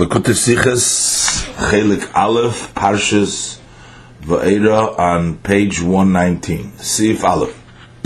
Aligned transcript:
Lekute 0.00 0.32
Siches, 0.32 1.44
Chelik 1.56 2.14
Aleph, 2.14 2.72
Parshas 2.74 3.58
Va'era 4.22 4.98
on 4.98 5.36
page 5.36 5.82
119. 5.82 6.78
Sif 6.78 7.22
Aleph. 7.22 7.54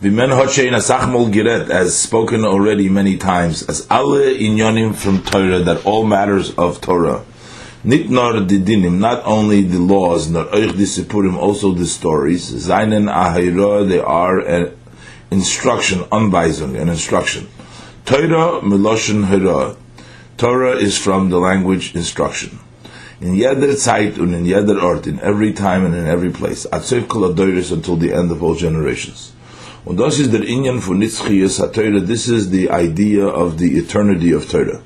Vimen 0.00 0.30
Hochein 0.30 0.72
Asachmol 0.72 1.30
Giret, 1.30 1.68
as 1.68 1.98
spoken 1.98 2.46
already 2.46 2.88
many 2.88 3.18
times, 3.18 3.62
as 3.68 3.86
alle 3.90 4.38
inyonim 4.38 4.94
from 4.94 5.22
Torah, 5.22 5.58
that 5.58 5.84
all 5.84 6.06
matters 6.06 6.54
of 6.54 6.80
Torah. 6.80 7.22
Nit 7.84 8.08
nor 8.08 8.32
dinim, 8.32 8.98
not 8.98 9.22
only 9.26 9.60
the 9.60 9.78
laws, 9.78 10.30
nor 10.30 10.46
oich 10.46 10.70
disipurim, 10.70 11.36
also 11.36 11.72
the 11.72 11.84
stories. 11.84 12.50
Zainen 12.50 13.12
ahira, 13.12 13.86
they 13.86 14.00
are 14.00 14.38
an 14.38 14.74
instruction, 15.30 15.98
unweisung, 16.04 16.80
an 16.80 16.88
instruction. 16.88 17.46
Torah 18.06 18.62
miloshin 18.62 19.26
hira. 19.26 19.76
Torah 20.36 20.76
is 20.76 20.98
from 20.98 21.30
the 21.30 21.38
language 21.38 21.94
instruction. 21.94 22.58
In 23.20 23.36
jeder 23.36 23.74
Zeit 23.74 24.18
and 24.18 24.34
in 24.34 24.44
jeder 24.44 24.78
Ort, 24.78 25.06
in 25.06 25.18
every 25.20 25.52
time 25.54 25.86
and 25.86 25.94
in 25.94 26.06
every 26.06 26.30
place, 26.30 26.66
Atzev 26.70 27.08
kol 27.08 27.24
until 27.24 27.96
the 27.96 28.12
end 28.12 28.30
of 28.30 28.42
all 28.42 28.54
generations. 28.54 29.32
Und 29.86 29.98
das 29.98 30.18
ist 30.18 30.32
der 30.32 30.42
Inyan 30.42 30.80
von 30.80 30.98
Nitzchias 30.98 31.58
HaTorah, 31.60 32.06
this 32.06 32.28
is 32.28 32.50
the 32.50 32.68
idea 32.70 33.24
of 33.26 33.56
the 33.58 33.78
eternity 33.78 34.32
of 34.32 34.50
Torah. 34.50 34.82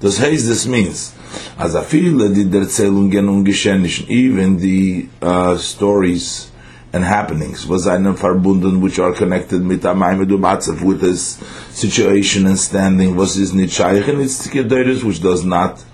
Das 0.00 0.18
heißt, 0.18 0.48
this 0.48 0.66
means, 0.66 1.12
as 1.58 1.74
a 1.74 1.82
viele, 1.82 2.30
die 2.30 2.46
der 2.46 2.68
Zählungen 2.68 3.28
und 3.28 3.44
Geschehnissen, 3.44 4.08
even 4.08 4.58
the 4.58 5.08
uh, 5.22 5.56
stories 5.58 6.50
and 6.92 7.04
happenings, 7.04 7.66
was 7.66 7.86
einem 7.86 8.14
verbunden, 8.14 8.80
which 8.80 8.98
are 8.98 9.12
connected 9.12 9.66
with 9.66 11.00
his 11.02 11.22
situation 11.70 12.46
and 12.46 12.58
standing, 12.58 13.14
was 13.14 13.34
his 13.34 13.52
Nitshayich 13.52 14.08
and 14.08 14.18
Nitzchias 14.18 15.04
which 15.04 15.20
does 15.20 15.44
not 15.44 15.84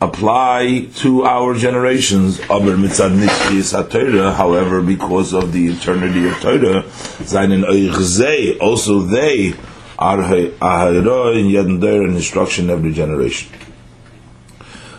apply 0.00 0.88
to 0.96 1.24
our 1.24 1.54
generations. 1.54 2.40
Aber 2.50 2.76
mitzad 2.76 3.16
nishis 3.16 3.72
however, 4.34 4.82
because 4.82 5.32
of 5.32 5.52
the 5.52 5.68
eternity 5.68 6.26
of 6.28 6.34
Torah, 6.40 6.84
seinen 7.24 7.64
euch 7.64 8.60
also 8.60 9.00
they 9.00 9.54
are 9.98 10.18
ahira 10.18 11.38
in 11.38 11.48
jeden 11.48 11.82
an 11.82 12.16
instruction 12.16 12.70
every 12.70 12.92
generation. 12.92 13.50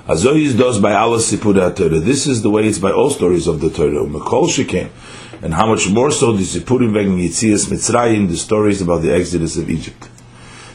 Azoyis 0.08 0.56
does 0.56 0.80
by 0.80 0.94
Allah 0.94 1.18
Sipura 1.18 1.76
Torah. 1.76 2.00
This 2.00 2.28
is 2.28 2.44
the 2.44 2.50
way 2.52 2.68
it's 2.68 2.78
by 2.78 2.92
all 2.92 3.10
stories 3.10 3.48
of 3.48 3.60
the 3.60 3.72
Torah. 3.72 4.06
Mekol 4.06 4.48
Shekem. 4.48 4.90
And 5.46 5.54
how 5.54 5.68
much 5.68 5.88
more 5.88 6.10
so 6.10 6.32
the 6.32 6.42
Sipurim 6.42 6.92
wegen 6.92 7.20
Yitzias 7.20 7.70
Mitzrayim, 7.70 8.28
the 8.28 8.36
stories 8.36 8.82
about 8.82 9.04
the 9.04 9.14
exodus 9.14 9.58
of 9.58 9.70
Egypt. 9.70 10.10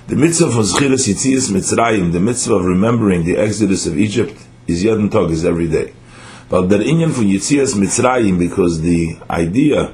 The 0.06 0.14
mitzvah 0.14 0.46
of 0.46 0.64
Zchiras 0.64 1.08
Yitzias 1.08 1.50
Mitzrayim, 1.50 2.12
the 2.12 2.20
mitzvah 2.20 2.54
of 2.54 2.64
remembering 2.64 3.24
the 3.24 3.36
exodus 3.36 3.88
of 3.88 3.98
Egypt, 3.98 4.41
is 4.68 4.84
Yad 4.84 5.10
Tog, 5.10 5.32
is 5.32 5.44
every 5.44 5.66
day. 5.66 5.92
But 6.48 6.68
the 6.68 6.76
inyan 6.76 7.12
for 7.12 7.22
Yitzias 7.22 7.74
Mitzrayim, 7.74 8.38
because 8.38 8.80
the 8.80 9.18
idea 9.28 9.92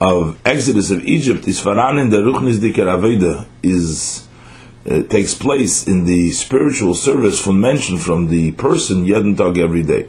of 0.00 0.40
exodus 0.44 0.90
of 0.90 1.04
Egypt 1.04 1.46
is 1.46 1.60
faran 1.60 2.00
in 2.00 2.10
the 2.10 2.16
Ruchnis 2.16 2.58
Diker 2.58 2.98
Aveda, 2.98 3.46
is 3.62 4.26
uh, 4.90 5.02
takes 5.04 5.34
place 5.34 5.86
in 5.86 6.04
the 6.04 6.32
spiritual 6.32 6.94
service 6.94 7.40
from 7.40 7.60
mention 7.60 7.96
from 7.96 8.26
the 8.26 8.50
person 8.50 9.06
Yad 9.06 9.36
Tog 9.36 9.56
every 9.56 9.84
day. 9.84 10.08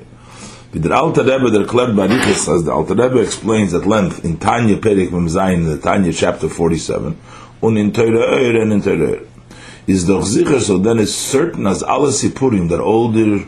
The 0.77 0.93
Alter 0.93 1.23
Rebbe, 1.23 1.49
the 1.49 1.65
Kler 1.65 1.87
Barichas, 1.87 2.53
as 2.53 2.63
the 2.65 2.71
Alter 2.71 2.93
Rebbe 2.93 3.17
explains 3.17 3.73
at 3.73 3.87
length 3.87 4.23
in 4.23 4.37
Tanya 4.37 4.77
Perik 4.77 5.11
Mem 5.11 5.25
Zayin, 5.27 5.55
in 5.55 5.65
the 5.65 5.79
Tanya 5.79 6.13
chapter 6.13 6.47
47, 6.47 7.17
and 7.63 7.77
in 7.79 7.91
Torah 7.91 8.61
and 8.61 8.71
in 8.71 8.81
Torah 8.83 9.25
is 9.87 10.05
doch 10.05 10.23
sicher, 10.23 10.59
so 10.59 10.77
then 10.77 10.99
it's 10.99 11.15
certain 11.15 11.65
as 11.65 11.81
alle 11.81 12.09
Sipurim, 12.09 12.69
that 12.69 12.79
all 12.79 13.09
the, 13.09 13.47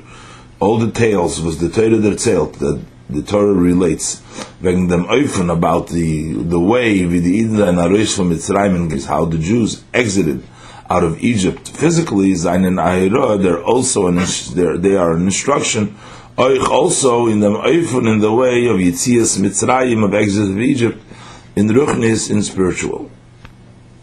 all 0.59 0.80
the 0.80 0.89
tales 0.89 1.39
was 1.39 1.59
the 1.59 1.69
Torah 1.69 1.97
that 1.97 2.13
erzählt, 2.13 2.53
that 2.53 2.83
the 3.11 3.21
Torah 3.21 3.53
relates, 3.53 4.21
wegen 4.59 4.89
dem 4.89 5.05
Eufen 5.05 5.52
about 5.52 5.89
the, 5.89 6.33
the 6.33 6.59
way, 6.59 7.05
wie 7.05 7.20
die 7.20 7.43
Iden 7.43 7.61
and 7.61 7.77
Arosh 7.77 8.15
from 8.15 8.32
Mitzrayim, 8.32 8.92
is 8.92 9.05
how 9.05 9.26
the 9.26 9.37
Jews 9.37 9.83
exited 9.93 10.43
out 10.89 11.03
of 11.03 11.23
Egypt. 11.23 11.70
Physically, 11.70 12.33
seinen 12.33 12.77
Ahira, 12.77 13.39
they're 13.39 13.64
also 13.64 14.08
an, 14.08 14.20
they're, 14.55 14.80
they 14.80 14.95
are 14.95 15.11
an 15.11 15.26
instruction, 15.26 15.95
Euch 16.39 16.70
also 16.70 17.27
in 17.27 17.42
Eufen 17.42 18.08
in 18.08 18.22
the 18.22 18.32
way 18.32 18.66
of 18.67 18.77
Yitzias 18.77 19.38
Mitzrayim, 19.38 20.05
of 20.05 20.14
exit 20.14 20.50
of 20.50 20.58
Egypt, 20.58 20.98
in 21.58 21.67
Ruchnis, 21.67 22.32
in 22.32 22.42
spiritual, 22.42 23.11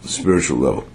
spiritual 0.03 0.59
level. 0.59 0.87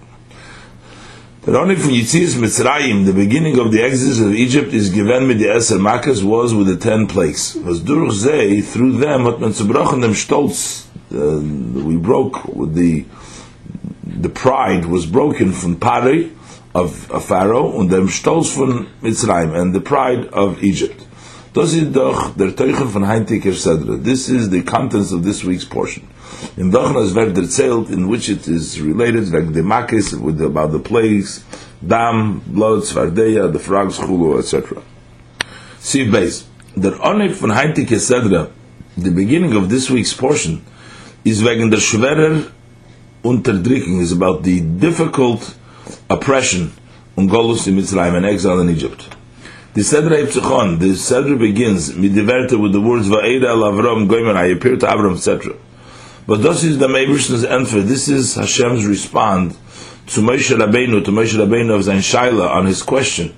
That 1.41 1.57
only 1.57 1.75
from 1.75 1.91
Yitzias 1.91 2.37
Mitzrayim, 2.37 3.07
the 3.07 3.13
beginning 3.13 3.59
of 3.59 3.73
the 3.73 3.83
exodus 3.83 4.21
of 4.21 4.33
Egypt, 4.33 4.73
is 4.73 4.91
given 4.91 5.27
with 5.27 5.41
the 5.41 5.47
Eser 5.47 5.81
Makas 5.81 6.23
was 6.23 6.55
with 6.55 6.69
the 6.69 6.77
ten 6.77 7.09
plagues. 7.09 7.57
Was 7.57 7.81
durch 7.81 8.23
through 8.65 8.99
them, 8.99 9.25
hat 9.25 9.41
man 9.41 9.51
dem 9.51 10.15
Stolz, 10.15 10.87
uh, 11.11 11.85
we 11.85 11.97
broke 11.97 12.45
with 12.55 12.77
the, 12.77 13.05
the 14.05 14.29
pride 14.29 14.85
was 14.85 15.07
broken 15.07 15.51
from 15.51 15.75
Pari, 15.75 16.31
of, 16.73 17.11
of 17.11 17.25
Pharaoh, 17.25 17.81
and 17.81 17.91
dem 17.91 18.07
Stolz 18.07 18.55
von 18.57 18.87
Mitzrayim, 19.03 19.61
and 19.61 19.75
the 19.75 19.81
pride 19.81 20.27
of 20.27 20.63
Egypt. 20.63 21.09
Das 21.55 21.75
ist 21.75 21.95
doch 21.95 22.31
der 22.35 22.53
von 22.75 23.07
Heintiker 23.07 23.53
Sedra. 23.53 23.99
This 24.03 24.31
is 24.31 24.49
the 24.49 24.63
contents 24.63 25.13
of 25.13 25.23
this 25.23 25.45
week's 25.45 25.67
portion. 25.67 26.05
In 26.57 26.71
Dochnas 26.71 27.15
wird 27.15 27.37
erzählt, 27.37 27.91
in 27.91 28.09
which 28.09 28.31
it 28.31 28.49
is 28.49 28.81
related, 28.81 29.27
the 29.53 29.61
Makis, 29.61 30.15
with 30.19 30.41
about 30.41 30.73
the 30.73 30.79
plagues, 30.79 31.45
Dam, 31.87 32.41
blood, 32.47 32.85
Svardeya, 32.85 33.53
the 33.53 33.59
frogs, 33.59 33.99
Chulu, 33.99 34.39
etc. 34.39 34.81
See 35.79 36.09
base. 36.09 36.45
Der 36.75 36.93
Onik 37.05 37.35
von 37.35 37.51
Heintiker 37.51 38.01
Sedra, 38.01 38.49
the 38.97 39.11
beginning 39.11 39.55
of 39.55 39.69
this 39.69 39.91
week's 39.91 40.15
portion, 40.15 40.63
is 41.23 41.43
wegen 41.43 41.71
der 41.71 41.81
schwerer 41.81 42.45
Unterdrückung, 43.23 44.01
is 44.01 44.13
about 44.13 44.43
the 44.43 44.61
difficult 44.61 45.55
oppression 46.09 46.73
on 47.19 47.29
Golus 47.29 47.67
in 47.67 47.77
Mitzrayim 47.77 48.15
and 48.15 48.25
exile 48.25 48.61
in 48.61 48.71
Egypt. 48.71 49.17
The 49.75 49.81
Sedra 49.81 50.23
Ipsichon, 50.23 50.81
the 50.81 50.91
Sedra 50.91 51.39
begins, 51.39 51.93
midiverte 51.93 52.61
with 52.61 52.75
the 52.75 52.81
words, 52.83 53.09
Va'eda 53.09 53.55
Avram 53.55 54.07
Goymer, 54.07 54.37
I 54.37 54.49
appear 54.49 54.77
to 54.77 54.87
Avram, 54.87 55.17
etc. 55.17 55.57
But 56.27 56.43
this 56.43 56.63
is 56.63 56.77
the 56.79 56.89
Meibish's 56.89 57.43
answer, 57.43 57.81
this 57.81 58.07
is 58.07 58.35
Hashem's 58.35 58.85
respond 58.85 59.53
to 60.09 60.21
Moshe 60.21 60.55
Rabbeinu, 60.55 61.03
to 61.07 61.11
Moshe 61.11 61.39
Rabbeinu 61.39 61.75
of 61.75 61.85
Zain 61.85 62.01
Shaila 62.01 62.51
on 62.51 62.67
his 62.67 62.83
question. 62.83 63.35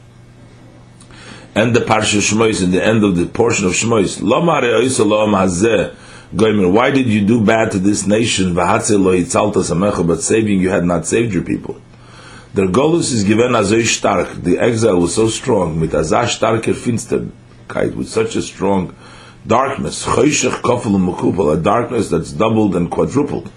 And 1.55 1.73
the 1.73 1.78
Parsha 1.78 2.19
Shmois, 2.19 2.65
in 2.65 2.73
the 2.73 2.84
end 2.84 3.05
of 3.05 3.15
the 3.15 3.27
portion 3.27 3.67
of 3.67 3.73
Shmois, 3.75 4.21
Lomar 4.21 4.62
Eoisa 4.62 5.06
Lom 5.06 5.34
Hazeh, 5.34 5.94
Goymer, 6.34 6.73
why 6.73 6.91
did 6.91 7.06
you 7.06 7.25
do 7.25 7.44
bad 7.44 7.71
to 7.71 7.78
this 7.78 8.09
nation? 8.09 8.55
V'hatze 8.55 9.00
lo 9.00 9.17
yitzalta 9.17 9.62
samecha, 9.62 10.05
but 10.05 10.21
saving 10.21 10.59
you 10.59 10.71
had 10.71 10.84
not 10.84 11.06
saved 11.06 11.33
your 11.33 11.44
people. 11.44 11.81
Der 12.55 12.69
Golus 12.69 13.11
is 13.11 13.25
given 13.25 13.57
as 13.57 13.73
a 13.73 13.85
stark. 13.85 14.29
The 14.45 14.61
exile 14.61 15.01
was 15.01 15.17
so 15.17 15.27
strong, 15.27 15.81
with 15.81 15.93
as 15.93 16.13
starke 16.13 16.69
er 16.69 16.75
Finsterkeit, 16.75 17.97
with 17.97 18.09
such 18.09 18.37
a 18.37 18.43
strong 18.43 18.95
darkness. 19.45 20.07
Choshech 20.07 20.63
kofel 20.63 20.95
um 20.95 21.09
mekupel, 21.09 21.53
a 21.53 21.61
darkness 21.61 22.11
that's 22.11 22.31
doubled 22.31 22.77
and 22.77 22.89
quadrupled. 22.93 23.51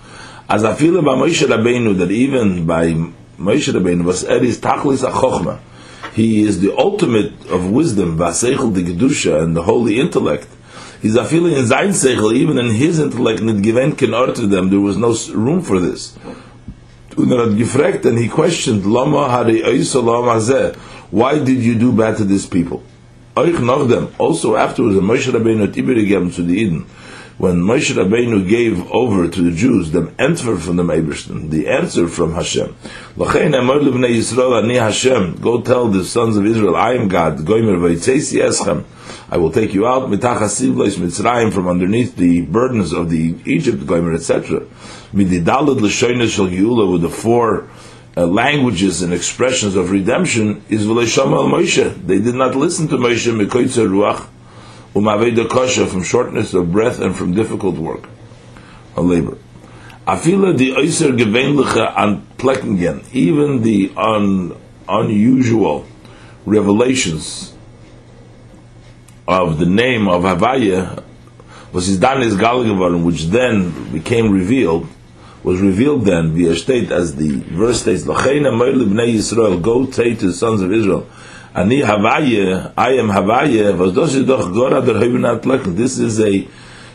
As 0.50 0.64
I 0.64 0.74
feel 0.74 0.98
about 0.98 1.20
Moshe 1.20 1.46
Rabbeinu, 1.46 1.96
that 2.00 2.10
even 2.10 2.66
by 2.66 2.88
Moshe 3.38 3.72
Rabbeinu 3.72 4.04
was 4.04 4.24
Eris 4.24 4.58
tachlis 4.58 5.08
achochma. 5.08 5.60
He 6.14 6.42
is 6.42 6.60
the 6.60 6.76
ultimate 6.76 7.52
of 7.52 7.70
wisdom, 7.70 8.18
vaseichel 8.18 8.74
the 8.74 8.82
gedusha, 8.82 9.44
and 9.44 9.56
the 9.56 9.62
holy 9.62 10.00
intellect. 10.00 10.48
He's 11.04 11.16
a 11.16 11.24
feeling 11.24 11.54
in 11.54 11.68
sein 11.68 11.90
seichel, 11.90 12.34
even 12.34 12.58
in 12.58 12.74
his 12.74 12.98
intellect, 12.98 13.44
nit 13.44 13.62
given 13.62 13.96
ken 13.96 14.10
to 14.10 14.48
them. 14.48 14.72
There 14.72 14.80
was 14.80 14.98
no 14.98 15.16
room 15.36 15.62
for 15.62 15.80
this. 15.80 16.18
And 17.18 18.18
he 18.18 18.30
questioned, 18.30 18.86
Lama 18.86 19.28
hari 19.28 19.62
why 21.10 21.40
did 21.40 21.64
you 21.64 21.76
do 21.76 21.92
bad 21.92 22.18
to 22.18 22.26
these 22.26 22.46
people? 22.46 22.84
Also 23.36 24.56
afterwards, 24.56 24.98
Moshe 24.98 25.32
Rabbeinu 25.32 25.68
Tibir 25.74 26.36
to 26.36 26.44
the 26.44 26.54
Eden, 26.54 26.86
when 27.38 27.58
Moshe 27.58 27.94
Rabbeinu 27.94 28.50
gave 28.50 28.92
over 28.92 29.28
to 29.28 29.42
the 29.42 29.52
Jews 29.52 29.92
the 29.92 30.12
answer 30.18 30.58
from 30.58 30.76
the 30.78 30.84
Eberstein, 30.84 31.52
the 31.52 31.68
answer 31.68 32.08
from 32.08 32.34
Hashem. 32.34 32.76
L'chein 33.16 33.54
amar 33.54 33.78
levnei 33.78 34.16
Yisrael 34.16 34.64
ani 34.64 34.76
Hashem, 34.76 35.40
go 35.40 35.62
tell 35.62 35.88
the 35.88 36.04
sons 36.04 36.36
of 36.36 36.48
Israel, 36.48 36.76
I 36.76 36.94
am 36.94 37.08
God, 37.08 37.38
goimer 37.40 37.78
vaytzesi 37.78 38.42
eschem, 38.42 38.86
I 39.30 39.38
will 39.38 39.52
take 39.52 39.76
you 39.76 39.86
out, 39.86 40.10
mitach 40.10 40.40
hasivlois 40.40 40.98
mitzrayim, 40.98 41.54
from 41.54 41.68
underneath 41.68 42.16
the 42.16 42.42
burdens 42.42 42.92
of 42.92 43.12
the 43.12 43.36
Egypt, 43.46 43.84
goimer, 43.84 44.16
etc. 44.16 44.62
Mididalad 45.14 45.80
l'shoynes 45.80 46.30
shel 46.30 46.48
geula, 46.48 46.92
with 46.92 47.04
the 47.04 47.10
four 47.10 47.70
uh, 48.16 48.26
languages 48.26 49.04
and 49.04 49.14
expressions 49.14 49.76
of 49.76 49.92
redemption, 49.92 50.64
is 50.70 50.88
v'leishama 50.88 51.38
al 51.38 51.50
Moshe. 51.50 52.08
They 52.08 52.18
did 52.18 52.34
not 52.34 52.56
listen 52.56 52.88
to 52.88 52.98
Moshe, 52.98 53.32
mikoitza 53.32 53.86
ruach, 53.88 54.28
umaveda 54.98 55.48
kosha 55.48 55.88
from 55.88 56.04
shortness 56.04 56.54
of 56.54 56.72
breath 56.72 57.00
and 57.00 57.16
from 57.16 57.34
difficult 57.34 57.76
work, 57.76 58.08
a 58.96 59.02
labor. 59.02 59.38
Afila 60.08 60.58
the 60.58 60.72
oiser 60.72 61.16
gevenliche 61.18 61.94
an 61.98 62.26
pleckingen, 62.38 63.04
even 63.14 63.62
the 63.62 63.92
un, 63.98 64.56
unusual 64.88 65.86
revelations 66.46 67.54
of 69.28 69.60
the 69.60 69.66
name 69.66 70.08
of 70.08 70.24
Havaya 70.24 71.04
was 71.74 71.88
his 71.88 72.00
Danis 72.00 72.38
Galgavarim, 72.38 73.04
which 73.04 73.24
then 73.26 73.92
became 73.92 74.32
revealed, 74.32 74.88
was 75.44 75.60
revealed 75.60 76.06
then 76.06 76.32
via 76.34 76.56
state 76.56 76.92
as 76.92 77.16
the 77.18 77.42
verse 77.42 77.82
states, 77.82 78.06
Meir 78.06 78.16
Bnei 78.16 79.16
Yisrael, 79.16 79.62
go 79.62 79.90
say 79.92 80.16
to 80.16 80.28
the 80.28 80.34
sons 80.34 80.62
of 80.62 80.72
Israel, 80.72 81.08
Ani 81.58 81.82
Havaya, 81.82 82.72
I 82.78 82.92
am 82.92 83.08
Havaya, 83.08 83.76
was 83.76 83.94
doch 83.94 84.54
Gora 84.54 84.80
der 84.80 85.74
This 85.76 85.98
is 85.98 86.20
a, 86.20 86.48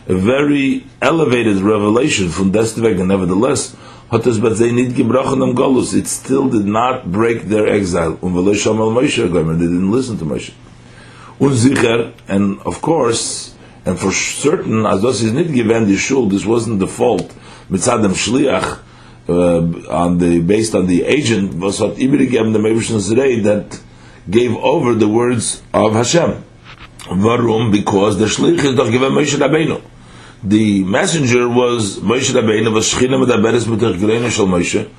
a 0.07 0.15
very 0.15 0.85
elevated 1.01 1.57
revelation 1.57 2.29
from 2.29 2.53
Destveg, 2.53 2.97
and 2.97 3.09
nevertheless, 3.09 3.75
Hotas 4.09 4.41
but 4.41 4.57
they 4.57 4.71
need 4.71 4.91
gebrochen 4.91 5.45
am 5.45 5.53
Golus. 5.53 5.93
It 5.93 6.07
still 6.07 6.47
did 6.47 6.65
not 6.65 7.11
break 7.11 7.41
their 7.49 7.67
exile. 7.67 8.17
Um 8.23 8.35
v'lo 8.35 8.53
shomal 8.53 8.93
Moshe 8.95 9.17
They 9.17 9.65
didn't 9.65 9.91
listen 9.91 10.17
to 10.19 10.23
Moshe. 10.23 10.53
Unzicher, 11.41 12.13
and 12.29 12.61
of 12.61 12.81
course, 12.81 13.53
and 13.85 13.99
for 13.99 14.13
certain, 14.13 14.85
as 14.85 15.01
this 15.01 15.23
is 15.23 15.33
not 15.33 15.53
given 15.53 15.89
the 15.89 15.97
shul, 15.97 16.29
this 16.29 16.45
wasn't 16.45 16.79
the 16.79 16.87
fault. 16.87 17.35
Mitzadam 17.69 18.13
shliach, 18.13 18.79
uh, 19.27 19.93
on 19.93 20.19
the 20.19 20.39
based 20.39 20.73
on 20.73 20.87
the 20.87 21.03
agent 21.03 21.53
was 21.55 21.81
what 21.81 21.97
Ibrigem 21.97 22.53
the 22.53 22.59
Mevishon 22.59 22.99
Zrei 23.01 23.43
that 23.43 23.82
gave 24.29 24.55
over 24.55 24.93
the 24.95 25.07
words 25.07 25.61
of 25.73 25.93
Hashem. 25.93 26.43
Varum 27.05 27.71
because 27.71 28.17
the 28.17 28.25
shlich 28.25 28.63
is 28.63 28.75
doch 28.75 28.89
given 28.89 29.11
Moshe 29.11 29.37
Rabbeinu 29.37 29.81
the 30.43 30.83
messenger 30.83 31.47
was 31.47 31.99
Moshe 31.99 32.31
Rabbeinu 32.33 32.73
was 32.73 32.93
Shechina 32.93 33.23
Medaberes 33.23 33.65
Gleinu 33.65 34.29
Shal 34.29 34.45
Moshe 34.45 34.89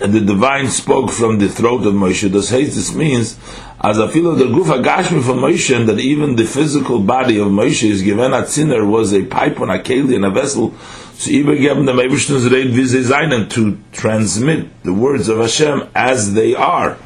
and 0.00 0.12
the 0.12 0.20
divine 0.20 0.68
spoke 0.68 1.10
from 1.10 1.38
the 1.38 1.48
throat 1.48 1.86
of 1.86 1.94
Moshe. 1.94 2.28
This 2.28 2.50
this 2.50 2.92
means 2.92 3.38
as 3.80 4.00
I 4.00 4.08
feel 4.08 4.34
the 4.34 4.46
Gufa 4.46 4.82
Gashmi 4.82 5.22
from 5.22 5.38
Moshe 5.38 5.86
that 5.86 6.00
even 6.00 6.34
the 6.34 6.44
physical 6.44 6.98
body 6.98 7.38
of 7.38 7.48
Moshe 7.48 7.88
is 7.88 8.02
given 8.02 8.34
at 8.34 8.48
sinner 8.48 8.84
was 8.84 9.14
a 9.14 9.24
pipe 9.24 9.60
on 9.60 9.70
a 9.70 9.78
keli 9.78 10.16
and 10.16 10.24
a 10.24 10.30
vessel 10.30 10.74
so 11.14 11.30
even 11.30 11.60
given 11.60 11.84
the 11.84 11.92
Mebishton's 11.92 12.50
Reid 12.50 12.72
Vizezainen 12.72 13.48
to 13.50 13.78
transmit 13.92 14.82
the 14.82 14.92
words 14.92 15.28
of 15.28 15.38
Hashem 15.38 15.88
as 15.94 16.34
they 16.34 16.56
are. 16.56 16.98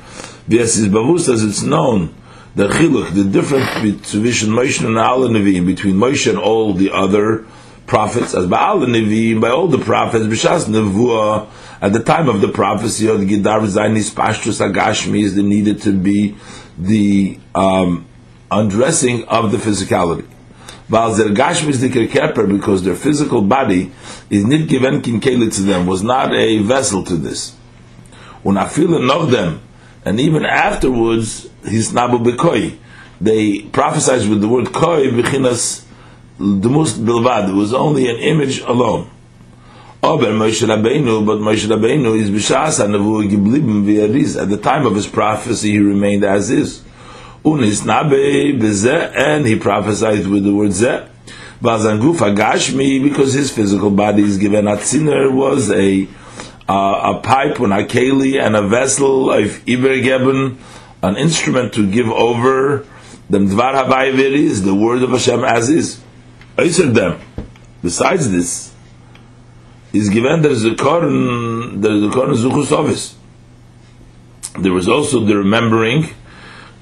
Yes, 0.48 0.78
is 0.78 0.88
Bavus 0.88 1.30
as 1.32 1.44
it's 1.44 1.62
known 1.62 2.14
the 2.54 2.68
chiluk, 2.68 3.14
the 3.14 3.24
difference 3.24 3.66
between 3.74 4.52
Moshe 4.54 4.84
and 4.84 4.96
Al 4.96 5.20
Nevi'im, 5.20 5.66
between 5.66 5.96
Moshe 5.96 6.28
and 6.28 6.38
all 6.38 6.72
the 6.72 6.90
other 6.90 7.44
prophets, 7.86 8.34
as 8.34 8.46
Baal 8.46 8.78
Nevi'im, 8.78 9.42
by 9.42 9.50
all 9.50 9.68
the 9.68 9.78
prophets, 9.78 10.24
B'shas 10.24 10.64
Nevuah, 10.64 11.48
at 11.82 11.92
the 11.92 12.02
time 12.02 12.28
of 12.30 12.40
the 12.40 12.48
prophecy, 12.48 13.06
the 13.06 13.12
Gidar 13.12 13.60
Zainis 13.66 14.10
Pashtus 14.10 14.66
Agashmi 14.66 15.22
is 15.22 15.36
needed 15.36 15.82
to 15.82 15.92
be 15.92 16.34
the 16.78 17.38
um, 17.54 18.06
undressing 18.50 19.24
of 19.26 19.52
the 19.52 19.58
physicality. 19.58 20.26
While 20.88 21.12
their 21.12 21.28
Gashmi 21.28 21.68
is 21.68 21.80
the 21.82 21.90
Keper 21.90 22.48
because 22.48 22.82
their 22.82 22.96
physical 22.96 23.42
body 23.42 23.92
is 24.30 24.44
not 24.46 24.66
given 24.66 25.02
kinkeli 25.02 25.54
to 25.56 25.62
them, 25.62 25.86
was 25.86 26.02
not 26.02 26.34
a 26.34 26.58
vessel 26.60 27.04
to 27.04 27.16
this. 27.16 27.54
when 28.42 28.56
Unafil 28.56 29.10
of 29.10 29.30
them, 29.30 29.60
and 30.08 30.18
even 30.20 30.44
afterwards, 30.44 31.48
he's 31.66 31.92
Nabu 31.92 32.18
Bekoi. 32.18 32.76
They 33.20 33.60
prophesied 33.60 34.28
with 34.28 34.40
the 34.40 34.48
word 34.48 34.72
Koi, 34.72 35.08
Bechinas 35.08 35.84
the 36.38 36.68
most 36.68 37.04
bilvad. 37.04 37.50
It 37.50 37.54
was 37.54 37.74
only 37.74 38.08
an 38.08 38.16
image 38.16 38.60
alone. 38.60 39.10
Aber 40.02 40.26
Moshe 40.26 40.66
Rabbeinu, 40.66 41.26
but 41.26 41.38
Moshe 41.38 41.66
Rabbeinu 41.66 42.16
is 42.18 42.30
b'shas 42.30 42.78
ha'nevu 42.78 43.28
giblibim 43.28 43.84
v'yariz. 43.84 44.40
At 44.40 44.48
the 44.48 44.56
time 44.56 44.86
of 44.86 44.94
his 44.94 45.06
prophecy, 45.06 45.72
he 45.72 45.78
remained 45.80 46.24
as 46.24 46.50
is. 46.50 46.82
Unis 47.44 47.82
nabe 47.82 48.58
b'zeh, 48.58 49.12
and 49.14 49.46
he 49.46 49.58
prophesied 49.58 50.26
with 50.26 50.44
the 50.44 50.54
word 50.54 50.70
zeh. 50.70 51.08
Vazanguf 51.60 52.18
agashmi, 52.18 53.02
because 53.02 53.34
his 53.34 53.50
physical 53.50 53.90
body 53.90 54.22
is 54.22 54.38
given 54.38 54.68
at 54.68 54.80
sinner, 54.82 55.30
was 55.30 55.70
a 55.72 56.06
uh, 56.68 57.14
a 57.16 57.20
pipe 57.20 57.58
and 57.60 57.72
a 57.72 57.84
keli 57.84 58.40
and 58.40 58.54
a 58.54 58.62
vessel 58.68 59.30
of 59.30 59.46
ibergeben, 59.66 60.58
an 61.02 61.16
instrument 61.16 61.72
to 61.74 61.90
give 61.90 62.08
over 62.08 62.86
the 63.30 63.38
dvar 63.38 63.74
havayviris, 63.74 64.64
the 64.64 64.74
word 64.74 65.02
of 65.02 65.10
Hashem 65.10 65.44
as 65.44 65.68
is. 65.68 66.00
Eiser 66.56 66.92
them. 66.92 67.20
Besides 67.82 68.30
this, 68.30 68.74
is 69.92 70.10
given 70.10 70.42
there 70.42 70.50
is 70.50 70.64
a 70.64 70.74
korn, 70.74 71.80
there 71.80 71.92
is 71.92 72.04
a 72.04 72.10
korn 72.10 72.30
zuchus 72.30 72.72
office. 72.72 73.16
There 74.58 74.72
was 74.72 74.88
also 74.88 75.24
the 75.24 75.36
remembering 75.36 76.08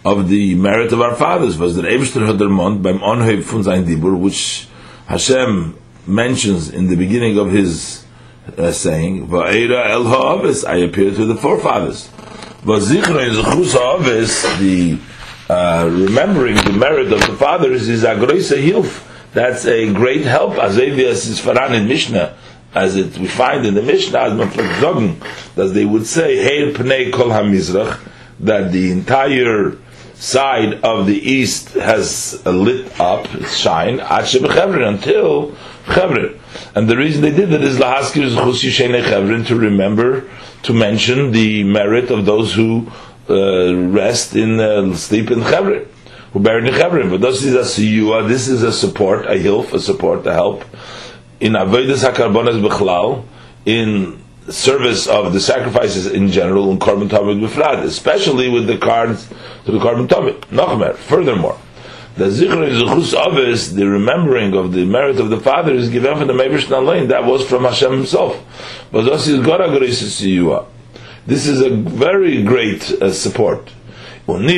of 0.05 0.29
the 0.29 0.55
merit 0.55 0.93
of 0.93 1.01
our 1.01 1.15
fathers, 1.15 1.59
was 1.59 1.77
the 1.77 1.83
Eberster 1.83 2.27
Hadermont 2.27 2.83
beim 2.83 3.01
Onheib 3.01 3.43
von 3.43 3.63
sein 3.65 3.85
Dibur, 3.85 4.19
which 4.19 4.69
Hashem 5.07 5.79
mentions 6.07 6.71
in 6.71 6.87
the 6.87 6.97
beginning 6.97 7.39
of 7.39 7.51
his 7.51 8.06
uh, 8.57 8.73
saying, 8.73 9.29
Va'era 9.29 9.91
el 9.91 10.05
ha'avis, 10.05 10.67
I 10.67 10.77
appear 10.77 11.15
to 11.15 11.25
the 11.25 11.37
forefathers. 11.37 12.09
Va'zichra 12.63 13.29
in 13.29 13.35
zuchus 13.35 13.73
ha'avis, 13.73 14.59
the 14.59 14.99
uh, 15.53 15.89
remembering 15.93 16.57
the 16.57 16.73
merit 16.73 17.13
of 17.13 17.21
the 17.21 17.37
fathers 17.37 17.89
is 17.89 18.03
agroisa 18.03 18.63
hilf, 18.63 19.05
that's 19.33 19.67
a 19.67 19.93
great 19.93 20.23
help. 20.23 20.55
Azevias 20.55 21.29
is 21.29 21.41
Faran 21.41 21.75
in 21.75 21.87
Mishnah, 21.87 22.37
as 22.75 22.97
it 22.97 23.19
we 23.19 23.27
find 23.27 23.67
in 23.67 23.75
the 23.75 23.83
Mishnah, 23.83 24.19
as 24.19 24.39
that 25.55 25.71
they 25.75 25.85
would 25.85 26.07
say, 26.07 26.39
Heir 26.39 26.73
Pnei 26.73 27.13
Kol 27.13 27.29
HaMizrach, 27.29 28.01
that 28.41 28.73
the 28.73 28.91
entire 28.91 29.77
side 30.15 30.83
of 30.83 31.07
the 31.07 31.19
east 31.19 31.75
has 31.75 32.45
lit 32.47 32.99
up, 32.99 33.27
shine, 33.47 34.01
until 34.01 35.55
Chevron. 35.93 36.39
And 36.75 36.89
the 36.89 36.97
reason 36.97 37.23
they 37.23 37.31
did 37.31 37.51
that 37.51 37.63
is 37.63 37.79
Lahaskir 37.79 38.29
Zuchus 38.31 38.65
Yishene 38.65 39.03
Chevron, 39.03 39.45
to 39.45 39.57
remember, 39.57 40.29
to 40.63 40.73
mention 40.73 41.33
the 41.33 41.65
merit 41.65 42.11
of 42.11 42.27
those 42.27 42.55
who 42.55 42.91
uh, 43.29 43.75
rest 43.75 44.37
in, 44.37 44.61
uh, 44.61 44.95
sleep 44.95 45.31
in 45.31 45.43
Chevron 45.43 45.87
who 46.37 46.43
buried 46.43 46.67
in 46.67 46.75
Hebron. 46.75 47.09
But 47.09 47.23
this 47.23 47.43
is 47.43 47.55
a 47.55 47.61
siyua, 47.61 48.29
this 48.29 48.47
is 48.47 48.63
a 48.63 48.71
support, 48.71 49.25
a 49.25 49.31
hilf, 49.31 49.73
a 49.73 49.81
support, 49.81 50.27
a 50.27 50.35
help. 50.35 50.65
In 51.41 51.55
Avodas 51.55 52.07
HaKarbonas 52.07 52.61
Bechlal, 52.63 53.25
in 53.65 54.23
service 54.51 55.07
of 55.07 55.33
the 55.33 55.41
sacrifices 55.41 56.07
in 56.07 56.29
general, 56.29 56.71
in 56.71 56.79
Korban 56.79 57.09
Tamid 57.09 57.85
especially 57.85 58.51
with 58.51 58.67
the 58.67 58.77
cards 58.77 59.29
to 59.65 59.73
the 59.73 59.79
Korban 59.79 60.09
Tamid. 60.09 60.41
Nachmer, 60.51 60.95
furthermore, 60.95 61.59
the 62.17 62.25
Zichron 62.25 62.71
Zuchus 62.81 63.15
Avis, 63.15 63.73
the 63.73 63.87
remembering 63.87 64.55
of 64.55 64.73
the 64.73 64.87
merit 64.87 65.21
of 65.21 65.29
the 65.29 65.39
Father, 65.39 65.75
is 65.75 65.91
given 65.91 66.17
from 66.17 66.27
the 66.29 66.33
Meirish 66.33 66.65
Nalain. 66.65 67.09
That 67.09 67.25
was 67.25 67.47
from 67.47 67.65
Hashem 67.65 67.93
himself. 67.93 68.43
But 68.91 69.03
this 69.03 69.29
is 71.47 71.61
a 71.61 71.71
very 71.71 72.43
great 72.43 72.91
uh, 72.91 73.13
support. 73.13 73.71
And 74.29 74.49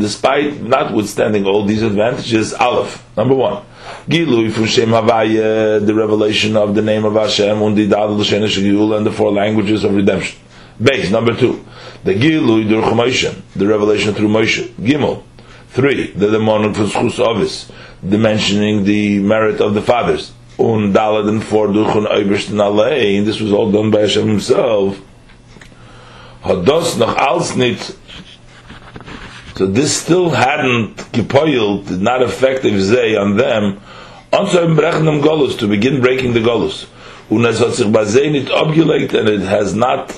despite 0.00 0.62
notwithstanding 0.62 1.44
all 1.44 1.64
these 1.64 1.82
advantages, 1.82 2.54
Aleph, 2.54 3.04
number 3.16 3.34
one, 3.34 3.64
Gilui 4.08 4.52
from 4.52 4.66
Shem 4.66 4.90
Havaya, 4.90 5.84
the 5.84 5.94
revelation 5.94 6.56
of 6.56 6.76
the 6.76 6.82
name 6.82 7.04
of 7.04 7.14
Hashem, 7.14 7.60
and 7.60 7.76
the 7.76 9.12
four 9.14 9.32
languages 9.32 9.82
of 9.82 9.94
redemption. 9.94 10.38
Base, 10.80 11.10
number 11.10 11.36
two, 11.36 11.64
the 12.04 12.14
Gilui 12.14 12.68
Dur 12.68 12.82
Moshe, 12.82 13.34
the 13.54 13.66
revelation 13.66 14.14
through 14.14 14.28
Moshe. 14.28 14.68
Gimel, 14.74 15.22
three, 15.74 16.12
the 16.12 16.30
demon 16.30 16.72
from 16.72 16.86
Schus 16.86 17.18
Ovis, 17.18 17.70
mentioning 18.02 18.84
the 18.84 19.18
merit 19.18 19.60
of 19.60 19.74
the 19.74 19.82
fathers. 19.82 20.32
Un 20.58 20.92
Dalad 20.92 21.28
and 21.28 21.42
four 21.42 21.66
Durchun 21.66 22.06
Oibersten 22.06 23.18
and 23.18 23.26
this 23.26 23.40
was 23.40 23.52
all 23.52 23.72
done 23.72 23.90
by 23.90 24.02
Hashem 24.02 24.28
himself. 24.28 25.00
Das 26.44 26.96
noch 26.96 27.16
als 27.16 27.56
nit. 27.56 27.96
So 29.56 29.66
this 29.66 29.96
still 30.00 30.30
hadn't 30.30 31.12
gepoiled 31.12 31.88
did 31.88 32.00
not 32.00 32.22
effective 32.22 32.80
say 32.82 33.16
on 33.16 33.36
them. 33.36 33.80
Brechen 34.32 35.04
dem 35.04 35.22
golus 35.22 35.58
to 35.58 35.66
begin 35.66 36.00
breaking 36.00 36.34
the 36.34 36.40
golus 36.40 36.86
und 37.30 37.44
es 37.46 37.60
hat 37.60 37.74
sich 37.74 37.90
bei 37.90 38.04
sei 38.04 38.28
nit 38.30 38.50
abgelegt 38.50 39.14
and 39.14 39.28
it 39.28 39.42
has 39.42 39.74
not 39.74 40.12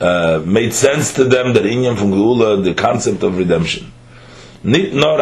uh, 0.00 0.40
made 0.44 0.72
sense 0.72 1.14
to 1.14 1.24
them 1.24 1.54
that 1.54 1.64
in 1.64 1.96
from 1.96 2.10
gula 2.10 2.60
the 2.62 2.74
concept 2.74 3.22
of 3.22 3.38
redemption 3.38 3.93
not 4.64 5.20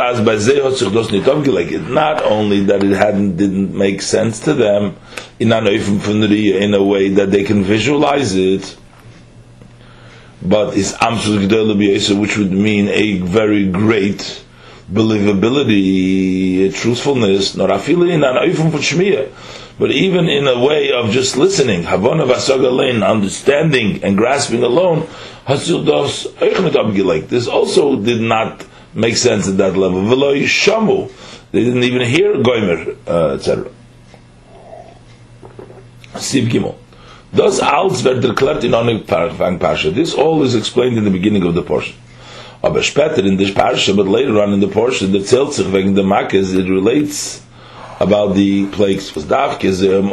only 2.23 2.65
that 2.65 2.83
it 2.85 2.97
hadn't 2.97 3.37
didn't 3.37 3.77
make 3.77 4.01
sense 4.01 4.39
to 4.41 4.55
them 4.55 4.97
in 5.41 5.53
a 5.53 6.83
way 6.83 7.09
that 7.09 7.31
they 7.31 7.43
can 7.43 7.65
visualize 7.65 8.37
it 8.37 8.77
but 10.45 10.77
is 10.77 10.93
Amsus 10.95 12.19
which 12.19 12.37
would 12.37 12.51
mean 12.53 12.89
a 12.89 13.19
very 13.19 13.69
great 13.69 14.43
believability, 14.93 16.75
truthfulness. 16.75 17.55
But 19.79 19.91
even 19.91 20.29
in 20.29 20.47
a 20.49 20.59
way 20.59 20.93
of 20.93 21.11
just 21.11 21.37
listening, 21.37 21.85
understanding 21.85 24.05
and 24.05 24.17
grasping 24.17 24.63
alone, 24.63 25.07
this 25.47 25.71
also 27.49 27.97
did 27.97 28.21
not 28.21 28.65
make 28.95 29.17
sense 29.17 29.49
at 29.49 29.57
that 29.59 29.77
level. 29.77 30.01
Shamu, 30.03 31.11
they 31.53 31.65
didn't 31.65 31.85
even 31.85 32.03
hear 32.03 32.35
Goimer, 32.35 32.97
uh, 33.07 33.35
etc. 33.35 33.71
Sib 36.17 36.49
Gimel. 36.49 36.77
Thus, 37.33 37.61
alles 37.61 38.03
wird 38.03 38.25
in 38.65 38.75
Onig 38.75 39.07
Pasha. 39.59 39.91
This 39.91 40.15
all 40.15 40.43
is 40.43 40.55
explained 40.55 40.99
in 40.99 41.05
the 41.05 41.11
beginning 41.11 41.45
of 41.45 41.55
the 41.55 41.63
portion. 41.63 41.97
Aber 42.63 42.79
in 42.79 43.37
this 43.39 43.51
Parsha, 43.51 43.97
but 43.97 44.07
later 44.07 44.41
on 44.41 44.53
in 44.53 44.61
the 44.61 44.69
portion, 44.69 45.11
the 45.13 45.19
zählt 45.19 45.53
sich 45.53 45.67
wegen 45.73 45.95
der 45.95 46.05
it 46.55 46.69
relates 46.69 47.43
about 47.99 48.35
the 48.35 48.67
plagues. 48.67 49.15
Was 49.15 49.25
Davke 49.25 49.65
is 49.65 49.83
um, 49.83 50.13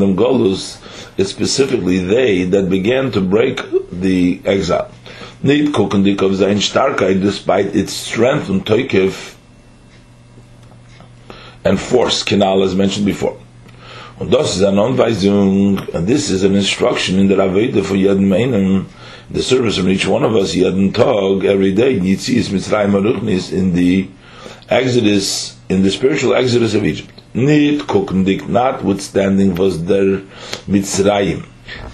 dem 0.00 0.16
Golus, 0.16 0.78
it's 1.16 1.30
specifically 1.30 1.98
they 1.98 2.44
that 2.44 2.68
began 2.68 3.12
to 3.12 3.20
break 3.20 3.60
the 3.92 4.40
exile. 4.44 4.90
Nicht 5.42 5.72
gucken 5.72 6.04
of 6.22 6.34
sein 6.34 6.60
Starkheit, 6.60 7.22
despite 7.22 7.74
its 7.74 7.92
strength 8.08 8.48
and 8.48 8.64
Teukev 8.64 9.34
and 11.64 11.78
force, 11.78 12.24
Kinal 12.24 12.62
as 12.62 12.74
mentioned 12.74 13.04
before. 13.04 13.36
Und 14.18 14.32
das 14.32 14.56
ist 14.56 14.62
eine 14.62 14.80
Anweisung, 14.80 15.78
and 15.92 16.06
this 16.06 16.30
is 16.30 16.42
an 16.42 16.54
instruction 16.54 17.18
in 17.18 17.28
the 17.28 17.34
Raveda 17.34 17.82
for 17.82 17.96
jeden 17.96 18.26
Meinen, 18.28 18.86
the 19.30 19.42
service 19.42 19.78
of 19.78 19.86
each 19.88 20.06
one 20.08 20.24
of 20.24 20.34
us, 20.34 20.54
jeden 20.54 20.92
Tag, 20.94 21.44
every 21.44 21.72
day, 21.72 22.00
Yitzis 22.00 22.48
Mitzrayim 22.48 22.94
Aruchnis, 22.94 23.52
in 23.52 23.74
the 23.74 24.08
Exodus, 24.70 25.56
in 25.68 25.82
the 25.82 25.90
spiritual 25.90 26.34
Exodus 26.34 26.74
of 26.74 26.84
Egypt. 26.84 27.12
Nicht 27.34 27.86
guckendig, 27.86 28.48
notwithstanding 28.48 29.58
was 29.58 29.84
der 29.84 30.22
Mitzrayim, 30.66 31.44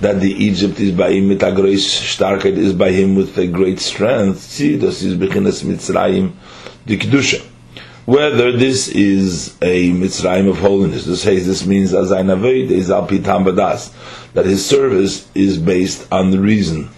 that 0.01 0.21
the 0.21 0.33
Egypt 0.33 0.79
is 0.81 0.93
by 0.93 1.13
him 1.13 1.31
a 1.31 1.37
Starkheit, 1.37 2.57
is 2.57 2.73
by 2.73 2.91
him 2.91 3.15
with 3.15 3.37
a 3.39 3.47
great 3.47 3.81
strength. 3.81 4.41
See, 4.41 4.79
das 4.79 5.03
ist 5.03 5.19
Beginnes 5.19 5.63
Mitzrayim, 5.63 6.33
die 6.87 6.97
Kedusha 6.97 7.49
whether 8.05 8.51
this 8.51 8.89
is 8.89 9.57
a 9.63 9.91
Mitzrayim 9.91 10.49
of 10.51 10.59
holiness. 10.59 11.05
This 11.05 11.23
says 11.23 11.47
this 11.47 11.65
means 11.65 11.95
as 11.95 12.11
I 12.11 12.21
is 12.21 12.91
al 12.91 13.07
pitam 13.07 13.45
badas, 13.45 13.93
that 14.33 14.45
his 14.45 14.65
service 14.67 15.31
is 15.35 15.59
based 15.59 16.11
on 16.13 16.31
the 16.31 16.41
reason 16.41 16.91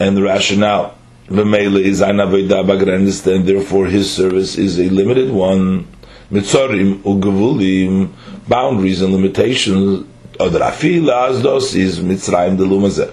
and 0.00 0.16
the 0.16 0.22
rationale. 0.22 0.96
V'meile 1.28 1.80
is 1.80 2.00
anaveda 2.00 2.64
bagrandist, 2.64 3.32
and 3.32 3.46
therefore 3.46 3.86
his 3.86 4.12
service 4.12 4.56
is 4.56 4.78
a 4.78 4.88
limited 4.88 5.30
one. 5.30 5.86
Mitzorim 6.30 7.02
ugevulim, 7.02 8.12
boundaries 8.48 9.02
and 9.02 9.12
limitations. 9.12 10.06
Or 10.38 10.48
the 10.50 10.58
rafila 10.60 11.30
asdos 11.30 11.74
is 11.74 12.00
Mitzrayim 12.00 12.56
delumazeh. 12.56 13.10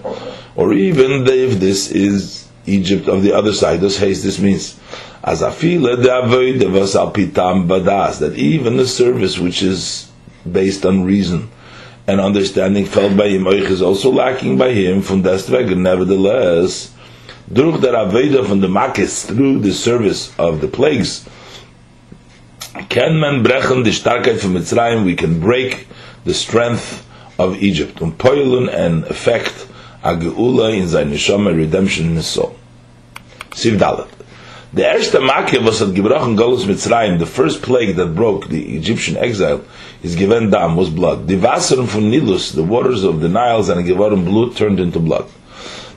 Or 0.55 0.73
even 0.73 1.25
if 1.27 1.59
this 1.59 1.91
is 1.91 2.47
Egypt 2.65 3.07
of 3.07 3.23
the 3.23 3.33
other 3.33 3.53
side, 3.53 3.81
this 3.81 3.97
haste 3.97 4.23
this 4.23 4.39
means 4.39 4.79
as 5.23 5.41
afile 5.41 5.95
de 6.01 6.09
avoid 6.11 6.59
pitam 7.13 7.65
badas 7.67 8.19
that 8.19 8.35
even 8.35 8.75
the 8.75 8.87
service 8.87 9.39
which 9.39 9.63
is 9.63 10.11
based 10.49 10.85
on 10.85 11.05
reason 11.05 11.49
and 12.07 12.19
understanding 12.19 12.85
felt 12.85 13.15
by 13.15 13.29
him 13.29 13.47
is 13.47 13.81
also 13.81 14.11
lacking 14.11 14.57
by 14.57 14.71
him 14.71 15.01
from 15.01 15.21
deswegen 15.21 15.81
nevertheless 15.81 16.91
durch 17.51 17.79
der 17.79 17.95
avoid 17.95 18.35
von 18.45 18.59
the 18.59 18.67
makis 18.67 19.25
through 19.25 19.59
the 19.59 19.71
service 19.71 20.37
of 20.37 20.59
the 20.59 20.67
plagues 20.67 21.25
can 22.89 23.17
man 23.17 23.43
brechen 23.43 23.83
die 23.85 23.91
starkheit 23.91 24.41
von 24.41 24.53
Mitzrayim 24.53 25.05
we 25.05 25.15
can 25.15 25.39
break 25.39 25.87
the 26.25 26.33
strength 26.33 27.05
of 27.37 27.61
Egypt 27.61 28.01
und 28.01 28.17
poilen 28.17 28.69
and 28.69 29.05
effect 29.05 29.67
a 30.03 30.15
geula 30.15 30.75
in 30.75 30.87
seine 30.87 31.11
neshama 31.11 31.55
redemption 31.55 32.07
in 32.07 32.15
his 32.15 32.27
soul 32.27 32.55
Siv 33.51 33.77
Dalet 33.77 34.09
the 34.73 34.81
erste 34.81 35.19
Makke 35.19 35.63
was 35.63 35.81
hat 35.81 35.89
gebrochen 35.89 36.35
Golus 36.35 36.65
Mitzrayim, 36.65 37.19
the 37.19 37.27
first 37.27 37.61
plague 37.61 37.95
that 37.95 38.15
broke 38.15 38.49
the 38.49 38.75
Egyptian 38.75 39.15
exile, 39.17 39.61
is 40.01 40.15
given 40.15 40.49
dam, 40.49 40.75
was 40.75 40.89
blood. 40.89 41.27
The 41.27 41.35
Wasser 41.35 41.85
from 41.85 42.09
Nilus, 42.09 42.55
the 42.55 42.63
waters 42.63 43.03
of 43.03 43.21
the 43.21 43.29
Niles 43.29 43.69
and 43.69 43.85
Gevarim 43.85 44.25
blood 44.25 44.55
turned 44.55 44.79
into 44.79 44.99
blood. 44.99 45.29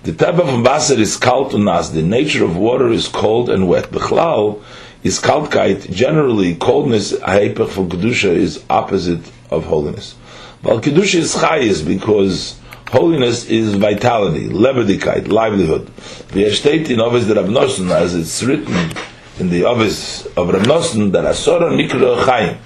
The 0.02 0.12
type 0.12 0.38
of 0.38 0.62
Wasser 0.62 1.00
is 1.00 1.16
kalt 1.16 1.54
and 1.54 1.64
nas, 1.64 1.92
the 1.92 2.02
nature 2.02 2.44
of 2.44 2.58
water 2.58 2.88
is 2.88 3.08
cold 3.08 3.48
and 3.48 3.66
wet. 3.66 3.86
Bechlal 3.86 4.62
is 5.02 5.22
kaltkeit, 5.22 5.90
generally 5.90 6.54
coldness, 6.56 7.14
haipach 7.14 7.70
from 7.70 7.88
Kedusha 7.88 8.28
is 8.28 8.62
opposite 8.68 9.24
of 9.50 9.64
holiness. 9.64 10.16
Well, 10.62 10.80
Kedusha 10.80 11.16
is 11.16 11.34
chayis 11.34 11.86
because 11.86 12.58
Holiness 12.90 13.46
is 13.46 13.74
vitality, 13.74 14.48
lebedigkeit, 14.48 15.26
livelihood. 15.26 15.88
The 16.28 16.44
estate 16.44 16.88
in 16.88 17.00
Ovis 17.00 17.26
the 17.26 17.34
Rav 17.34 17.46
Nosson, 17.46 17.90
as 17.90 18.14
it's 18.14 18.44
written 18.44 18.92
in 19.40 19.50
the 19.50 19.64
Ovis 19.64 20.24
of 20.36 20.50
Rav 20.50 20.62
Nosson, 20.62 21.10
that 21.10 21.24
Asora 21.24 21.72
Nikra 21.74 22.24
Chaim. 22.24 22.58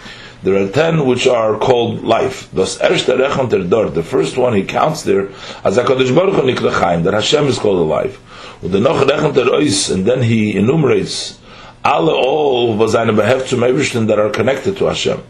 There 0.43 0.63
are 0.63 0.69
ten 0.69 1.07
which 1.07 1.27
are 1.27 1.59
called 1.59 2.05
life. 2.05 2.51
The 2.53 4.07
first 4.07 4.37
one 4.37 4.53
he 4.53 4.65
counts 4.65 5.05
there 5.05 5.29
as 5.65 5.79
HaKadosh 5.79 6.15
Baruch 6.15 6.35
Hu 6.35 6.43
Nikra 6.43 6.71
Chaim, 6.79 7.03
that 7.05 7.15
Hashem 7.15 7.47
is 7.47 7.59
called 7.59 7.79
alive. 7.79 8.21
Und 8.63 8.73
the 8.73 8.81
noch 8.81 9.03
rechnet 9.03 9.39
er 9.39 9.51
ois, 9.51 9.89
and 9.91 10.05
then 10.05 10.23
he 10.23 10.55
enumerates 10.55 11.39
alle 11.83 12.13
all 12.13 12.77
was 12.77 12.95
eine 12.95 13.15
beheft 13.15 13.49
zum 13.49 14.07
that 14.07 14.19
are 14.19 14.29
connected 14.29 14.77
to 14.77 14.85
Hashem. 14.85 15.23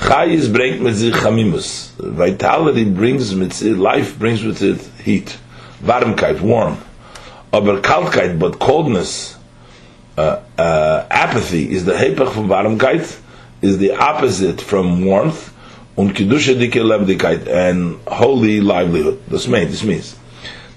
Chayis 0.00 0.50
bringt 0.52 0.82
mit 0.82 0.96
sich 0.96 1.14
Chamimus. 1.14 1.92
Vitality 1.98 2.84
brings 2.84 3.34
mit 3.34 3.52
sich, 3.52 3.76
life 3.76 4.18
brings 4.18 4.42
with 4.42 4.62
it 4.62 4.80
heat. 5.04 5.36
Warmkeit, 5.84 6.40
warm. 6.40 6.78
Aber 7.52 7.80
Kaltkeit, 7.80 8.38
but 8.38 8.58
coldness, 8.58 9.36
uh, 10.16 10.38
uh, 10.58 11.04
apathy 11.10 11.70
is 11.70 11.84
the 11.84 11.92
Hepech 11.92 12.32
from 12.32 12.48
Warmkeit, 12.48 13.18
is 13.60 13.78
the 13.78 13.92
opposite 13.92 14.60
from 14.60 15.04
warmth, 15.04 15.52
und 15.96 16.14
Kedusha 16.14 16.58
dike 16.58 16.80
Lebdigkeit, 16.80 17.46
and 17.46 17.98
holy 18.06 18.60
livelihood. 18.60 19.18
Das 19.28 19.46
meint, 19.46 19.70
this 19.70 19.84
means. 19.84 20.16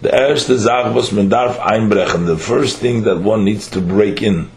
The 0.02 0.14
erste 0.14 0.60
Sach, 0.60 0.94
was 0.94 1.14
man 1.14 1.30
darf 1.30 1.60
einbrechen, 1.60 2.26
the 2.26 2.38
first 2.38 2.80
thing 2.80 3.04
that 3.04 3.22
one 3.22 3.46
needs 3.46 3.70
to 3.70 3.80
break 3.80 4.22
in 4.22 4.50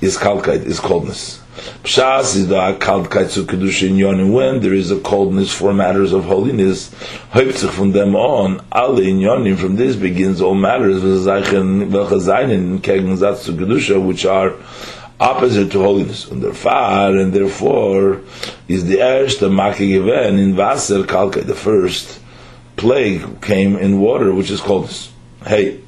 is 0.00 0.16
Kaltkeit, 0.16 0.64
is 0.64 0.80
coldness. 0.80 1.43
Pshas 1.84 2.34
is 2.34 2.48
the 2.48 2.56
kaltkeit 2.80 3.30
zu 3.30 3.44
kedusha 3.44 3.88
in 3.88 3.96
yonim 3.96 4.32
when 4.32 4.60
there 4.60 4.74
is 4.74 4.90
a 4.90 4.98
coldness 4.98 5.52
for 5.52 5.72
matters 5.72 6.12
of 6.12 6.24
holiness. 6.24 6.90
Sich 7.32 7.70
von 7.70 7.92
them 7.92 8.16
on 8.16 8.60
alle 8.72 8.98
in 8.98 9.20
yonim 9.20 9.56
from 9.56 9.76
this 9.76 9.94
begins 9.94 10.40
all 10.40 10.56
matters 10.56 11.02
welche 11.02 12.20
seinen 12.20 12.82
Gegensatz 12.82 13.44
zu 13.44 13.52
kedusha 13.52 14.04
which 14.04 14.26
are 14.26 14.54
opposite 15.20 15.70
to 15.70 15.78
holiness 15.78 16.26
und 16.26 16.42
far 16.56 17.16
and 17.16 17.32
therefore 17.32 18.20
is 18.66 18.86
the 18.86 18.98
erste 18.98 19.48
make 19.48 19.78
given 19.78 20.38
in 20.38 20.56
Wasser 20.56 21.04
kaltkeit 21.04 21.46
the 21.46 21.54
first 21.54 22.18
plague 22.76 23.40
came 23.40 23.76
in 23.76 24.00
water 24.00 24.32
which 24.32 24.50
is 24.50 24.60
coldness. 24.60 25.12
Hey, 25.46 25.80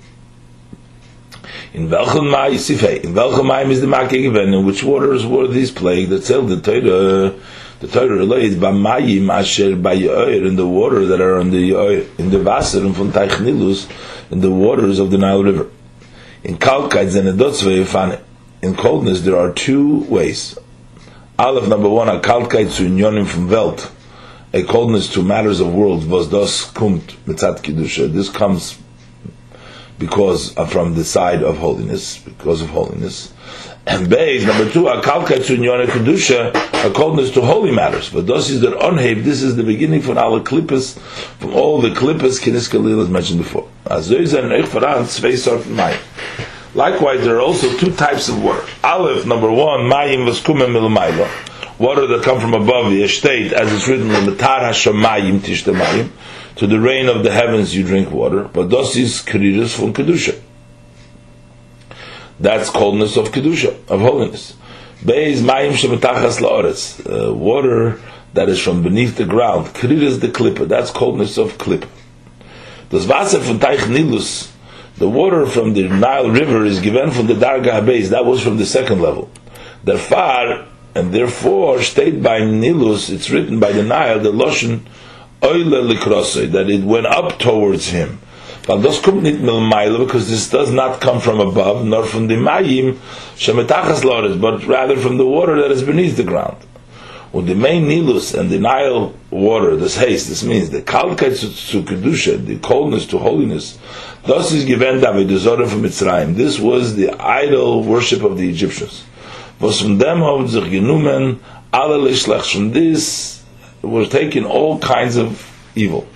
in 1.76 1.90
welchem 1.90 2.30
mai 2.30 2.52
sifei 2.52 3.04
in 3.04 3.12
welchem 3.14 3.46
mai 3.46 3.62
is 3.64 3.82
the 3.82 3.86
marke 3.86 4.08
given 4.08 4.54
in 4.54 4.64
which 4.64 4.82
waters 4.82 5.26
were 5.26 5.46
these 5.46 5.70
plague? 5.70 6.08
That 6.08 6.24
tell 6.24 6.42
the 6.42 6.58
Torah. 6.58 7.38
The 7.80 7.88
Torah 7.88 8.16
relates 8.16 8.54
by 8.54 8.72
mayim 8.72 9.28
asher 9.28 9.76
by 9.76 9.96
oir 9.96 10.42
in 10.42 10.56
the 10.56 10.66
water 10.66 11.04
that 11.04 11.20
are 11.20 11.38
on 11.38 11.50
the 11.50 11.74
oir 11.74 12.06
in 12.16 12.30
the 12.30 12.42
Wasser 12.42 12.78
and 12.78 12.94
von 12.94 13.12
Teich 13.12 13.38
Nilus 13.42 13.86
in 14.30 14.40
the 14.40 14.50
waters 14.50 14.98
of 14.98 15.10
the 15.10 15.18
Nile 15.18 15.44
River. 15.44 15.70
In 16.42 16.56
Kalkait 16.56 17.10
zenedotzve 17.10 17.84
yifane 17.84 18.22
in 18.62 18.74
coldness 18.74 19.20
there 19.20 19.36
are 19.36 19.52
two 19.52 19.98
ways. 20.04 20.58
Aleph 21.38 21.68
number 21.68 21.90
one 21.90 22.08
a 22.08 22.18
Kalkait 22.20 22.70
zu 22.70 22.88
inyonim 22.88 23.26
from 23.26 23.50
Welt. 23.50 23.92
A 24.54 24.62
coldness 24.62 25.12
to 25.12 25.22
matters 25.22 25.60
of 25.60 25.74
world 25.74 26.08
was 26.08 26.30
das 26.30 26.72
kumt 26.72 27.16
mitzat 27.26 27.60
Kiddusha. 27.60 28.10
This 28.10 28.30
comes 28.30 28.78
because 29.98 30.52
from 30.70 30.94
the 30.94 31.04
side 31.04 31.42
of 31.42 31.58
holiness, 31.58 32.18
because 32.18 32.60
of 32.62 32.68
holiness. 32.70 33.32
And 33.86 34.08
Beis, 34.08 34.44
number 34.44 34.68
two, 34.70 34.88
a 34.88 35.00
kalka 35.00 35.36
tzunyona 35.36 35.86
kedusha, 35.86 36.50
a 36.84 36.92
coldness 36.92 37.30
to 37.34 37.40
holy 37.40 37.70
matters. 37.70 38.10
But 38.10 38.26
those 38.26 38.50
is 38.50 38.60
that 38.62 38.74
onhev, 38.74 39.22
this 39.22 39.42
is 39.42 39.54
the 39.54 39.62
beginning 39.62 40.02
from 40.02 40.18
our 40.18 40.40
clippers, 40.40 40.98
from 41.38 41.54
all 41.54 41.80
the 41.80 41.94
clippers, 41.94 42.40
kinis 42.40 42.68
kalil 42.68 43.00
as 43.00 43.08
mentioned 43.08 43.38
before. 43.38 43.68
Likewise, 46.74 47.24
there 47.24 47.36
are 47.36 47.40
also 47.40 47.72
two 47.78 47.92
types 47.92 48.28
of 48.28 48.42
water. 48.42 48.66
Aleph, 48.82 49.24
number 49.24 49.50
one, 49.50 49.80
mayim 49.82 50.26
vaskumem 50.28 50.72
milmayla. 50.74 51.78
Water 51.78 52.06
that 52.08 52.24
come 52.24 52.40
from 52.40 52.54
above 52.54 52.90
the 52.90 53.02
estate, 53.02 53.52
as 53.52 53.72
it's 53.72 53.86
written 53.86 54.10
in 54.10 54.26
the 54.26 54.34
Tar 54.34 54.60
HaShamayim 54.60 55.38
Tishtamayim 55.40 56.10
to 56.56 56.66
the 56.66 56.80
rain 56.80 57.08
of 57.08 57.22
the 57.22 57.30
heavens 57.30 57.74
you 57.76 57.84
drink 57.84 58.10
water, 58.10 58.44
but 58.44 58.68
das 58.68 58.96
is 58.96 59.22
kriris 59.22 59.78
from 59.78 59.92
kedusha. 59.92 60.40
That's 62.40 62.70
coldness 62.70 63.16
of 63.16 63.28
kedusha, 63.28 63.74
of 63.88 64.00
holiness. 64.00 64.56
Beis 65.02 65.40
mayim 65.40 65.72
shemetachas 65.72 66.40
laoretz, 66.40 67.28
uh, 67.28 67.34
water 67.34 68.00
that 68.34 68.48
is 68.48 68.60
from 68.60 68.82
beneath 68.82 69.16
the 69.16 69.24
ground. 69.24 69.66
Krir 69.68 70.20
the 70.20 70.28
klipa. 70.28 70.68
That's 70.68 70.90
coldness 70.90 71.38
of 71.38 71.58
klipa. 71.58 71.88
Das 72.90 73.06
Wasser 73.06 73.40
von 73.40 73.58
Teich 73.58 73.88
Nilus, 73.88 74.52
the 74.96 75.08
water 75.08 75.44
from 75.44 75.74
the 75.74 75.88
Nile 75.88 76.30
River 76.30 76.64
is 76.64 76.80
given 76.80 77.10
from 77.10 77.26
the 77.26 77.34
Darga 77.34 77.84
base. 77.84 78.10
That 78.10 78.24
was 78.24 78.42
from 78.42 78.58
the 78.58 78.66
second 78.66 79.02
level. 79.02 79.28
Therefore, 79.82 80.66
and 80.94 81.12
therefore, 81.12 81.82
stayed 81.82 82.22
by 82.22 82.40
Nilus, 82.40 83.10
it's 83.10 83.28
written 83.28 83.58
by 83.58 83.72
the 83.72 83.82
Nile, 83.82 84.20
the 84.20 84.30
Loshen, 84.30 84.86
that 85.40 86.66
it 86.68 86.84
went 86.84 87.06
up 87.06 87.38
towards 87.38 87.88
him. 87.88 88.18
But 88.66 88.78
because 88.78 90.28
this 90.28 90.50
does 90.50 90.72
not 90.72 91.00
come 91.00 91.20
from 91.20 91.38
above, 91.38 91.86
nor 91.86 92.04
from 92.04 92.26
the 92.26 92.34
mayim 92.34 92.98
but 94.40 94.66
rather 94.66 94.96
from 94.96 95.16
the 95.18 95.26
water 95.26 95.60
that 95.62 95.70
is 95.70 95.84
beneath 95.84 96.16
the 96.16 96.24
ground. 96.24 96.56
With 97.32 97.46
the 97.46 97.54
main 97.54 97.86
Nilus 97.86 98.34
and 98.34 98.50
the 98.50 98.58
Nile 98.58 99.14
water, 99.30 99.76
this 99.76 99.96
haste, 99.96 100.28
this 100.28 100.42
means 100.42 100.70
the 100.70 100.80
kalkeit 100.80 101.38
to 101.70 101.82
kedusha, 101.82 102.44
the 102.44 102.58
coldness 102.58 103.06
to 103.08 103.18
holiness. 103.18 103.78
Thus 104.24 104.52
is 104.52 104.64
given 104.64 105.00
David 105.00 105.28
the 105.28 105.38
Zohar 105.38 105.66
from 105.66 105.82
Mitzrayim. 105.82 106.34
This 106.34 106.58
was 106.58 106.96
the 106.96 107.10
idol 107.20 107.84
worship 107.84 108.22
of 108.22 108.38
the 108.38 108.48
Egyptians. 108.48 109.04
From 109.58 109.98
them 109.98 110.20
From 112.44 112.72
this 112.72 113.35
was 113.88 114.08
taken 114.08 114.44
all 114.44 114.78
kinds 114.78 115.16
of 115.16 115.50
evil. 115.74 116.06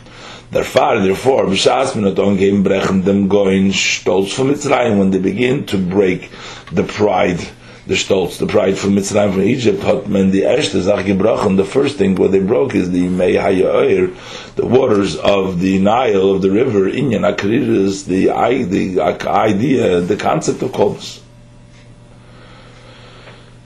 Therefore, 0.50 0.98
therefore, 0.98 1.44
b'shas 1.44 1.92
minaton 1.92 2.36
game 2.36 2.64
brechen 2.64 3.04
them 3.04 3.28
going 3.28 3.68
stolz 3.68 4.32
from 4.32 4.48
Mitzrayim 4.48 4.98
when 4.98 5.12
they 5.12 5.20
begin 5.20 5.64
to 5.66 5.78
break 5.78 6.28
the 6.72 6.82
pride, 6.82 7.38
the 7.86 7.94
stolz, 7.94 8.38
the 8.38 8.48
pride 8.48 8.76
from 8.76 8.96
Mitzrayim 8.96 9.32
from 9.32 9.42
Egypt. 9.42 9.82
Hat 9.84 10.08
men 10.08 10.32
the 10.32 10.42
erste 10.42 10.82
Sach 10.82 11.04
gebrochen. 11.06 11.56
The 11.56 11.64
first 11.64 11.98
thing 11.98 12.16
what 12.16 12.32
they 12.32 12.40
broke 12.40 12.74
is 12.74 12.90
the 12.90 13.06
mei 13.06 13.34
hayoir, 13.34 14.12
the 14.56 14.66
waters 14.66 15.16
of 15.16 15.60
the 15.60 15.78
Nile 15.78 16.32
of 16.32 16.42
the 16.42 16.50
river. 16.50 16.90
Inyan 16.90 17.32
akriris, 17.32 18.06
the 18.06 18.26
the 18.64 19.00
idea, 19.28 20.00
the 20.00 20.16
concept 20.16 20.62
of 20.62 20.72
kolbus. 20.72 21.20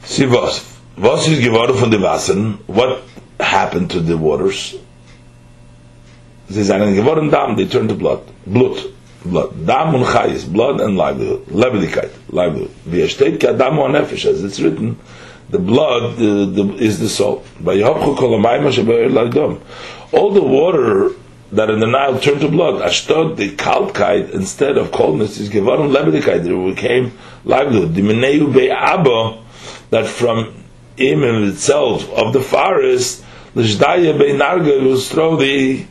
See 0.03 0.27
was, 0.27 0.79
was 0.99 1.27
is 1.29 1.41
geworden 1.41 1.77
von 1.77 1.89
the 1.89 1.99
Wasser? 1.99 2.35
What 2.67 3.03
happened 3.45 3.91
to 3.91 4.01
the 4.01 4.17
waters? 4.17 4.75
They 6.49 6.65
turned 6.67 7.89
to 7.89 7.95
blood. 7.95 8.23
Blood. 8.47 8.93
Blood. 9.25 9.67
Dam 9.67 9.95
und 9.95 10.05
Chayis. 10.05 10.51
Blood 10.51 10.81
and 10.81 10.97
livelihood. 10.97 11.47
Lebendigkeit. 11.47 12.11
Livelihood. 12.29 12.71
Er 12.87 13.09
ki 13.39 13.47
Adam 13.49 13.77
Nefesh, 13.77 14.27
as 14.27 14.45
it's 14.45 14.61
written, 14.61 14.99
the 15.51 15.59
blood 15.59 16.17
the, 16.17 16.45
the, 16.47 16.75
is 16.77 16.99
the 17.01 17.09
soul. 17.09 17.43
All 20.13 20.31
the 20.31 20.43
water 20.43 21.11
that 21.53 21.71
in 21.71 21.81
the 21.81 21.87
Nile 21.87 22.19
turned 22.21 22.41
to 22.41 22.49
blood. 22.49 22.83
Ashtod, 22.83 23.37
the 23.37 23.51
kaltkeit, 23.57 24.31
instead 24.31 24.77
of 24.77 24.91
coldness, 24.93 25.39
is 25.39 25.49
geworden 25.49 25.91
lebendigkeit. 25.91 26.45
It 26.45 26.75
became 26.75 27.13
livelihood. 27.45 27.95
Dimeneu 27.95 28.53
be'abo, 28.53 29.43
that 29.91 30.07
from 30.07 30.65
him 30.97 31.23
itself, 31.45 32.11
of 32.13 32.33
the 32.33 32.41
forest, 32.41 33.24
l'shdaya 33.55 34.19
be'narga, 34.19 34.83
will 34.83 34.99
throw 34.99 35.37
the 35.37 35.85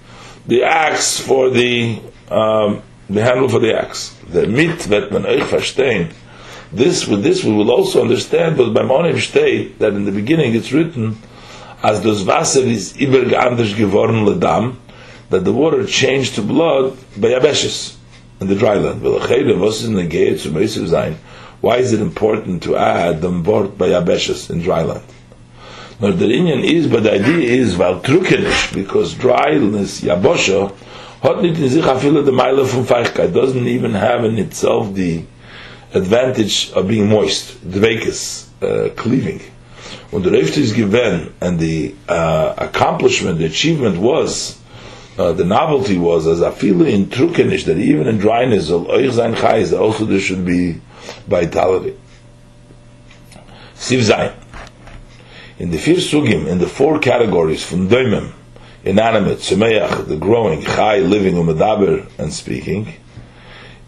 the 0.48 0.64
axe 0.64 1.20
for 1.20 1.50
the 1.50 2.00
um, 2.30 2.82
the 3.10 3.24
handle 3.24 3.48
for 3.48 3.60
the 3.60 3.74
axe. 3.74 4.16
The 4.30 4.48
mit 4.48 4.82
vet 4.84 5.12
man. 5.12 6.12
This 6.72 7.08
with 7.08 7.24
this 7.24 7.44
we 7.44 7.54
will 7.54 7.72
also 7.72 8.02
understand, 8.02 8.58
but 8.58 8.74
by 8.74 8.82
Monim 8.82 9.20
state 9.20 9.80
that 9.80 9.94
in 9.94 10.06
the 10.06 10.12
beginning 10.12 10.56
it's 10.56 10.72
written 10.72 11.18
as 11.84 12.02
das 12.02 12.24
Wasser 12.24 12.62
is 12.62 12.96
anders 12.98 13.74
geworden 13.76 14.26
ledam, 14.26 14.78
that 15.30 15.44
the 15.44 15.54
water 15.54 15.86
changed 15.86 16.36
to 16.36 16.42
blood 16.42 16.98
by 17.18 17.28
Yabeshes 17.30 17.98
in 18.40 18.48
the 18.48 18.56
dry 18.56 18.76
land. 18.76 19.02
Why 21.62 21.78
is 21.78 21.94
it 21.94 22.00
important 22.02 22.64
to 22.64 22.76
add 22.78 23.22
the 23.22 23.30
word 23.30 23.78
by 23.78 23.90
Yabeshes 23.90 24.50
in 24.50 24.62
dry 24.62 24.82
land? 24.82 25.04
Now 26.04 26.12
the 26.12 26.26
Inyan 26.26 26.66
is, 26.66 26.88
but 26.88 27.04
the 27.04 27.14
idea 27.14 27.50
is, 27.50 27.78
well, 27.78 28.02
trukenish, 28.02 28.74
because 28.74 29.14
dryness, 29.14 30.02
yabosha, 30.02 30.76
hot 31.22 31.42
nit 31.42 31.58
in 31.58 31.70
sich 31.70 31.86
afila 31.86 32.26
the 32.26 32.32
mile 32.34 32.66
from 32.66 32.84
feichkeit, 32.84 33.34
doesn't 33.34 33.66
even 33.66 33.94
have 33.94 34.26
in 34.26 34.38
itself 34.38 34.94
the 34.94 35.24
advantage 35.94 36.74
of 36.74 36.90
being 36.90 37.08
moist, 37.08 37.56
dvekes, 37.66 38.50
uh, 38.62 38.94
cleaving. 38.96 39.40
When 40.12 40.24
the 40.24 40.32
Reifte 40.32 40.58
is 40.58 40.74
given, 40.74 41.34
and 41.40 41.58
the 41.58 41.96
uh, 42.10 42.56
accomplishment, 42.58 43.38
the 43.38 43.46
achievement 43.46 43.98
was, 43.98 44.60
uh, 45.18 45.32
the 45.32 45.46
novelty 45.46 45.98
was, 45.98 46.28
as 46.28 46.42
afila 46.42 46.92
in 46.92 47.06
trukenish, 47.06 47.64
that 47.64 47.78
even 47.78 48.10
in 48.10 48.18
dryness, 48.18 48.70
also 48.70 50.06
there 50.06 50.20
should 50.20 50.44
be 50.46 50.82
vitality. 51.30 51.98
Siv 53.76 54.02
Zayin 54.02 54.43
in 55.64 55.72
the 55.72 55.78
vier 55.78 55.96
sugim, 55.96 56.46
in 56.46 56.58
the 56.58 56.68
four 56.68 57.00
categories 57.00 57.64
from 57.64 57.88
doimim, 57.88 58.34
inanimate, 58.84 59.38
semeach, 59.38 60.06
the 60.10 60.18
growing, 60.18 60.62
chai, 60.62 60.98
living, 60.98 61.36
umedaber, 61.36 62.06
and 62.18 62.34
speaking, 62.34 62.94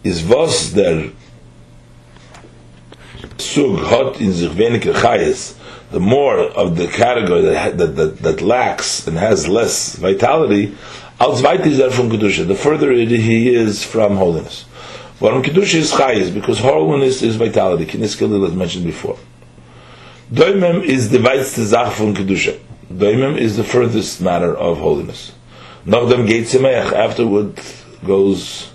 is 0.02 0.24
was 0.24 0.72
der 0.72 1.10
sug 3.36 3.78
hot 3.80 4.18
in 4.22 4.32
sich 4.32 4.52
weniger 4.52 4.94
chayes, 4.94 5.58
the 5.90 6.00
more 6.00 6.38
of 6.38 6.78
the 6.78 6.88
category 6.88 7.42
that, 7.42 7.76
that, 7.76 7.94
that, 7.94 8.18
that, 8.20 8.40
lacks 8.40 9.06
and 9.06 9.18
has 9.18 9.46
less 9.46 9.96
vitality, 9.96 10.74
als 11.20 11.42
weit 11.42 11.66
is 11.66 11.78
er 11.78 11.90
from 11.90 12.08
Kedusha, 12.08 12.48
the 12.48 12.54
further 12.54 12.90
he 12.90 13.54
is 13.54 13.84
from 13.84 14.16
holiness. 14.16 14.64
But 15.20 15.44
Kedusha 15.44 15.74
is 15.74 15.92
chayes, 15.92 16.32
because 16.32 16.58
holiness 16.58 17.20
is 17.20 17.36
vitality, 17.36 17.84
Kiniskil 17.84 18.48
as 18.48 18.54
mentioned 18.54 18.86
before. 18.86 19.18
Doimem 20.32 20.82
is 20.82 21.10
the 21.10 21.18
weitste 21.18 21.64
Sach 21.64 21.92
von 21.92 22.12
Kedusha. 22.12 22.58
Doimem 22.92 23.38
is 23.38 23.56
the 23.56 23.62
furthest 23.62 24.20
matter 24.20 24.56
of 24.56 24.78
holiness. 24.78 25.30
Nachdem 25.86 26.26
geht 26.26 26.46
Semeach, 26.46 26.92
afterward 26.92 27.60
goes 28.04 28.72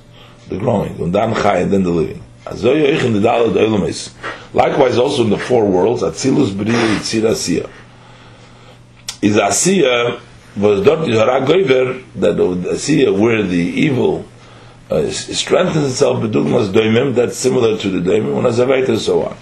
the 0.48 0.58
growing, 0.58 0.98
and 1.02 1.14
then 1.14 1.34
Chai, 1.36 1.58
and 1.58 1.74
then 1.74 1.84
the 1.84 1.90
living. 1.90 2.24
In 2.50 3.22
the. 3.22 4.12
Likewise 4.54 4.98
also 4.98 5.24
in 5.24 5.30
the 5.30 5.38
four 5.38 5.66
worlds, 5.66 6.04
Atzilus 6.04 6.52
B'riya 6.52 6.96
Yitzir 6.96 7.30
Asiya. 7.30 7.70
Is 9.22 9.36
Asiya, 9.36 10.22
was 10.56 10.86
dort 10.86 11.06
Yara 11.06 11.46
Goiver, 11.46 12.02
that 12.16 12.38
Asiya, 12.38 13.18
where 13.18 13.44
the 13.44 13.58
evil 13.58 14.26
uh, 14.90 15.10
strengthens 15.10 15.92
itself, 15.92 16.24
Bedugmas 16.24 16.72
Doimem, 16.72 17.14
that's 17.14 17.36
similar 17.36 17.78
to 17.78 17.90
the 17.90 18.00
Doimem, 18.00 18.38
and 18.38 18.48
Azavait 18.48 18.88
and 18.88 19.00
so 19.00 19.24
on. 19.24 19.38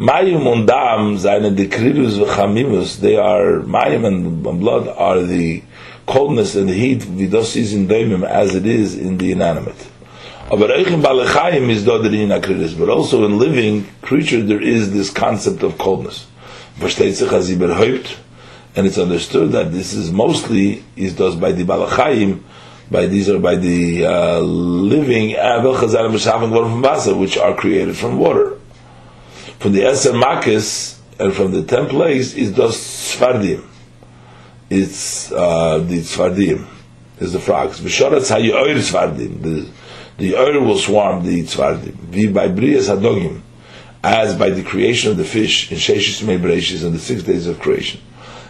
Mayim 0.00 0.46
und 0.46 0.66
Dam, 0.66 1.18
seine 1.18 1.52
Dekrirus 1.52 2.16
v'chamimus, 2.16 3.00
they 3.00 3.18
are, 3.18 3.60
Mayim 3.60 4.06
and 4.06 4.42
blood 4.58 4.88
are 4.88 5.22
the 5.22 5.62
coldness 6.06 6.56
and 6.56 6.70
the 6.70 6.72
heat, 6.72 7.00
vidos 7.00 7.54
is 7.54 7.74
in 7.74 7.86
Daimim, 7.86 8.24
as 8.24 8.54
it 8.54 8.64
is 8.64 8.96
in 8.96 9.18
the 9.18 9.30
inanimate. 9.30 9.76
Aber 10.50 10.68
Eichim 10.68 11.02
Balechayim 11.02 11.68
is 11.68 11.84
Doderin 11.84 12.30
Akriris, 12.34 12.78
but 12.78 12.88
also 12.88 13.26
in 13.26 13.38
living 13.38 13.86
creature 14.00 14.42
there 14.42 14.62
is 14.62 14.90
this 14.90 15.10
concept 15.10 15.62
of 15.62 15.76
coldness. 15.76 16.26
Versteht 16.78 17.16
sich 17.16 17.30
as 17.30 17.50
überhaupt, 17.50 18.16
and 18.74 18.86
it's 18.86 18.96
understood 18.96 19.52
that 19.52 19.70
this 19.70 19.92
is 19.92 20.10
mostly, 20.10 20.82
is 20.96 21.14
does 21.14 21.36
by 21.36 21.52
the 21.52 21.64
Balechayim, 21.64 22.40
by 22.90 23.04
these 23.04 23.28
are 23.28 23.38
by 23.38 23.54
the 23.54 24.06
uh, 24.06 24.40
living, 24.40 25.32
which 27.18 27.36
are 27.36 27.54
created 27.54 27.94
from 27.98 28.18
water 28.18 28.59
from 29.60 29.72
the 29.72 29.82
Eser 29.82 30.20
Makis 30.20 30.98
and 31.20 31.32
from 31.32 31.52
the 31.52 31.62
ten 31.62 31.86
plagues 31.86 32.34
is 32.34 32.52
those 32.54 32.76
Sfardim. 32.76 33.64
It's 34.70 35.30
uh, 35.30 35.78
the 35.78 36.00
Sfardim, 36.00 36.66
is 37.18 37.34
the 37.34 37.40
frogs. 37.40 37.78
Vishoratz 37.80 38.34
hayoir 38.34 38.76
Sfardim. 38.76 39.42
The 39.42 39.70
the 40.16 40.36
oil 40.36 40.64
will 40.64 40.78
swarm 40.78 41.24
the 41.24 41.42
Tzvardim. 41.42 41.92
Vi 41.92 42.26
by 42.28 42.48
Brias 42.48 42.94
Hadogim, 42.94 43.40
as 44.02 44.34
by 44.34 44.50
the 44.50 44.62
creation 44.62 45.10
of 45.10 45.16
the 45.16 45.24
fish 45.24 45.70
in 45.70 45.78
Sheshis 45.78 46.22
Meibreshis 46.22 46.84
on 46.84 46.92
the 46.92 46.98
six 46.98 47.22
days 47.22 47.46
of 47.46 47.58
creation. 47.60 48.00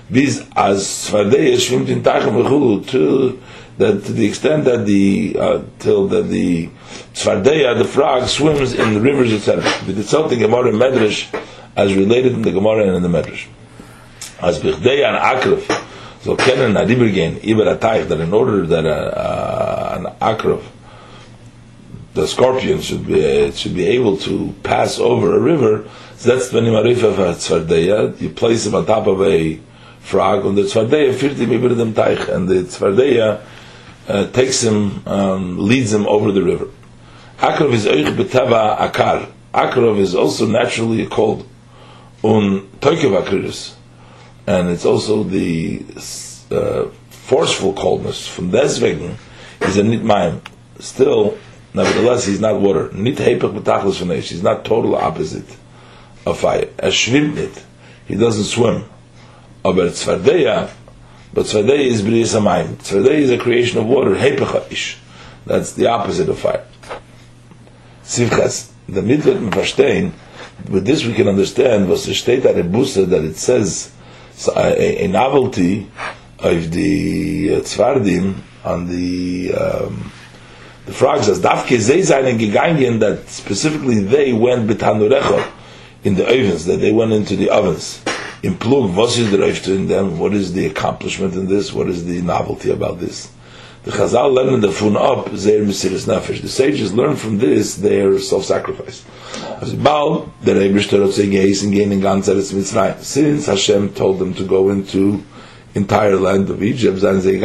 These 0.08 0.40
as 0.56 0.84
Tzvardeya 0.84 1.54
shvimt 1.54 1.88
in 1.88 2.02
Tachem 2.02 2.42
v'chulu 2.42 2.86
to 2.88 3.40
that 3.80 4.04
to 4.04 4.12
the 4.12 4.26
extent 4.26 4.64
that 4.64 4.84
the 4.84 5.36
uh, 5.38 5.62
till 5.78 6.06
that 6.08 6.24
the 6.24 6.68
tzvardeya, 7.14 7.78
the 7.78 7.84
frog, 7.84 8.28
swims 8.28 8.74
in 8.74 8.94
the 8.94 9.00
rivers, 9.00 9.32
etc. 9.32 9.62
But 9.86 9.96
it's 9.96 10.10
something 10.10 10.38
Gemara 10.38 10.70
Medrash 10.72 11.34
as 11.76 11.94
related 11.94 12.34
in 12.34 12.42
the 12.42 12.52
Gemara 12.52 12.86
and 12.86 12.96
in 12.96 13.02
the 13.02 13.08
Medrash. 13.08 13.46
As 14.40 14.60
bichdei 14.60 15.02
an 15.08 15.16
akrov, 15.16 15.62
so 16.22 16.36
kennen 16.36 16.76
adibergen 16.76 17.40
iber 17.40 17.76
atayich 17.76 18.08
that 18.08 18.20
in 18.20 18.34
order 18.34 18.66
that 18.66 18.84
a, 18.84 19.18
uh, 19.18 19.98
an 19.98 20.04
akrov, 20.20 20.62
the 22.12 22.26
scorpion 22.26 22.82
should 22.82 23.06
be 23.06 23.46
uh, 23.46 23.50
should 23.52 23.74
be 23.74 23.86
able 23.86 24.18
to 24.18 24.54
pass 24.62 24.98
over 24.98 25.34
a 25.34 25.40
river. 25.40 25.88
That's 26.22 26.52
when 26.52 26.66
you 26.66 28.28
place 28.28 28.66
him 28.66 28.74
on 28.74 28.84
top 28.84 29.06
of 29.06 29.22
a 29.22 29.58
frog 30.00 30.42
Zwardeya 30.42 31.14
führt 31.14 31.38
ihm 31.38 31.52
über 31.52 31.70
dem 31.70 31.94
Teich, 31.94 32.28
and 32.28 32.46
the 32.46 32.64
Zwardeya 32.64 33.40
uh, 34.08 34.26
takes 34.28 34.62
him, 34.62 35.06
um, 35.06 35.58
leads 35.58 35.92
him 35.92 36.06
over 36.06 36.32
the 36.32 36.42
river. 36.42 36.68
Akrov 37.38 37.72
is 37.72 37.86
euch 37.86 38.14
betava 38.16 38.76
akar. 38.78 39.30
Akrov 39.54 39.98
is 39.98 40.14
also 40.14 40.46
naturally 40.46 41.06
called 41.06 41.46
un 42.22 42.68
toikev 42.80 43.22
akriris. 43.22 43.74
And 44.46 44.68
it's 44.68 44.84
also 44.84 45.22
the 45.22 45.84
uh, 46.50 46.88
forceful 47.08 47.72
coldness. 47.72 48.26
From 48.26 48.50
deswegen 48.50 49.16
is 49.60 49.76
a 49.76 49.82
nit 49.82 50.02
mayim. 50.02 50.40
Still, 50.80 51.38
nevertheless, 51.72 52.26
he's 52.26 52.40
not 52.40 52.60
water. 52.60 52.90
Nit 52.92 53.16
hepech 53.16 53.58
betachlis 53.58 54.02
v'neish. 54.02 54.30
He's 54.30 54.42
not 54.42 54.64
total 54.64 54.96
opposite 54.96 55.56
of 56.26 56.38
fire. 56.38 56.68
As 56.78 56.94
schwimmt 56.94 57.34
nit. 57.34 57.64
He 58.06 58.16
doesn't 58.16 58.44
swim. 58.44 58.84
Aber 59.64 59.88
tzvardeya, 59.88 60.70
but 61.32 61.46
tzvardeya 61.46 61.86
is 61.86 62.02
b'riyas 62.02 62.38
amayim. 62.38 62.74
Tzvardeya 62.76 63.20
is 63.20 63.30
a 63.30 63.38
creation 63.38 63.78
of 63.78 63.86
water. 63.86 64.14
Hepech 64.14 64.72
ish. 64.72 64.98
That's 65.46 65.72
the 65.72 65.86
opposite 65.86 66.28
of 66.28 66.38
fire. 66.38 66.66
Sivchas, 68.04 68.70
the 68.88 69.02
mitzvah 69.02 69.34
verstehen, 69.50 70.12
with 70.68 70.84
this 70.84 71.04
we 71.04 71.14
can 71.14 71.28
understand 71.28 71.88
was 71.88 72.06
the 72.06 72.14
state 72.14 72.44
at 72.44 72.56
Rebusa 72.56 73.08
that 73.08 73.24
it 73.24 73.36
says 73.36 73.92
a, 74.56 75.04
a 75.04 75.08
novelty 75.08 75.90
of 76.38 76.70
the 76.72 77.54
uh, 77.54 77.60
Tzvardim 77.60 78.40
on 78.64 78.88
the 78.88 79.54
um, 79.54 80.12
the 80.86 80.92
frogs 80.92 81.28
as 81.28 81.40
Dafke 81.40 81.78
ze 81.78 82.02
seinen 82.02 82.38
gegangen 82.38 83.00
that 83.00 83.28
specifically 83.28 84.00
they 84.00 84.32
went 84.32 84.68
betanurecha 84.68 85.50
in 86.04 86.14
the 86.14 86.26
ovens 86.26 86.64
that 86.66 86.78
they 86.78 86.92
went 86.92 87.12
into 87.12 87.36
the 87.36 87.50
ovens 87.50 88.02
in 88.42 88.56
plug 88.56 88.94
the 88.94 89.74
in 89.74 89.86
them 89.88 90.18
what 90.18 90.32
is 90.32 90.52
the 90.52 90.66
accomplishment 90.66 91.34
in 91.34 91.46
this 91.46 91.72
what 91.72 91.88
is 91.88 92.06
the 92.06 92.20
novelty 92.22 92.70
about 92.70 92.98
this 92.98 93.30
the 93.82 93.92
Chazal 93.92 94.34
learn 94.34 94.60
the 94.60 94.70
fun 94.70 94.94
up 94.94 95.30
their 95.30 95.62
mesiris 95.62 96.06
nefesh. 96.06 96.42
The 96.42 96.50
sages 96.50 96.92
learn 96.92 97.16
from 97.16 97.38
this 97.38 97.76
their 97.76 98.18
self-sacrifice. 98.18 99.02
Since 103.06 103.46
Hashem 103.46 103.94
told 103.94 104.18
them 104.18 104.34
to 104.34 104.44
go 104.44 104.68
into 104.68 105.24
entire 105.74 106.16
land 106.16 106.50
of 106.50 106.62
Egypt, 106.62 107.02
and 107.02 107.22
they 107.22 107.36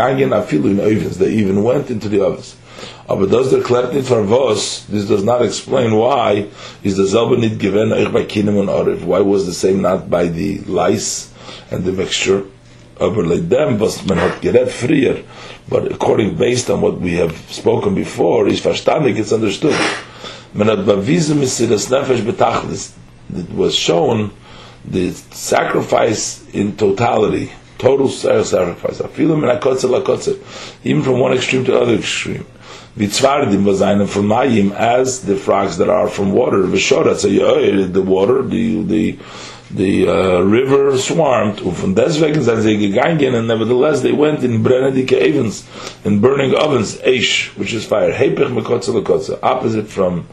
even 1.32 1.64
went 1.64 1.90
into 1.90 2.10
the 2.10 2.26
ovens. 2.26 2.58
Aber 3.08 3.28
does 3.28 3.52
the 3.52 3.60
Klertnit 3.60 4.06
for 4.06 4.24
Vos, 4.24 4.84
this 4.86 5.08
does 5.08 5.24
not 5.24 5.44
explain 5.44 5.96
why 5.96 6.48
is 6.84 6.98
the 6.98 7.04
Zelba 7.04 7.40
not 7.40 7.60
given 7.60 7.90
euch 7.90 8.12
by 8.12 8.24
Kinim 8.24 8.60
and 8.60 8.70
Oriv. 8.70 9.04
Why 9.04 9.20
was 9.20 9.46
the 9.46 9.54
same 9.54 9.84
not 9.84 10.10
by 10.10 10.26
the 10.26 10.60
lice 10.62 11.32
and 11.70 11.84
the 11.84 11.92
mixture? 11.92 12.44
Aber 13.00 13.24
like 13.24 13.48
them 13.48 13.78
was 13.78 14.04
man 14.08 14.18
hat 14.18 14.42
gerät 14.42 15.24
but 15.70 15.92
according 15.92 16.36
based 16.36 16.70
on 16.70 16.82
what 16.82 17.00
we 17.00 17.14
have 17.14 17.38
spoken 17.52 17.94
before 17.94 18.48
is 18.48 18.62
verstandig 18.62 19.20
it's 19.20 19.32
understood. 19.32 19.76
Man 20.54 20.68
hat 20.68 20.80
bewiesen 20.80 21.38
mit 21.38 21.70
das 21.70 21.88
nefesh 21.90 22.22
betachlis 22.22 22.94
it 23.36 23.50
was 23.52 23.76
shown 23.76 24.32
the 24.84 25.12
sacrifice 25.12 26.44
in 26.54 26.76
totality 26.76 27.52
total 27.78 28.08
sacrifice. 28.08 29.02
Even 30.84 31.04
from 31.04 31.20
one 31.20 31.34
extreme 31.34 31.66
to 31.66 31.72
the 31.72 31.80
other 31.80 31.96
extreme 31.96 32.46
wie 32.96 33.10
zwardim 33.10 33.66
was 33.66 33.82
eine 33.82 34.08
von 34.08 34.26
mayim 34.26 34.72
as 34.72 35.22
the 35.22 35.36
frogs 35.36 35.78
that 35.78 35.90
are 35.90 36.08
from 36.08 36.32
water 36.32 36.64
v'shorat 36.64 37.18
so 37.18 37.28
the 37.28 38.02
water 38.02 38.42
the 38.42 38.84
the 38.84 39.18
the 39.76 40.08
uh, 40.08 40.40
river 40.42 40.98
swarmed. 40.98 41.62
Und 41.62 41.76
von 41.76 41.96
deswegen 41.96 42.42
sind 42.42 42.62
sie 42.62 42.78
gegangen 42.78 43.36
and 43.36 43.48
nevertheless 43.48 44.02
they 44.02 44.14
went 44.14 44.44
in 44.44 44.64
brennendike 44.64 45.14
ovens 45.14 45.66
in 46.06 46.22
burning 46.22 46.56
ovens 46.56 46.98
eish 47.04 47.50
which 47.58 47.74
is 47.74 47.84
fire. 47.84 48.14
Hepech 48.14 48.50
mekotze 48.50 48.94
lekotze 48.94 49.38
opposite 49.44 49.88
from 49.88 50.26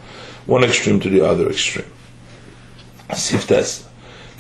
one 0.47 0.65
extreme 0.65 1.01
to 1.01 1.09
the 1.09 1.21
other 1.21 1.49
extreme. 1.49 1.91
Siftes 3.11 3.85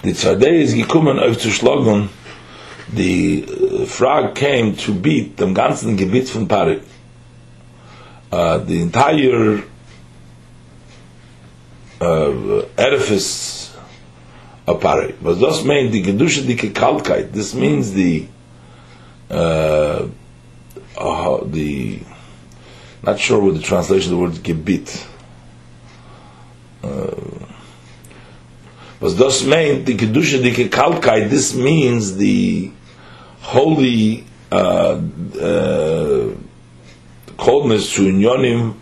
the 0.03 0.13
tzadei 0.13 0.63
is 0.63 0.75
gekommen 0.75 1.19
auf 1.19 1.39
zu 1.39 2.09
the 2.95 3.45
uh, 3.49 3.87
frog 3.87 4.35
came 4.35 4.77
to 4.77 4.93
beat 4.93 5.37
dem 5.39 5.55
ganzen 5.55 5.97
gebiet 5.97 6.29
von 6.29 6.47
Pari 6.47 6.81
uh, 8.33 8.59
the 8.59 8.81
entire 8.81 9.63
uh, 12.01 12.63
edifice 12.79 13.77
apare. 14.67 15.15
Was 15.21 15.39
das 15.39 15.63
meint 15.65 15.93
die 15.93 16.03
gedusche 16.03 16.43
dicke 16.43 16.73
Kaltkeit? 16.73 17.33
This 17.33 17.55
means 17.55 17.93
the 17.93 18.27
uh, 19.31 20.07
uh, 20.99 21.39
the 21.45 22.01
not 23.03 23.19
sure 23.19 23.41
what 23.43 23.55
the 23.55 23.61
translation 23.63 24.13
of 24.13 24.19
the 24.19 24.23
word 24.25 24.43
gebit. 24.43 25.07
Uh, 26.83 27.47
was 29.01 29.17
das 29.17 29.43
meint 29.43 29.85
die 29.87 29.97
gedusche 29.97 30.39
dicke 30.43 30.69
Kaltkeit? 30.71 31.29
This 31.29 31.55
means 31.55 32.17
the 32.17 32.73
holy 33.43 34.25
uh, 34.51 35.01
uh, 35.41 36.31
coldness 37.43 37.93
to 37.97 38.03
unionim 38.03 38.77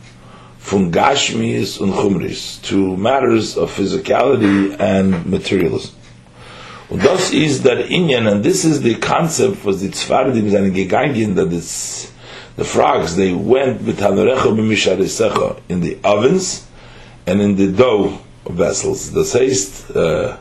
from 0.59 0.93
Gashmis 0.93 1.81
and 1.81 1.95
Chumris 1.95 2.61
to 2.65 2.95
matters 2.99 3.57
of 3.57 3.71
physicality 3.75 4.79
and 4.79 5.25
materialism. 5.25 5.95
Und 6.91 7.03
das 7.03 7.33
ist 7.33 7.65
der 7.65 7.87
Inyan, 7.89 8.27
and 8.27 8.45
this 8.45 8.65
is 8.67 8.83
the 8.83 8.97
concept 8.97 9.65
was 9.65 9.81
the 9.81 9.89
Tzfardim 9.89 10.51
seine 10.51 10.71
gegangen, 10.73 11.37
that 11.37 11.51
it's 11.53 12.13
the 12.57 12.65
frogs, 12.65 13.17
they 13.17 13.33
went 13.33 13.81
with 13.83 13.99
Hanorecha 13.99 14.53
b'misharisecha 14.55 15.61
in 15.71 15.81
the 15.81 15.97
ovens 16.05 16.67
and 17.27 17.41
in 17.41 17.57
the 17.57 17.69
dough 17.69 18.19
vessels. 18.45 19.11
Das 19.15 19.35
heißt, 19.35 19.97
uh, 19.97 20.37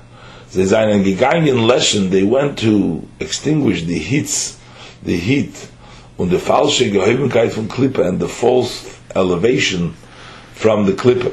sie 0.49 0.65
seinen 0.65 1.05
gegangen 1.05 1.65
Leschen, 1.67 2.10
they 2.12 2.23
went 2.23 2.60
to 2.60 3.08
extinguish 3.19 3.86
the 3.86 3.97
heats, 3.97 4.58
the 5.05 5.15
heat, 5.15 5.53
und 6.19 6.29
the 6.32 6.38
falsche 6.38 6.91
Gehebenkeit 6.91 7.53
von 7.53 7.69
Klippe 7.69 8.03
and 8.05 8.19
the 8.21 8.27
false 8.27 8.84
elevation 9.15 9.95
from 10.53 10.86
the 10.86 10.91
klipa. 10.91 11.32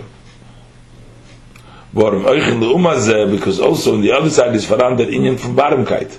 Because 1.93 3.59
also 3.61 3.95
on 3.95 4.01
the 4.03 4.13
other 4.13 4.31
side 4.31 4.55
is 4.55 4.65
verandert 4.67 5.11
inyan 5.13 5.39
from 5.39 5.57
barmkeit. 5.57 6.17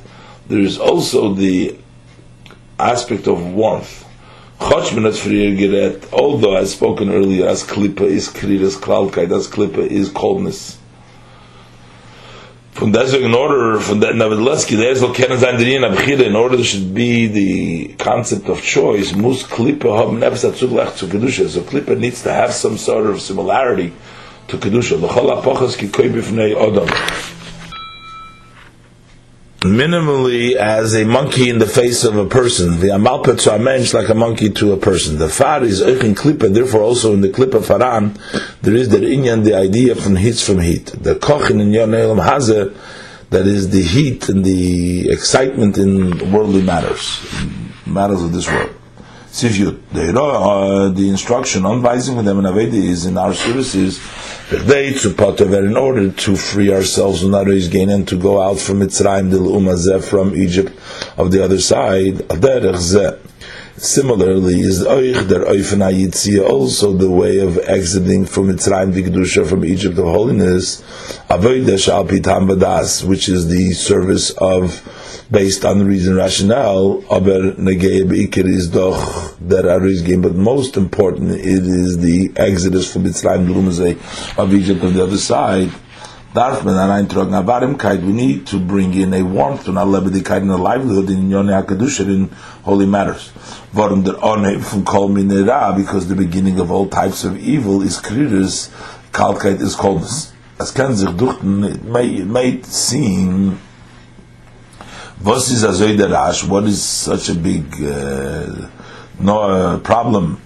There 0.49 0.59
is 0.59 0.77
also 0.79 1.33
the 1.33 1.77
aspect 2.77 3.27
of 3.27 3.41
warmth. 3.53 4.03
Although 4.59 6.55
as 6.57 6.71
spoken 6.73 7.09
earlier, 7.09 7.47
as 7.47 7.63
klipa 7.63 8.01
is 8.01 8.27
krir, 8.27 8.61
as 8.63 8.75
klalkeit, 8.75 9.31
as 9.31 9.47
klipa 9.47 9.87
is 9.87 10.09
coldness. 10.09 10.77
From 12.77 12.91
deswegen 12.91 13.29
in 13.29 13.33
order 13.33 13.79
from 13.79 14.01
that 14.01 14.15
nevertheless 14.15 14.65
there 14.65 14.93
soll 14.93 15.11
kennen 15.11 16.21
in 16.23 16.35
order 16.35 16.63
should 16.63 16.93
be 16.93 17.25
the 17.25 17.87
concept 17.97 18.49
of 18.49 18.61
choice 18.61 19.15
muss 19.15 19.41
klippe 19.41 19.81
kedusha. 21.07 21.49
So 21.49 21.61
klippe 21.61 21.97
needs 21.97 22.21
to 22.21 22.31
have 22.31 22.53
some 22.53 22.77
sort 22.77 23.07
of 23.07 23.19
similarity 23.19 23.93
to 24.49 24.57
kedusha. 24.57 25.01
The 25.01 25.07
chol 25.07 25.41
apochas 25.41 25.75
ki 25.75 25.87
minimally 29.61 30.55
as 30.55 30.95
a 30.95 31.03
monkey 31.03 31.49
in 31.49 31.59
the 31.59 31.65
face 31.65 32.03
of 32.03 32.15
a 32.15 32.25
person. 32.25 32.79
The 32.79 32.89
amalpet 32.89 33.45
mensch 33.59 33.93
like 33.93 34.09
a 34.09 34.15
monkey 34.15 34.49
to 34.51 34.73
a 34.73 34.77
person. 34.77 35.17
The 35.17 35.29
far 35.29 35.63
is 35.63 35.81
in 35.81 36.15
klipa, 36.15 36.53
therefore 36.53 36.81
also 36.81 37.13
in 37.13 37.21
the 37.21 37.29
klipa 37.29 37.63
faran, 37.63 38.19
there 38.61 38.75
is 38.75 38.89
the 38.89 38.97
inyan, 38.97 39.43
the 39.43 39.55
idea 39.55 39.95
from 39.95 40.15
heat 40.15 40.37
from 40.37 40.59
heat. 40.59 40.85
The 40.87 41.15
kochin 41.15 41.59
in 41.61 41.71
yon 41.73 41.93
elam 41.93 42.19
hazer, 42.19 42.73
that 43.29 43.47
is 43.47 43.69
the 43.71 43.81
heat 43.81 44.29
and 44.29 44.45
the 44.45 45.09
excitement 45.09 45.77
in 45.77 46.31
worldly 46.31 46.61
matters, 46.61 47.21
matters 47.85 48.23
of 48.23 48.31
this 48.31 48.47
world. 48.47 48.76
Sifyut, 49.37 49.77
the, 49.91 50.19
uh, 50.19 50.89
the 50.89 51.09
instruction 51.09 51.63
on 51.63 51.79
vising 51.79 52.15
with 52.15 52.25
them 52.25 52.39
in 52.39 52.45
Avedi 52.45 52.85
is 52.85 53.05
in 53.05 53.19
our 53.19 53.35
services 53.35 53.99
they 54.49 54.93
to 54.93 55.09
potover 55.09 55.63
in 55.63 55.77
order 55.77 56.09
to 56.09 56.35
free 56.35 56.73
ourselves 56.73 57.21
from 57.21 57.29
Naroi's 57.31 57.67
gain 57.67 57.91
and 57.91 58.07
to 58.07 58.17
go 58.17 58.41
out 58.41 58.57
from 58.57 58.79
Mitzrayim 58.79 59.29
dil 59.29 59.47
Umazeh 59.47 60.03
from 60.03 60.35
Egypt 60.35 60.73
of 61.19 61.31
the 61.31 61.43
other 61.43 61.59
side. 61.59 62.21
Similarly, 63.77 64.61
is 64.61 64.83
Oich 64.83 65.27
der 65.29 65.45
also 66.49 66.93
the 66.93 67.11
way 67.11 67.37
of 67.39 67.59
exiting 67.59 68.25
from 68.25 68.47
Mitzrayim 68.47 68.91
Vigdusha 68.91 69.45
from 69.45 69.63
Egypt 69.65 69.99
of 69.99 70.05
holiness, 70.05 70.81
Avodah 71.29 71.77
Shal 71.77 72.05
Pitam 72.05 73.07
which 73.07 73.29
is 73.29 73.49
the 73.49 73.73
service 73.73 74.31
of 74.31 74.81
based 75.29 75.65
on 75.65 75.85
reason 75.85 76.15
rationale, 76.15 77.03
aber 77.09 77.53
negei 77.57 78.03
beikir 78.03 78.45
is 78.45 78.69
doch 78.69 79.35
der 79.39 79.63
arizgim, 79.63 80.21
but 80.21 80.35
most 80.35 80.77
important 80.77 81.31
it 81.31 81.65
is 81.65 81.97
the 81.99 82.31
exodus 82.35 82.91
from 82.91 83.03
Mitzrayim 83.03 83.47
Lumazay 83.47 83.97
of 84.37 84.53
Egypt 84.53 84.83
on 84.83 84.93
the 84.93 85.03
other 85.03 85.17
side, 85.17 85.69
darf 86.33 86.63
man 86.63 86.77
an 86.77 87.07
Warmkeit, 87.07 88.05
we 88.05 88.13
need 88.13 88.47
to 88.47 88.59
bring 88.59 88.93
in 88.93 89.13
a 89.13 89.23
warmth 89.23 89.67
und 89.67 89.77
a 89.77 89.81
Lebedigkeit 89.81 90.41
in 90.41 90.49
a 90.49 90.57
livelihood 90.57 91.09
in 91.09 91.29
Yoni 91.29 91.51
HaKadosh 91.51 91.99
in 92.01 92.29
holy 92.63 92.85
matters. 92.85 93.31
Warum 93.73 94.03
der 94.03 94.23
Onheim 94.23 94.61
von 94.61 94.85
Kol 94.85 95.09
Minera, 95.09 95.75
because 95.75 96.07
the 96.07 96.15
beginning 96.15 96.59
of 96.59 96.71
all 96.71 96.87
types 96.87 97.25
of 97.25 97.37
evil 97.37 97.81
is 97.81 97.97
Kriris, 97.97 98.69
Kaltkeit 99.11 99.61
is 99.61 99.75
coldness. 99.75 100.31
Es 100.59 100.71
kann 100.71 100.95
sich 100.95 101.09
it 101.09 101.43
may, 101.83 102.07
it 102.07 102.27
may 102.27 102.61
seem, 102.63 103.59
was 105.23 105.51
is 105.51 105.63
a 105.63 106.09
Rash, 106.09 106.43
what 106.43 106.65
is 106.65 106.83
such 106.83 107.29
a 107.29 107.35
big 107.35 107.73
uh, 107.81 108.69
no, 109.19 109.41
uh, 109.41 109.79
problem? 109.79 110.41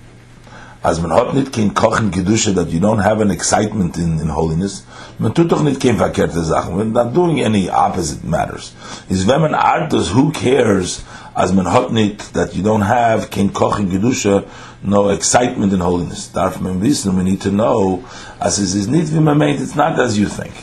As 0.83 0.99
man 0.99 1.09
nit 1.35 1.53
kein 1.53 1.75
kochen 1.75 2.09
gedusche 2.09 2.55
that 2.55 2.69
you 2.69 2.79
don't 2.79 2.99
have 2.99 3.21
an 3.21 3.29
excitement 3.29 3.97
in, 3.97 4.19
in 4.19 4.29
holiness 4.29 4.83
man 5.19 5.31
tut 5.31 5.51
nit 5.61 5.79
kein 5.79 5.95
verkehrte 5.95 6.43
sachen. 6.43 6.75
When 6.75 6.91
not 6.91 7.13
doing 7.13 7.39
any 7.39 7.69
opposite 7.69 8.23
matters. 8.23 8.73
Is 9.07 9.27
wenn 9.27 9.41
man 9.41 9.53
art 9.53 9.91
does 9.91 10.09
who 10.09 10.31
cares? 10.31 11.03
As 11.35 11.53
man 11.53 11.93
nit 11.93 12.17
that 12.33 12.55
you 12.55 12.63
don't 12.63 12.81
have 12.81 13.29
kein 13.29 13.49
kochen 13.49 13.91
gedusche 13.91 14.49
no 14.81 15.09
excitement 15.09 15.71
in 15.71 15.81
holiness. 15.81 16.29
Darf 16.29 16.59
man 16.59 16.81
wissen 16.81 17.15
we 17.15 17.23
need 17.23 17.41
to 17.41 17.51
know 17.51 18.03
as 18.39 18.57
is 18.57 18.73
is 18.73 18.87
nit 18.87 19.09
wie 19.09 19.51
it's 19.51 19.75
not 19.75 19.99
as 19.99 20.17
you 20.17 20.27
think 20.27 20.53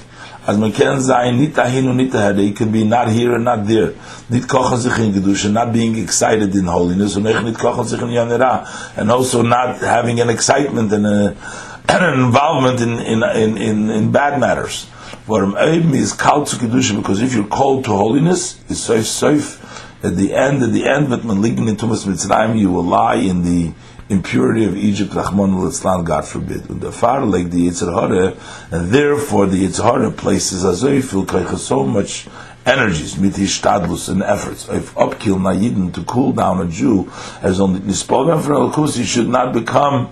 as 0.48 0.56
man 0.56 0.72
kann 0.72 1.00
sein 1.02 1.36
nit 1.36 1.54
dahin 1.58 1.88
und 1.88 1.96
nit 1.96 2.14
daher 2.14 2.38
it 2.38 2.56
can 2.56 2.72
be 2.72 2.82
not 2.82 3.08
here 3.08 3.34
and 3.34 3.44
not 3.44 3.66
there. 3.66 3.92
Nit 4.30 4.48
kochen 4.48 4.78
sich 4.78 4.96
in 4.98 5.12
gedusche 5.12 5.50
not 5.52 5.74
being 5.74 5.94
excited 5.96 6.54
in 6.54 6.66
holiness. 6.66 7.16
Und 7.16 7.24
nit 7.24 7.58
kochen 7.58 7.84
sich 7.84 8.00
in 8.00 8.08
yanera 8.08 8.66
and 8.96 9.10
also 9.10 9.42
not 9.42 9.78
having 9.82 10.20
an 10.20 10.30
excitement 10.30 10.90
and 10.90 11.06
a, 11.06 11.36
an 11.88 12.14
involvement 12.14 12.80
in 12.80 12.98
in 12.98 13.22
in 13.22 13.56
in, 13.58 13.90
in 13.90 14.10
bad 14.10 14.40
matters. 14.40 14.86
Because 15.26 17.20
if 17.20 17.34
you're 17.34 17.44
called 17.44 17.84
to 17.84 17.90
holiness 17.90 18.58
is 18.70 18.82
safe 18.82 19.06
safe 19.06 19.60
at 20.02 20.16
the 20.16 20.32
end 20.32 20.62
at 20.62 20.72
the 20.72 20.86
end 20.86 21.10
but 21.10 21.24
man 21.24 21.42
liegen 21.42 21.68
in 21.68 21.76
tumas 21.76 22.06
mitzrayim 22.06 22.58
you 22.58 22.70
will 22.70 22.84
lie 22.84 23.16
in 23.16 23.42
the 23.42 23.72
impurity 24.08 24.64
of 24.64 24.76
Egypt, 24.76 25.14
Rahman 25.14 25.52
al 25.52 26.02
God 26.02 26.24
forbid. 26.24 26.64
The 26.64 26.92
far 26.92 27.24
like 27.24 27.50
the 27.50 27.68
Yitzhar 27.68 28.36
and 28.72 28.90
therefore 28.90 29.46
the 29.46 29.66
Yitzhar 29.66 30.16
places 30.16 30.64
Azoifil 30.64 31.58
so 31.58 31.84
much 31.84 32.26
energies, 32.64 33.14
mitishtadlus 33.14 34.08
and 34.08 34.22
efforts 34.22 34.68
of 34.68 34.94
upkill 34.96 35.36
Nayidin 35.36 35.92
to 35.94 36.04
cool 36.04 36.32
down 36.32 36.60
a 36.60 36.70
Jew 36.70 37.10
as 37.42 37.60
only 37.60 37.80
Nispolgan 37.80 38.42
for 38.42 38.54
al 38.54 38.86
he 38.86 39.04
should 39.04 39.28
not 39.28 39.52
become 39.52 40.10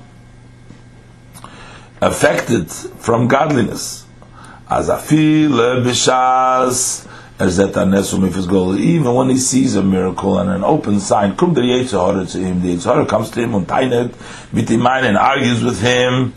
affected 2.00 2.70
from 2.70 3.28
godliness. 3.28 4.04
As 4.68 4.88
afil 4.88 5.82
bishas 5.84 7.06
even 7.38 9.14
when 9.14 9.28
he 9.28 9.36
sees 9.36 9.76
a 9.76 9.82
miracle 9.82 10.38
and 10.38 10.50
an 10.50 10.64
open 10.64 11.00
sign 11.00 11.36
come 11.36 11.54
the 11.54 11.60
Yitzhara 11.60 12.30
to 12.32 12.38
him 12.38 12.62
the 12.62 12.76
Yitzhara 12.76 13.08
comes 13.08 13.30
to 13.30 13.40
him 13.40 13.54
and 13.54 13.66
tainet 13.66 14.14
mit 14.52 14.68
him 14.68 14.86
and 14.86 15.16
argues 15.16 15.62
with 15.62 15.80
him 15.80 16.34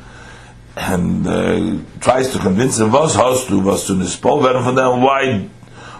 and 0.75 1.27
uh, 1.27 1.77
tries 1.99 2.29
to 2.31 2.39
convince 2.39 2.79
him 2.79 2.91
was 2.91 3.15
hast 3.15 3.47
du 3.49 3.59
was 3.59 3.88
to 3.88 3.93
werden 3.93 4.63
von 4.63 4.75
them 4.75 5.01
why 5.01 5.49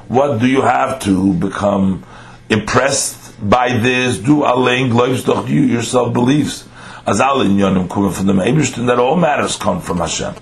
what 0.10 0.40
do 0.40 0.48
you 0.48 0.62
have 0.62 1.00
to 1.00 1.34
become 1.34 2.04
impressed 2.50 3.20
by 3.48 3.78
this? 3.78 4.18
Do 4.18 4.44
allein 4.44 4.90
glaubst 4.90 5.28
doch 5.28 5.48
you 5.48 5.62
yourself 5.62 6.14
believes. 6.14 6.68
As 7.06 7.22
alle 7.22 7.46
in 7.46 7.58
yonim 7.58 7.88
kommen 7.88 8.12
from 8.14 8.28
the 8.28 8.34
Eibishter 8.34 8.86
that 8.88 9.00
all 9.00 9.16
matters 9.16 9.56
come 9.56 9.82
from 9.82 10.00
Hashem. 10.00 10.34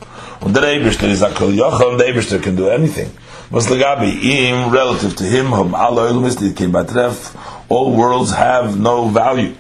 And 0.42 0.56
the 0.56 0.62
Eibishter 0.62 1.10
is 1.10 1.22
a 1.22 1.34
kol 1.34 1.50
yochel 1.50 1.98
the 1.98 2.06
Eibishter 2.06 2.42
can 2.42 2.56
do 2.56 2.70
anything 2.70 3.12
was 3.50 3.68
legabi 3.68 4.24
im 4.24 4.72
relative 4.72 5.16
to 5.16 5.24
him 5.24 5.48
hum 5.48 5.72
batref 5.72 7.36
all 7.70 7.96
worlds 7.96 8.32
have 8.32 8.80
no 8.80 9.08
value. 9.08 9.56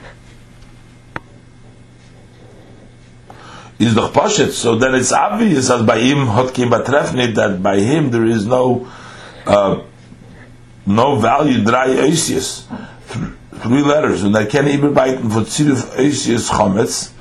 Is 3.79 3.95
doch 3.95 4.13
pashet 4.13 4.51
so 4.51 4.75
then 4.75 4.95
it's 4.95 5.11
obvious 5.11 5.69
as 5.69 5.83
by 5.83 5.99
him 5.99 6.27
hot 6.27 6.53
came 6.53 6.69
batref 6.69 7.35
that 7.35 7.61
by 7.61 7.79
him 7.79 8.11
there 8.11 8.25
is 8.25 8.45
no 8.45 8.87
uh, 9.45 9.81
no 10.85 11.15
value 11.15 11.63
three 11.63 13.81
letters 13.81 14.23
and 14.23 14.35
I 14.35 14.45
can't 14.45 14.67
even 14.67 14.93
bite 14.93 15.19
for 15.19 15.41
tziruf 15.41 15.95
oisius 15.95 16.49
chometz 16.49 17.11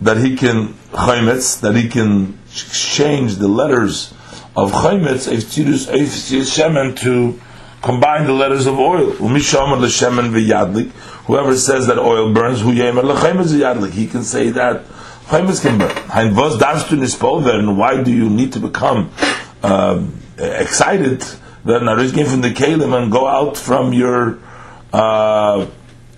that 0.00 0.16
he 0.16 0.36
can 0.36 0.74
chometz 0.92 1.60
that 1.60 1.76
he 1.76 1.88
can 1.88 2.38
change 2.50 3.36
the 3.36 3.48
letters 3.48 4.14
of 4.56 4.72
Chaimetz, 4.72 5.28
Eiftirus, 5.30 5.86
Eiftirus 5.90 6.56
Shemen, 6.56 6.98
to 6.98 7.40
combine 7.82 8.26
the 8.26 8.32
letters 8.32 8.66
of 8.66 8.78
oil. 8.78 9.12
Umishamar 9.12 9.80
L'Shemen 9.80 10.32
V'Yadlik, 10.32 10.90
whoever 11.26 11.56
says 11.56 11.86
that 11.86 11.98
oil 11.98 12.32
burns, 12.32 12.60
Hu 12.60 12.72
Yemer 12.72 13.02
L'Chaimetz 13.02 13.54
V'Yadlik, 13.54 13.92
he 13.92 14.06
can 14.06 14.22
say 14.22 14.50
that 14.50 14.84
Chaimetz 15.26 15.62
can 15.62 15.78
burn. 15.78 15.94
Hein 16.08 16.34
was 16.34 16.58
darfst 16.58 16.88
du 16.88 16.96
nispolvern, 16.96 17.76
why 17.76 18.02
do 18.02 18.12
you 18.12 18.28
need 18.28 18.52
to 18.52 18.60
become 18.60 19.10
uh, 19.62 20.04
excited 20.38 21.20
that 21.64 21.82
Narish 21.82 22.14
came 22.14 22.26
from 22.26 22.40
the 22.40 22.50
Kalim 22.50 23.00
and 23.00 23.12
go 23.12 23.26
out 23.26 23.56
from 23.56 23.92
your 23.92 24.38
uh, 24.92 25.66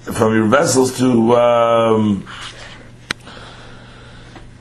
from 0.02 0.34
your 0.34 0.46
vessels 0.46 0.98
to 0.98 1.36
um, 1.36 2.26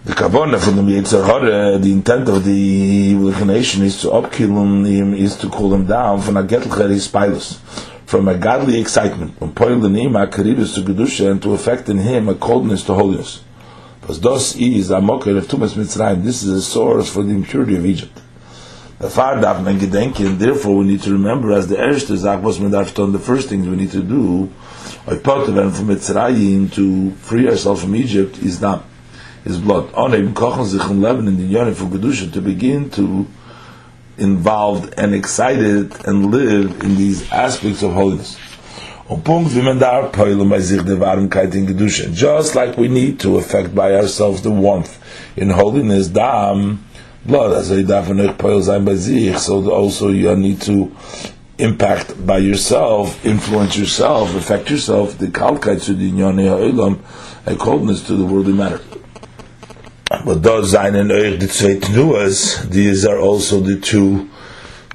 the 0.03 0.13
kavona 0.13 0.59
from 0.59 0.77
the 0.77 0.81
Yitzhar 0.81 1.23
Hara, 1.23 1.77
the 1.77 1.89
äh, 1.89 1.93
intent 1.93 2.27
of 2.27 2.43
the 2.43 3.11
inclination 3.11 3.83
is 3.83 4.01
to 4.01 4.07
upkill 4.07 4.49
him, 4.83 5.13
is 5.13 5.35
to 5.35 5.47
cool 5.49 5.71
him 5.75 5.85
down 5.85 6.19
from 6.21 6.37
a 6.37 6.43
getlcher 6.43 6.89
spilus, 6.95 7.59
from 8.07 8.27
a 8.27 8.35
godly 8.35 8.81
excitement, 8.81 9.37
from 9.37 9.53
poil 9.53 9.79
the 9.79 9.89
name 9.89 10.15
a 10.15 10.25
karidus 10.25 10.73
to 10.73 10.81
gedusha, 10.81 11.29
and 11.29 11.43
to 11.43 11.53
affect 11.53 11.87
in 11.87 11.99
him 11.99 12.29
a 12.29 12.33
coldness 12.33 12.83
to 12.83 12.95
holiness. 12.95 13.43
Because 14.01 14.17
dos 14.17 14.55
is 14.55 14.89
a 14.89 14.99
mocker 14.99 15.37
of 15.37 15.45
Tumas 15.45 15.75
Mitzrayim, 15.75 16.23
this 16.23 16.41
is 16.41 16.49
a 16.49 16.61
source 16.63 17.07
for 17.07 17.21
the 17.21 17.35
impurity 17.35 17.75
of 17.75 17.85
Egypt. 17.85 18.19
The 18.97 19.09
far 19.09 19.39
darf 19.39 19.63
men 19.63 19.77
gedenken, 19.77 20.39
therefore 20.39 20.77
we 20.77 20.85
need 20.85 21.03
to 21.03 21.11
remember 21.11 21.51
as 21.51 21.67
the 21.67 21.75
erste 21.75 22.15
Zach 22.17 22.41
was 22.41 22.59
men 22.59 22.71
darf 22.71 22.95
the 22.95 23.19
first 23.19 23.49
things 23.49 23.67
we 23.67 23.75
need 23.75 23.91
to 23.91 24.01
do, 24.01 24.51
of 25.05 25.21
from 25.21 25.87
Mitzrayim 25.87 26.73
to 26.73 27.11
free 27.11 27.47
ourselves 27.47 27.83
from 27.83 27.95
Egypt 27.95 28.39
is 28.39 28.59
not 28.59 28.83
his 29.43 29.59
blood. 29.59 29.93
On 29.93 30.11
Leben 30.11 31.27
in 31.27 31.37
the 31.37 31.53
Yonim 31.53 31.75
for 31.75 31.85
Kedusha 31.85 32.31
to 32.33 32.41
begin 32.41 32.89
to 32.91 33.27
involved 34.17 34.93
and 34.97 35.15
excited 35.15 35.93
and 36.05 36.31
live 36.31 36.83
in 36.83 36.95
these 36.95 37.31
aspects 37.31 37.81
of 37.81 37.93
holiness. 37.93 38.37
Just 42.13 42.55
like 42.55 42.77
we 42.77 42.87
need 42.87 43.19
to 43.19 43.37
affect 43.37 43.75
by 43.75 43.95
ourselves 43.95 44.41
the 44.41 44.51
warmth 44.51 44.99
in 45.35 45.49
holiness, 45.49 46.07
dam, 46.07 46.85
blood, 47.25 47.65
so 47.65 47.75
also 49.71 50.09
you 50.09 50.35
need 50.35 50.61
to 50.61 50.95
impact 51.57 52.25
by 52.25 52.37
yourself, 52.37 53.25
influence 53.25 53.77
yourself, 53.77 54.33
affect 54.35 54.69
yourself, 54.69 55.17
the 55.17 55.27
kalkeit 55.27 55.83
to 55.83 55.93
the 55.93 56.09
a 57.45 57.55
coldness 57.55 58.05
to 58.07 58.15
the 58.15 58.23
worldly 58.23 58.53
matter. 58.53 58.79
But 60.23 60.43
those 60.43 60.71
sein 60.71 60.95
and 60.95 61.09
euch 61.09 61.39
the 61.39 61.47
zwei 61.47 61.79
Tnuas, 61.79 62.69
these 62.69 63.05
are 63.05 63.17
also 63.17 63.59
the 63.59 63.79
two 63.79 64.29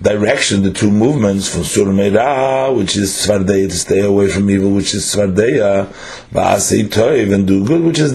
direction, 0.00 0.62
the 0.62 0.70
two 0.70 0.90
movements 0.90 1.48
from 1.52 1.64
Sur 1.64 1.86
Meira, 1.86 2.76
which 2.76 2.96
is 2.96 3.10
Svardeya, 3.10 3.68
to 3.68 3.74
stay 3.74 4.00
away 4.00 4.28
from 4.28 4.48
evil, 4.48 4.70
which 4.70 4.94
is 4.94 5.04
Svardeya, 5.04 5.86
Va'asei 6.32 6.84
Toiv, 6.84 7.34
and 7.34 7.46
do 7.46 7.66
good, 7.66 7.82
which 7.82 7.98
is 7.98 8.12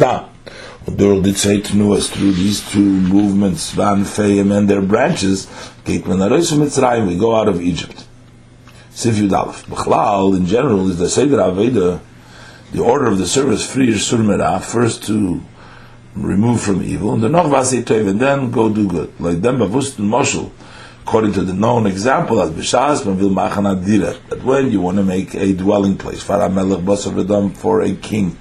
Tnuas, 1.63 2.09
through 2.09 2.31
these 2.31 2.61
two 2.71 2.79
movements, 2.79 3.71
Van 3.71 4.03
Feim 4.03 4.55
and 4.55 4.69
their 4.69 4.81
branches, 4.81 5.47
we 5.85 5.97
go 7.17 7.35
out 7.35 7.49
of 7.49 7.61
Egypt. 7.61 8.05
Sif 8.91 9.15
Yudalef. 9.15 9.65
Bechlal, 9.65 10.37
in 10.37 10.45
general, 10.45 10.89
is 10.89 10.97
the 10.97 11.09
Seder 11.09 11.37
Aveda, 11.37 11.99
the 12.71 12.81
order 12.81 13.07
of 13.07 13.17
the 13.17 13.27
service, 13.27 13.67
Frier 13.67 13.97
Sur 13.97 14.17
Meira, 14.19 14.61
first 14.61 15.03
to 15.03 15.41
remove 16.15 16.61
from 16.61 16.81
evil, 16.81 17.13
and 17.13 17.23
the 17.23 17.29
noch 17.29 17.45
vasi 17.45 17.83
toiv, 17.83 18.09
and 18.09 18.19
then 18.19 18.51
go 18.51 18.69
do 18.69 18.87
good. 18.87 19.19
Like 19.19 19.41
them 19.41 19.59
bavustin 19.59 20.05
moshel, 20.05 20.51
according 21.03 21.33
to 21.33 21.41
the 21.43 21.53
known 21.53 21.87
example 21.87 22.41
as 22.41 22.51
b'shas 22.51 23.05
man 23.05 23.17
vil 23.17 23.29
machan 23.29 23.63
adira, 23.63 24.17
that 24.29 24.43
when 24.43 24.71
you 24.71 24.81
want 24.81 24.97
to 24.97 25.03
make 25.03 25.33
a 25.35 25.53
dwelling 25.53 25.97
place, 25.97 26.21
for 26.21 27.81
a 27.81 27.93
king 27.95 28.37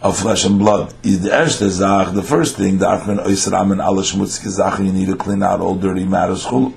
of 0.00 0.18
flesh 0.18 0.44
and 0.44 0.58
blood, 0.58 0.92
is 1.04 1.22
the 1.22 1.30
erste 1.30 1.68
zach, 1.68 2.14
the 2.14 2.22
first 2.22 2.56
thing, 2.56 2.78
the 2.78 2.86
arfmen 2.86 3.24
oisram 3.24 3.72
and 3.72 3.80
alle 3.80 4.02
schmutzke 4.02 4.48
zachen, 4.48 4.86
you 4.86 4.92
need 4.92 5.06
to 5.06 5.16
clean 5.16 5.42
out 5.42 5.60
all 5.60 5.74
dirty 5.74 6.04
matters, 6.04 6.46
chul, 6.46 6.72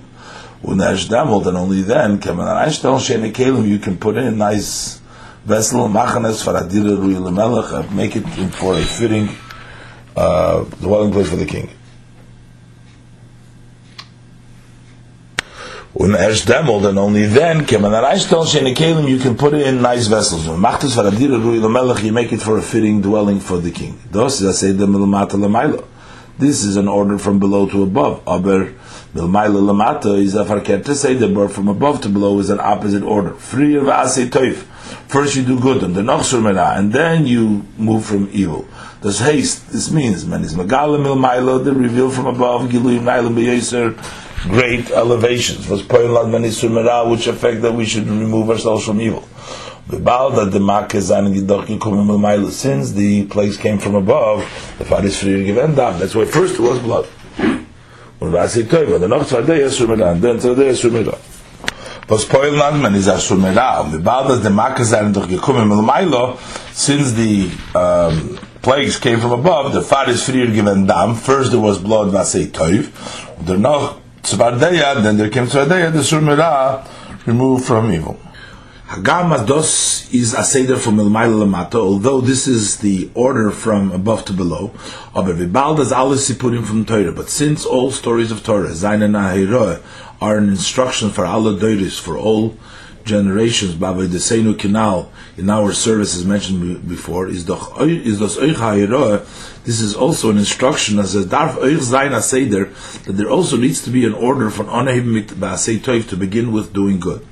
when 0.61 0.77
demol, 0.77 1.43
then 1.43 1.55
only 1.55 1.81
then, 1.81 2.19
kemen 2.19 2.45
an 2.45 2.69
shene 2.99 3.31
kelim, 3.31 3.67
you 3.67 3.79
can 3.79 3.97
put 3.97 4.17
in 4.17 4.37
nice 4.37 4.99
vessel, 5.45 5.87
machanes, 5.87 6.43
lemelech, 6.43 7.91
make 7.93 8.15
it 8.15 8.23
for 8.53 8.75
a 8.75 8.81
fitting 8.83 9.29
uh, 10.15 10.63
dwelling 10.81 11.11
place 11.11 11.29
for 11.29 11.35
the 11.35 11.45
king. 11.45 11.69
When 15.93 16.11
erst 16.11 16.45
demol, 16.47 16.81
then 16.81 16.97
only 16.97 17.25
then 17.25 17.65
can 17.65 17.81
man 17.81 17.91
reistel 17.91 18.45
shene 18.45 18.75
kelim 18.75 19.07
you 19.07 19.17
can 19.17 19.37
put 19.37 19.53
it 19.53 19.65
in 19.65 19.81
nice 19.81 20.07
vessels. 20.07 20.45
When 20.45 20.59
macht 20.59 20.83
es 20.83 20.93
for 20.93 21.03
adira 21.03 21.41
rui 21.41 21.57
lamelech 21.57 22.03
you 22.03 22.11
make 22.11 22.33
it 22.33 22.41
for 22.41 22.57
a 22.57 22.61
fitting 22.61 23.01
dwelling 23.01 23.39
for 23.39 23.59
the 23.59 23.71
king. 23.71 23.97
Dos 24.11 24.41
is 24.41 24.59
say 24.59 24.73
the 24.73 24.85
milmata 24.85 25.31
lamailo. 25.31 25.87
This 26.37 26.65
is 26.65 26.75
an 26.75 26.89
order 26.89 27.17
from 27.17 27.39
below 27.39 27.69
to 27.69 27.83
above. 27.83 28.21
Aber 28.27 28.73
milmaila 29.13 29.71
lamata 29.71 30.17
is 30.19 30.35
a 30.35 30.43
farket 30.43 30.83
to 30.83 30.95
say 30.95 31.13
the 31.13 31.29
bird 31.29 31.53
from 31.53 31.69
above 31.69 32.01
to 32.01 32.09
below 32.09 32.39
is 32.39 32.49
an 32.49 32.59
opposite 32.59 33.03
order. 33.03 33.33
Free 33.33 33.75
of 33.75 33.85
toif. 33.85 34.63
First 35.07 35.37
you 35.37 35.45
do 35.45 35.57
good 35.57 35.81
and 35.81 35.95
the 35.95 36.01
nochsur 36.01 36.77
and 36.77 36.91
then 36.91 37.25
you 37.25 37.65
move 37.77 38.05
from 38.05 38.27
evil. 38.33 38.67
Does 39.05 39.19
haste. 39.19 39.71
This 39.71 39.91
means 39.91 40.25
man 40.25 40.43
is 40.43 40.55
magala 40.55 40.97
milmaila 40.97 41.63
the 41.63 41.71
reveal 41.71 42.09
from 42.09 42.25
above 42.25 42.69
gilui 42.69 42.99
maila 42.99 43.29
beyeser 43.29 43.93
great 44.49 44.89
elevations. 44.89 45.69
Was 45.69 45.83
poilad 45.83 46.31
manisur 46.31 46.71
mera, 46.71 47.07
which 47.07 47.27
affect 47.27 47.61
that 47.61 47.71
we 47.71 47.85
should 47.85 48.07
remove 48.07 48.49
ourselves 48.49 48.83
from 48.83 48.99
evil. 48.99 49.23
The 49.89 49.97
ba'al 49.97 50.33
that 50.37 50.51
and. 52.17 52.51
Since 52.51 52.93
the 52.93 53.25
place 53.27 53.57
came 53.57 53.77
from 53.77 53.93
above, 53.93 54.39
the 54.79 54.85
fat 54.85 55.05
is 55.05 55.19
free 55.19 55.37
to 55.37 55.43
give 55.43 55.59
end 55.59 55.75
down. 55.75 55.99
That's 55.99 56.15
why 56.15 56.25
first 56.25 56.55
it 56.55 56.61
was 56.61 56.79
blood. 56.79 57.07
Und 58.19 58.31
was 58.31 58.57
ich 58.57 58.67
tue, 58.67 58.87
und 58.87 59.07
noch 59.07 59.27
zwei 59.27 59.43
Tage 59.43 59.61
ist 59.61 59.79
mir 59.81 59.97
dann, 59.97 60.19
dann 60.19 60.39
zwei 60.39 60.55
dann. 60.55 61.13
Was 62.07 62.25
Poil 62.25 62.53
Nagman 62.53 62.95
is 62.95 63.07
Asur 63.07 63.37
und 63.37 64.03
bald 64.03 64.31
as 64.31 64.41
the 64.41 64.49
Makkah 64.49 64.83
seien 64.83 65.13
doch 65.13 65.27
gekommen 65.27 65.67
mit 65.67 65.77
Mailo, 65.85 66.39
since 66.73 67.11
the 67.13 67.51
um, 67.75 68.39
plagues 68.65 68.97
came 68.97 69.19
from 69.19 69.31
above, 69.31 69.73
the 69.73 69.81
fat 69.81 70.09
is 70.09 70.25
free 70.25 70.43
to 70.43 70.51
give 70.51 70.65
end. 70.65 70.89
First 71.19 71.51
there 71.51 71.61
was 71.61 71.77
blood, 71.77 72.07
und 72.07 73.47
dann 73.47 73.61
noch 73.61 73.97
zwei 74.23 74.57
Tage, 74.57 75.03
then 75.03 75.17
there 75.17 75.29
came 75.29 75.47
Tage, 75.47 75.93
the 75.93 76.03
Sur 76.03 76.19
Mera 76.19 76.83
removed 77.27 77.63
from 77.63 77.91
evil. 77.91 78.17
Hagam 78.87 79.45
dos 79.45 80.11
is 80.11 80.33
a 80.33 80.43
seder 80.43 80.77
from 80.77 80.97
Milmaila 80.97 81.45
Lamata, 81.45 81.75
although 81.75 82.21
this 82.21 82.47
is 82.47 82.77
the 82.77 83.07
order 83.13 83.51
from 83.51 83.91
above 83.91 84.25
to 84.25 84.33
below. 84.33 84.71
Aber 85.13 85.33
Vibaldas 85.33 85.91
alles 85.91 86.27
sipurim 86.27 86.65
from 86.65 86.85
Torah. 86.85 87.11
But 87.11 87.29
since 87.29 87.65
all 87.67 87.91
stories 87.91 88.31
of 88.31 88.43
Torah, 88.43 88.69
Zaina 88.69 89.07
Nahiroh, 89.07 89.79
are 90.21 90.37
an 90.37 90.49
instruction 90.49 91.11
for 91.11 91.25
Allah 91.25 91.53
Doiris, 91.53 91.99
for 91.99 92.17
all 92.17 92.57
generations, 93.05 93.75
Baba 93.75 94.07
Desenu 94.07 94.55
Kinal, 94.55 95.09
in 95.37 95.49
our 95.49 95.71
service 95.71 96.15
as 96.15 96.25
mentioned 96.25 96.87
before, 96.87 97.27
is 97.27 97.45
dos 97.45 97.69
Oich 97.69 99.25
this 99.65 99.81
is 99.81 99.95
also 99.95 100.29
an 100.29 100.37
instruction 100.37 100.99
as 100.99 101.15
a 101.15 101.25
darf 101.25 101.55
Seder, 102.23 102.65
that 103.05 103.13
there 103.13 103.29
also 103.29 103.57
needs 103.57 103.83
to 103.83 103.89
be 103.89 104.05
an 104.05 104.13
order 104.13 104.51
from 104.51 104.67
Onahim 104.67 105.13
mit 105.13 105.27
Ba'asei 105.29 105.79
Toiv 105.79 106.07
to 106.09 106.15
begin 106.15 106.51
with 106.51 106.71
doing 106.71 106.99
good. 106.99 107.25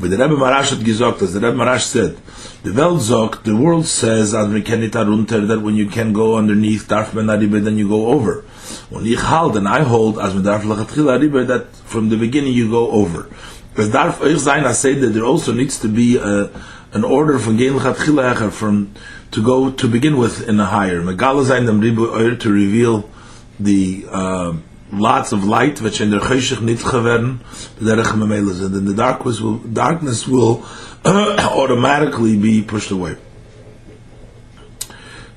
But 0.00 0.10
the 0.10 0.16
Rebbe 0.16 0.34
Marash 0.34 0.76
had 0.76 0.84
gesagt, 0.84 1.20
as 1.22 1.34
the 1.34 1.40
Rebbe 1.40 1.56
Marash 1.56 1.82
said, 1.82 2.16
the 2.62 2.72
Welt 2.72 3.02
sagt, 3.02 3.44
the 3.44 3.54
world 3.54 3.86
says, 3.86 4.32
runter, 4.32 5.46
that 5.46 5.60
when 5.60 5.76
you 5.76 5.86
can 5.86 6.14
go 6.14 6.36
underneath, 6.36 6.88
darf 6.88 7.14
man 7.14 7.26
then 7.26 7.76
you 7.76 7.88
go 7.88 8.06
over. 8.06 8.40
When 8.88 9.04
ich 9.04 9.18
halt, 9.18 9.54
and 9.56 9.68
I 9.68 9.82
hold, 9.82 10.18
as 10.18 10.34
we 10.34 10.42
darf 10.42 10.62
that 10.62 11.66
from 11.84 12.08
the 12.08 12.16
beginning 12.16 12.54
you 12.54 12.70
go 12.70 12.90
over. 12.90 13.28
But 13.74 13.92
darf 13.92 14.20
euch 14.20 14.38
sein, 14.38 14.64
I 14.64 14.72
say 14.72 14.94
that 14.94 15.08
there 15.08 15.24
also 15.24 15.52
needs 15.52 15.78
to 15.80 15.88
be 15.88 16.16
a, 16.16 16.50
an 16.92 17.04
order 17.04 17.38
from 17.38 17.58
gein 17.58 17.78
lachatchil 17.78 18.52
from, 18.52 18.94
to 19.32 19.42
go, 19.42 19.70
to 19.70 19.88
begin 19.88 20.16
with 20.16 20.48
in 20.48 20.60
a 20.60 20.66
higher. 20.66 21.02
Megala 21.02 21.44
sein 21.44 21.66
dem 21.66 21.80
ribu 21.80 22.36
to 22.36 22.52
reveal 22.52 23.10
the, 23.58 24.06
uh, 24.10 24.52
lots 24.92 25.32
of 25.32 25.44
light 25.44 25.80
which 25.80 26.00
in 26.00 26.10
der 26.10 26.20
cheshach 26.20 26.60
nit 26.60 26.78
gewern 26.78 27.40
der 27.80 28.02
gememele 28.02 28.52
sind 28.52 28.74
and 28.74 28.86
the 28.86 28.94
darkness 28.94 29.40
will 29.40 29.58
darkness 29.58 30.28
will 30.28 30.64
automatically 31.04 32.36
be 32.36 32.62
pushed 32.62 32.90
away. 32.90 33.16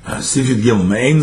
Uh, 0.06 0.18
Sifid 0.18 0.62
Gimel. 0.62 0.88
Mein 0.88 1.22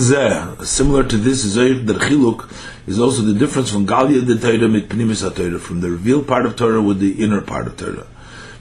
similar 0.65 1.05
to 1.05 1.17
this 1.17 1.45
is 1.45 1.55
der 1.55 1.95
Chiluk 1.95 2.51
is 2.87 2.99
also 2.99 3.23
the 3.23 3.35
difference 3.35 3.71
from 3.71 3.87
Galia 3.87 4.25
the 4.25 4.39
Torah 4.39 4.69
mit 4.69 4.89
Pnimis 4.89 5.29
HaTorah 5.29 5.61
from 5.61 5.81
the 5.81 5.91
revealed 5.91 6.29
part 6.29 6.47
of 6.47 6.57
Torah 6.57 6.83
with 6.83 7.01
the 7.01 7.23
inner 7.23 7.41
part 7.41 7.67
of 7.67 7.77
Torah 7.77 8.07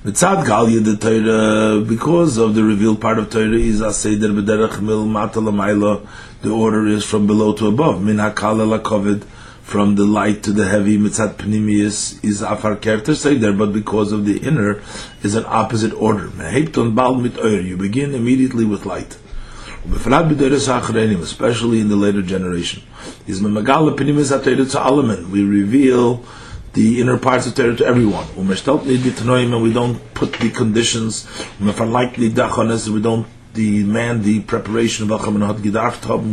Mitzad 0.04 0.46
Galia 0.46 0.84
the 0.84 0.98
Torah 0.98 1.84
because 1.86 2.38
of 2.38 2.56
the 2.56 2.64
revealed 2.64 3.02
part 3.02 3.20
of 3.20 3.30
Torah 3.30 3.58
is 3.58 3.82
Aseder 3.82 4.34
B'derech 4.40 4.82
Mil 4.82 5.06
Mata 5.06 5.40
L'mayla 5.40 6.08
the 6.42 6.50
order 6.50 6.88
is 6.88 7.06
from 7.06 7.28
below 7.28 7.54
to 7.54 7.68
above 7.68 8.02
Min 8.02 8.18
HaKala 8.18 8.80
LaKovid 8.80 9.24
from 9.64 9.96
the 9.96 10.04
light 10.04 10.44
to 10.44 10.52
the 10.52 10.66
heavy 10.66 10.98
mitzat 10.98 11.36
pnimius 11.36 12.24
is 12.24 12.42
afar 12.42 12.78
say 13.16 13.36
there, 13.36 13.54
but 13.54 13.72
because 13.72 14.12
of 14.12 14.26
the 14.26 14.38
inner 14.46 14.82
is 15.24 15.36
an 15.36 15.46
opposite 15.48 15.94
order. 15.94 16.28
Mehepton 16.28 16.94
Bal 16.94 17.16
Mit 17.16 17.38
You 17.66 17.78
begin 17.78 18.14
immediately 18.14 18.66
with 18.66 18.86
light. 18.86 19.18
Especially 19.86 21.82
in 21.82 21.90
the 21.90 21.96
later 21.96 22.22
generation, 22.22 22.84
is 23.28 23.42
we 23.42 25.44
reveal 25.44 26.26
the 26.74 27.02
inner 27.02 27.18
parts 27.18 27.48
of 27.48 27.56
Torah 27.56 27.76
to 27.76 27.86
everyone. 27.86 28.26
And 28.36 29.64
we 29.64 29.74
don't 29.74 30.14
put 30.14 30.34
the 30.34 30.50
conditions, 30.50 31.28
we 31.60 33.02
don't 33.02 33.28
demand 33.54 34.24
the 34.24 34.42
preparation 34.42 35.12
of 35.12 35.22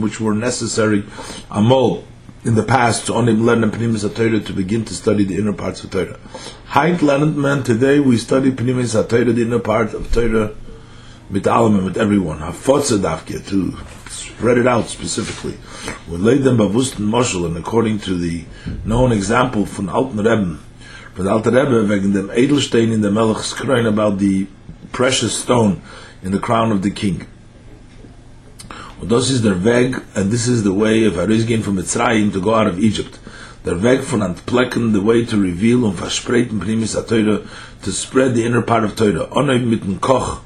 which 0.01 0.21
were 0.21 0.35
necessary. 0.35 1.03
Amol 1.51 2.05
in 2.43 2.55
the 2.55 2.63
past 2.63 3.07
to 3.07 3.15
only 3.15 3.35
learn 3.35 3.61
Pnimis 3.71 4.09
HaTorah 4.09 4.47
to 4.47 4.53
begin 4.55 4.83
to 4.87 4.95
study 4.95 5.25
the 5.25 5.37
inner 5.37 5.53
parts 5.53 5.85
of 5.85 5.91
Torah. 5.91 6.19
Heint 6.69 7.03
learned 7.03 7.37
man, 7.37 7.63
today 7.63 8.01
we 8.01 8.17
study 8.17 8.51
Pnimis 8.51 8.95
HaTorah, 8.95 9.35
the 9.35 9.43
inner 9.43 9.59
part 9.59 9.93
of 9.93 10.11
Torah, 10.11 10.55
with 11.31 11.45
Alaman, 11.45 11.85
with 11.85 11.97
everyone. 11.97 12.39
Hafotza 12.39 12.99
Dafke, 12.99 13.47
to 13.49 13.77
spread 14.11 14.59
it 14.59 14.67
out 14.67 14.89
specifically. 14.89 15.57
We 16.09 16.17
laid 16.17 16.43
them 16.43 16.61
and 16.61 16.71
Moshel, 16.71 17.47
and 17.47 17.57
according 17.57 18.01
to 18.01 18.15
the 18.15 18.45
known 18.85 19.13
example 19.13 19.67
from 19.67 19.89
Alten 19.89 20.19
Rebbe, 20.19 20.59
from 21.15 21.25
the 21.25 21.31
Alter 21.31 21.51
Rebbe, 21.51 21.87
wegen 21.87 22.13
dem 22.13 22.29
Edelstein 22.29 22.93
in 22.93 23.01
the 23.01 23.11
Melech 23.11 23.39
Skrein 23.39 23.87
about 23.87 24.19
the 24.19 24.47
precious 24.93 25.39
stone 25.39 25.81
in 26.23 26.33
the 26.33 26.39
crown 26.39 26.73
of 26.73 26.83
the 26.83 26.91
king. 26.91 27.27
Und 29.01 29.11
das 29.11 29.31
ist 29.31 29.45
der 29.45 29.65
Weg, 29.65 29.97
and 30.15 30.31
this 30.31 30.47
is 30.47 30.63
the 30.63 30.75
way 30.75 31.05
of 31.05 31.15
Arizgin 31.15 31.63
from 31.63 31.77
Mitzrayim 31.77 32.33
to 32.33 32.41
go 32.41 32.55
out 32.55 32.67
of 32.67 32.79
Egypt. 32.79 33.19
Der 33.65 33.83
Weg 33.83 34.03
von 34.03 34.21
Antplecken, 34.21 34.93
the 34.93 35.01
way 35.01 35.25
to 35.25 35.37
reveal 35.37 35.85
und 35.85 35.97
verspreiten 35.97 36.61
Primis 36.61 36.97
a 36.97 37.03
Teure, 37.03 37.47
to 37.83 37.93
spread 37.93 38.35
the 38.35 38.45
inner 38.45 38.63
part 38.63 38.85
of 38.85 38.97
Teure. 38.97 39.29
Onay 39.31 39.59
mit 39.59 39.83
dem 39.83 40.01
Koch, 40.01 40.43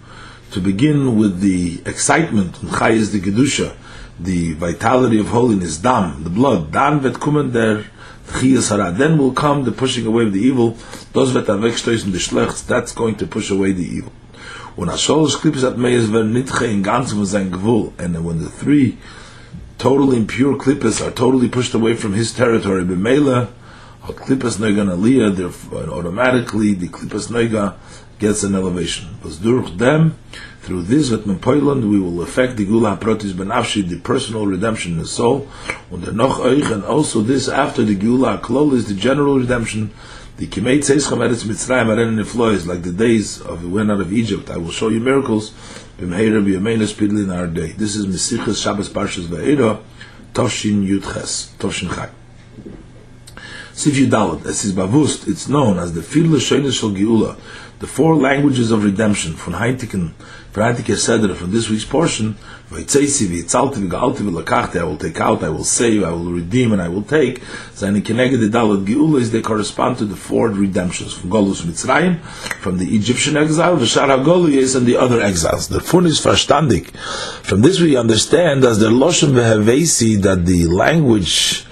to 0.55 0.61
begin 0.61 1.17
with 1.19 1.41
the 1.41 1.83
excitement, 1.85 2.63
und 2.63 2.73
Chai 2.73 2.93
is 2.93 3.13
the 3.13 3.21
Gedusha, 3.21 3.73
the 4.19 4.55
vitality 4.55 5.21
of 5.21 5.29
holiness, 5.29 5.79
Dam, 5.79 6.25
the 6.25 6.31
blood. 6.31 6.73
Dan 6.73 7.03
wird 7.03 7.21
kommen 7.21 7.53
der 7.53 7.85
Chiyas 8.27 8.71
Hara. 8.71 8.93
Then 8.93 9.19
will 9.19 9.33
come 9.33 9.65
the 9.65 9.73
pushing 9.73 10.07
away 10.07 10.25
of 10.25 10.33
the 10.33 10.41
evil. 10.41 10.77
Wird 11.13 11.49
er 11.49 11.59
wegstoßen, 11.59 12.13
the 12.13 12.19
Schlechts, 12.19 12.67
that's 12.67 12.93
going 12.93 13.17
to 13.17 13.27
push 13.27 13.51
away 13.51 13.73
the 13.73 13.85
evil. 13.85 14.13
when 14.77 14.89
a 14.89 14.99
soul 14.99 15.27
is 15.27 15.37
clipped 15.37 15.63
at 15.63 15.79
meyes 15.79 16.07
ver 16.07 16.25
nit 16.25 16.47
gein 16.47 16.83
ganz 16.83 17.13
von 17.13 17.27
sein 17.27 17.53
and 17.99 18.25
when 18.25 18.43
the 18.43 18.49
three 18.49 18.99
totally 19.79 20.17
impure 20.17 20.57
klipos 20.57 21.05
are 21.05 21.13
totally 21.13 21.49
pushed 21.49 21.75
away 21.75 21.95
from 21.95 22.13
his 22.13 22.33
territory 22.33 22.85
be 22.85 22.97
mela 22.97 23.49
hot 24.03 24.17
klipos 24.17 24.59
no 24.59 24.75
gonna 24.75 24.97
automatically 25.93 26.75
the 26.75 26.89
klipos 26.89 27.31
no 27.31 27.75
gets 28.19 28.43
an 28.43 28.55
elevation 28.55 29.09
was 29.23 29.39
durch 29.39 29.77
them 29.79 30.17
through 30.63 30.83
this 30.83 31.11
with 31.11 31.27
my 31.27 31.35
poiland 31.35 31.89
we 31.91 31.99
will 31.99 32.23
affect 32.23 32.57
the 32.57 32.65
gula 32.65 32.97
protis 32.97 33.33
benafshi 33.33 33.87
the 33.89 33.99
personal 34.01 34.47
redemption 34.47 34.93
in 34.93 34.99
the 34.99 35.07
soul 35.07 35.49
and 35.91 36.03
the 36.03 36.13
noch 36.13 36.39
euch 36.41 36.71
and 36.73 36.85
also 36.85 37.21
this 37.21 37.49
after 37.49 37.83
the 37.83 37.95
gula 37.95 38.39
klol 38.39 38.73
is 38.73 38.89
the 38.89 38.95
general 38.95 39.39
redemption 39.39 39.91
The 40.37 40.49
Kimei 40.49 40.81
Tzeis 40.81 41.09
Chameretz 41.09 41.45
Mitzrayim 41.45 41.87
Aren 41.97 42.19
in 42.19 42.25
flows 42.25 42.67
like 42.67 42.83
the 42.83 42.91
days 42.91 43.41
of 43.41 43.63
the 43.63 43.69
went 43.69 43.89
out 43.89 44.01
of 44.01 44.13
Egypt. 44.13 44.51
I 44.51 44.57
will 44.57 44.73
show 44.73 44.89
you 44.89 44.99
miracles. 44.99 45.53
B'meira 45.97 46.43
b'yameinu 46.45 46.89
speedily 46.89 47.23
in 47.23 47.31
our 47.31 47.47
day. 47.47 47.71
This 47.71 47.95
is 47.95 48.07
Mesichas 48.07 48.61
Shabbos 48.61 48.89
Parshas 48.89 49.27
Va'era, 49.27 49.81
Toshin 50.33 50.85
Yudches, 50.85 51.57
Toshin 51.59 51.89
Chai. 51.95 52.11
Sif 53.75 53.95
Yudalad, 53.95 54.43
this 54.43 54.65
is 54.65 54.73
Bavust, 54.73 55.29
it's 55.29 55.49
known 55.49 55.79
as 55.79 55.95
the 55.95 56.01
Fidla 56.01 56.39
Shoynes 56.39 56.79
Shal 56.81 56.91
Geula, 56.91 57.39
the 57.85 57.91
four 57.91 58.17
languages 58.17 58.71
of 58.71 58.83
redemption, 58.83 59.35
from 59.35 59.53
Heintiken, 59.53 60.15
Fratik 60.55 60.97
Seder 60.97 61.35
from 61.35 61.51
this 61.51 61.69
week's 61.69 61.85
portion, 61.85 62.35
I 62.73 62.77
will 62.77 62.85
take 64.97 65.21
out, 65.21 65.43
I 65.43 65.51
will 65.51 65.65
save, 65.65 66.03
I 66.03 66.11
will 66.11 66.33
redeem, 66.33 66.73
and 66.73 66.81
I 66.81 66.89
will 66.89 67.03
take. 67.03 67.43
They 67.79 68.01
correspond 69.43 69.99
to 69.99 70.07
the 70.07 70.17
four 70.17 70.49
redemptions 70.49 71.13
from 71.13 71.29
Golus 71.29 71.61
Mitzrayim, 71.61 72.21
from 72.65 72.79
the 72.79 72.97
Egyptian 72.97 73.37
exile, 73.37 73.77
V'shar 73.77 74.09
HaGoluyes, 74.09 74.77
and 74.77 74.87
the 74.87 74.97
other 74.97 75.21
exiles. 75.21 75.69
The 75.69 75.81
fun 75.81 76.07
is 76.07 76.23
verstandig. 76.23 76.87
From 77.45 77.61
this 77.61 77.81
we 77.81 77.99
understand 77.99 78.65
as 78.65 78.79
the 78.79 78.89
Loshem 78.89 79.35
v'havesi 79.35 80.23
that 80.23 80.47
the 80.47 80.69
language 80.69 81.67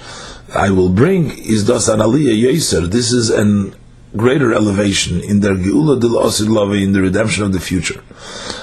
I 0.54 0.68
will 0.68 0.90
bring 0.90 1.30
is 1.38 1.64
das 1.66 1.88
an 1.88 2.00
aliyah 2.00 2.36
yoser. 2.36 2.90
This 2.90 3.12
is 3.12 3.30
an 3.30 3.74
greater 4.16 4.52
elevation 4.52 5.20
in 5.20 5.40
their 5.40 5.54
geula 5.54 5.98
del 6.00 6.10
osid 6.10 6.48
love 6.48 6.74
in 6.74 6.92
the 6.92 7.00
redemption 7.00 7.44
of 7.44 7.52
the 7.52 7.60
future. 7.60 8.02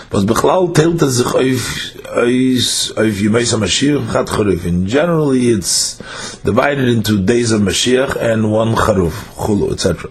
But 0.10 0.26
bechlal 0.26 0.76
sich 1.10 1.26
auf 1.26 2.00
auf 2.10 2.98
auf 2.98 3.22
Yemais 3.22 3.54
HaMashiach 3.54 4.12
Chad 4.12 4.28
Charuf. 4.28 4.66
And 4.66 4.88
generally 4.88 5.50
it's 5.50 5.98
divided 6.44 6.88
into 6.90 7.20
days 7.20 7.52
of 7.52 7.62
Mashiach 7.62 8.16
and 8.16 8.52
one 8.52 8.76
Charuf, 8.76 9.14
Chulu, 9.36 9.72
etc. 9.74 10.10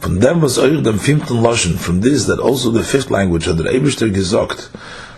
From 0.00 0.20
them 0.20 0.42
was 0.42 0.58
euch 0.58 0.82
dem 0.82 0.98
fünften 0.98 1.40
Loschen, 1.40 1.78
from 1.78 2.02
this 2.02 2.26
that 2.26 2.38
also 2.38 2.70
the 2.70 2.82
fifth 2.82 3.10
language 3.10 3.46
hat 3.46 3.58
der 3.58 3.72
Eberster 3.72 4.10
gesagt, 4.10 4.70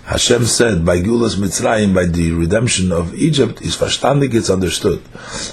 Hashem 0.07 0.45
said 0.45 0.85
by 0.85 1.01
Gulas 1.01 1.35
Mitzrayim, 1.35 1.93
by 1.93 2.07
the 2.07 2.31
redemption 2.31 2.93
of 2.93 3.13
Egypt, 3.17 3.61
is 3.61 3.77
verstandig, 3.77 4.35
it's 4.35 4.49
understood. 4.49 5.03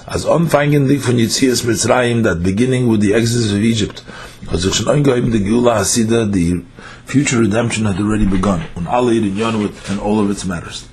As 0.07 0.25
onfangendig 0.25 0.99
von 0.99 1.15
Yitzias 1.15 1.65
Mitzrayim, 1.65 2.21
that 2.21 2.43
beginning 2.43 2.87
with 2.87 3.01
the 3.01 3.15
exodus 3.15 3.51
of 3.51 3.63
Egypt, 3.63 4.03
hat 4.47 4.59
sich 4.59 4.75
schon 4.75 4.85
angeheben 4.85 5.31
the 5.31 5.39
Gula 5.39 5.79
Hasida, 5.79 6.31
the 6.31 6.63
future 7.05 7.39
redemption 7.39 7.85
had 7.85 7.99
already 7.99 8.27
begun, 8.27 8.61
und 8.75 8.85
alle 8.85 9.13
in 9.17 9.35
Yonwit 9.35 9.73
and 9.89 9.99
all 9.99 10.19
of 10.19 10.29
its 10.29 10.45
matters. 10.45 10.85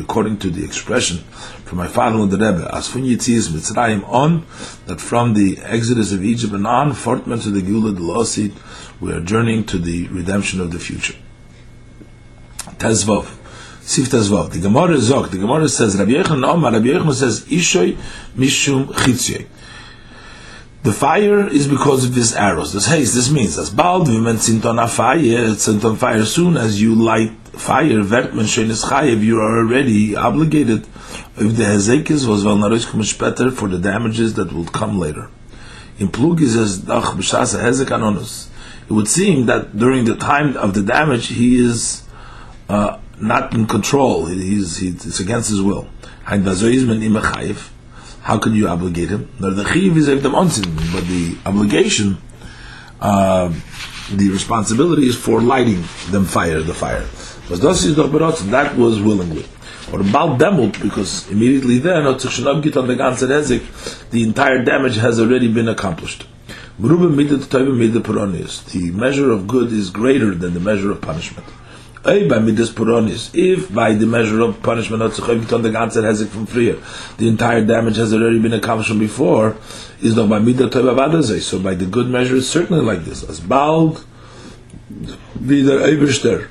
According 0.00 0.38
to 0.38 0.50
the 0.50 0.64
expression 0.64 1.18
from 1.64 1.78
my 1.78 1.88
father 1.88 2.18
and 2.18 2.30
the 2.30 2.36
Rebbe, 2.36 2.70
as 2.72 2.88
from 2.88 3.02
Yitzias 3.02 3.48
Mitzrayim 3.48 4.08
on, 4.08 4.46
that 4.86 5.00
from 5.00 5.34
the 5.34 5.58
exodus 5.62 6.12
of 6.12 6.24
Egypt 6.24 6.52
and 6.52 6.66
on, 6.66 6.92
fortman 6.92 7.42
to 7.42 7.50
the 7.50 7.60
Gula 7.60 7.92
Delosid, 7.92 8.52
we 9.00 9.12
are 9.12 9.20
journeying 9.20 9.64
to 9.64 9.78
the 9.78 10.06
redemption 10.08 10.60
of 10.60 10.70
the 10.70 10.78
future. 10.78 11.16
Tezvov. 12.78 13.34
Sif 13.80 14.08
Tezvov. 14.08 14.52
The 14.52 14.60
Gemara 14.60 14.96
Zok, 14.96 15.30
the 15.30 15.38
Gemara 15.38 15.68
says, 15.68 15.96
Rabbi 15.98 16.12
Yechon 16.12 16.46
Omar, 16.46 16.72
Rabbi 16.72 16.86
Yechon 16.86 17.12
says, 17.12 17.44
Ishoy 17.46 17.96
Mishum 18.36 18.86
Chitzyoy. 18.86 19.46
The 20.84 20.92
fire 20.92 21.48
is 21.48 21.66
because 21.66 22.04
of 22.04 22.14
his 22.14 22.34
arrows. 22.34 22.72
This 22.72 22.86
haste, 22.86 23.14
this 23.14 23.30
means, 23.30 23.58
as 23.58 23.68
bald 23.68 24.08
women 24.08 24.38
sinton 24.38 24.78
a 24.78 24.86
fire, 24.86 25.54
sinton 25.54 25.96
fire, 25.96 26.24
soon 26.24 26.56
as 26.56 26.80
you 26.80 26.94
light 26.94 27.32
fire, 27.58 28.02
vertman 28.02 28.46
shenis 28.46 28.84
chayev, 28.84 29.22
you 29.22 29.40
are 29.40 29.58
already 29.58 30.16
obligated 30.16 30.86
if 31.36 31.56
the 31.56 31.64
hezekis 31.64 32.26
was 32.26 32.44
well 32.44 32.56
narosh 32.56 33.18
better 33.18 33.50
for 33.50 33.68
the 33.68 33.78
damages 33.78 34.34
that 34.34 34.52
will 34.52 34.66
come 34.66 34.98
later. 34.98 35.30
In 35.98 36.08
Plugis 36.08 36.56
as 36.56 36.80
dach 36.80 37.14
b'shasa 37.16 37.60
hezek 37.60 37.86
anonus 37.86 38.48
it 38.88 38.94
would 38.94 39.08
seem 39.08 39.46
that 39.46 39.76
during 39.76 40.06
the 40.06 40.16
time 40.16 40.56
of 40.56 40.72
the 40.72 40.82
damage, 40.82 41.26
he 41.26 41.62
is 41.62 42.02
uh, 42.70 42.98
not 43.20 43.52
in 43.52 43.66
control. 43.66 44.24
He's, 44.26 44.78
he's, 44.78 45.04
it's 45.04 45.20
against 45.20 45.50
his 45.50 45.60
will. 45.60 45.86
How 46.24 46.38
can 48.38 48.54
you 48.54 48.68
obligate 48.68 49.10
him? 49.10 49.30
But 49.38 49.56
the 49.56 49.64
obligation, 51.44 52.18
uh, 53.00 53.52
the 54.10 54.30
responsibility 54.30 55.06
is 55.06 55.16
for 55.16 55.42
lighting 55.42 55.84
them 56.10 56.24
fire, 56.24 56.60
the 56.60 56.72
fire. 56.72 57.04
That 57.48 58.74
was 58.76 59.00
willingly. 59.00 59.46
Or 59.90 60.02
bald 60.02 60.38
demult, 60.38 60.80
because 60.82 61.30
immediately 61.30 61.78
then, 61.78 62.06
on 62.06 62.18
the 62.18 62.94
ganze 62.94 63.26
Rezik, 63.26 64.10
the 64.10 64.22
entire 64.22 64.62
damage 64.62 64.96
has 64.96 65.18
already 65.18 65.48
been 65.50 65.68
accomplished. 65.68 66.26
The 66.78 66.90
measure 68.94 69.30
of 69.32 69.46
good 69.46 69.72
is 69.72 69.88
greater 69.90 70.34
than 70.34 70.52
the 70.52 70.60
measure 70.60 70.90
of 70.90 71.00
punishment. 71.00 71.46
If 72.04 73.74
by 73.74 73.94
the 73.94 74.06
measure 74.06 74.40
of 74.42 74.62
punishment 74.62 75.02
on 75.02 75.08
the 75.08 75.70
ganze 75.70 75.96
Hezek 75.96 76.28
from 76.28 76.46
Freer, 76.46 76.76
the 77.16 77.28
entire 77.28 77.64
damage 77.64 77.96
has 77.96 78.12
already 78.12 78.38
been 78.38 78.52
accomplished 78.52 78.98
before, 78.98 79.56
is 80.00 80.14
not 80.14 80.28
by 80.28 80.38
So 81.40 81.58
by 81.58 81.74
the 81.74 81.86
good 81.86 82.08
measure, 82.08 82.36
it's 82.36 82.46
certainly 82.46 82.84
like 82.84 83.04
this. 83.04 83.24
As 83.24 83.40
bald 83.40 84.04
wieder 85.40 85.80
Eberster 85.80 86.48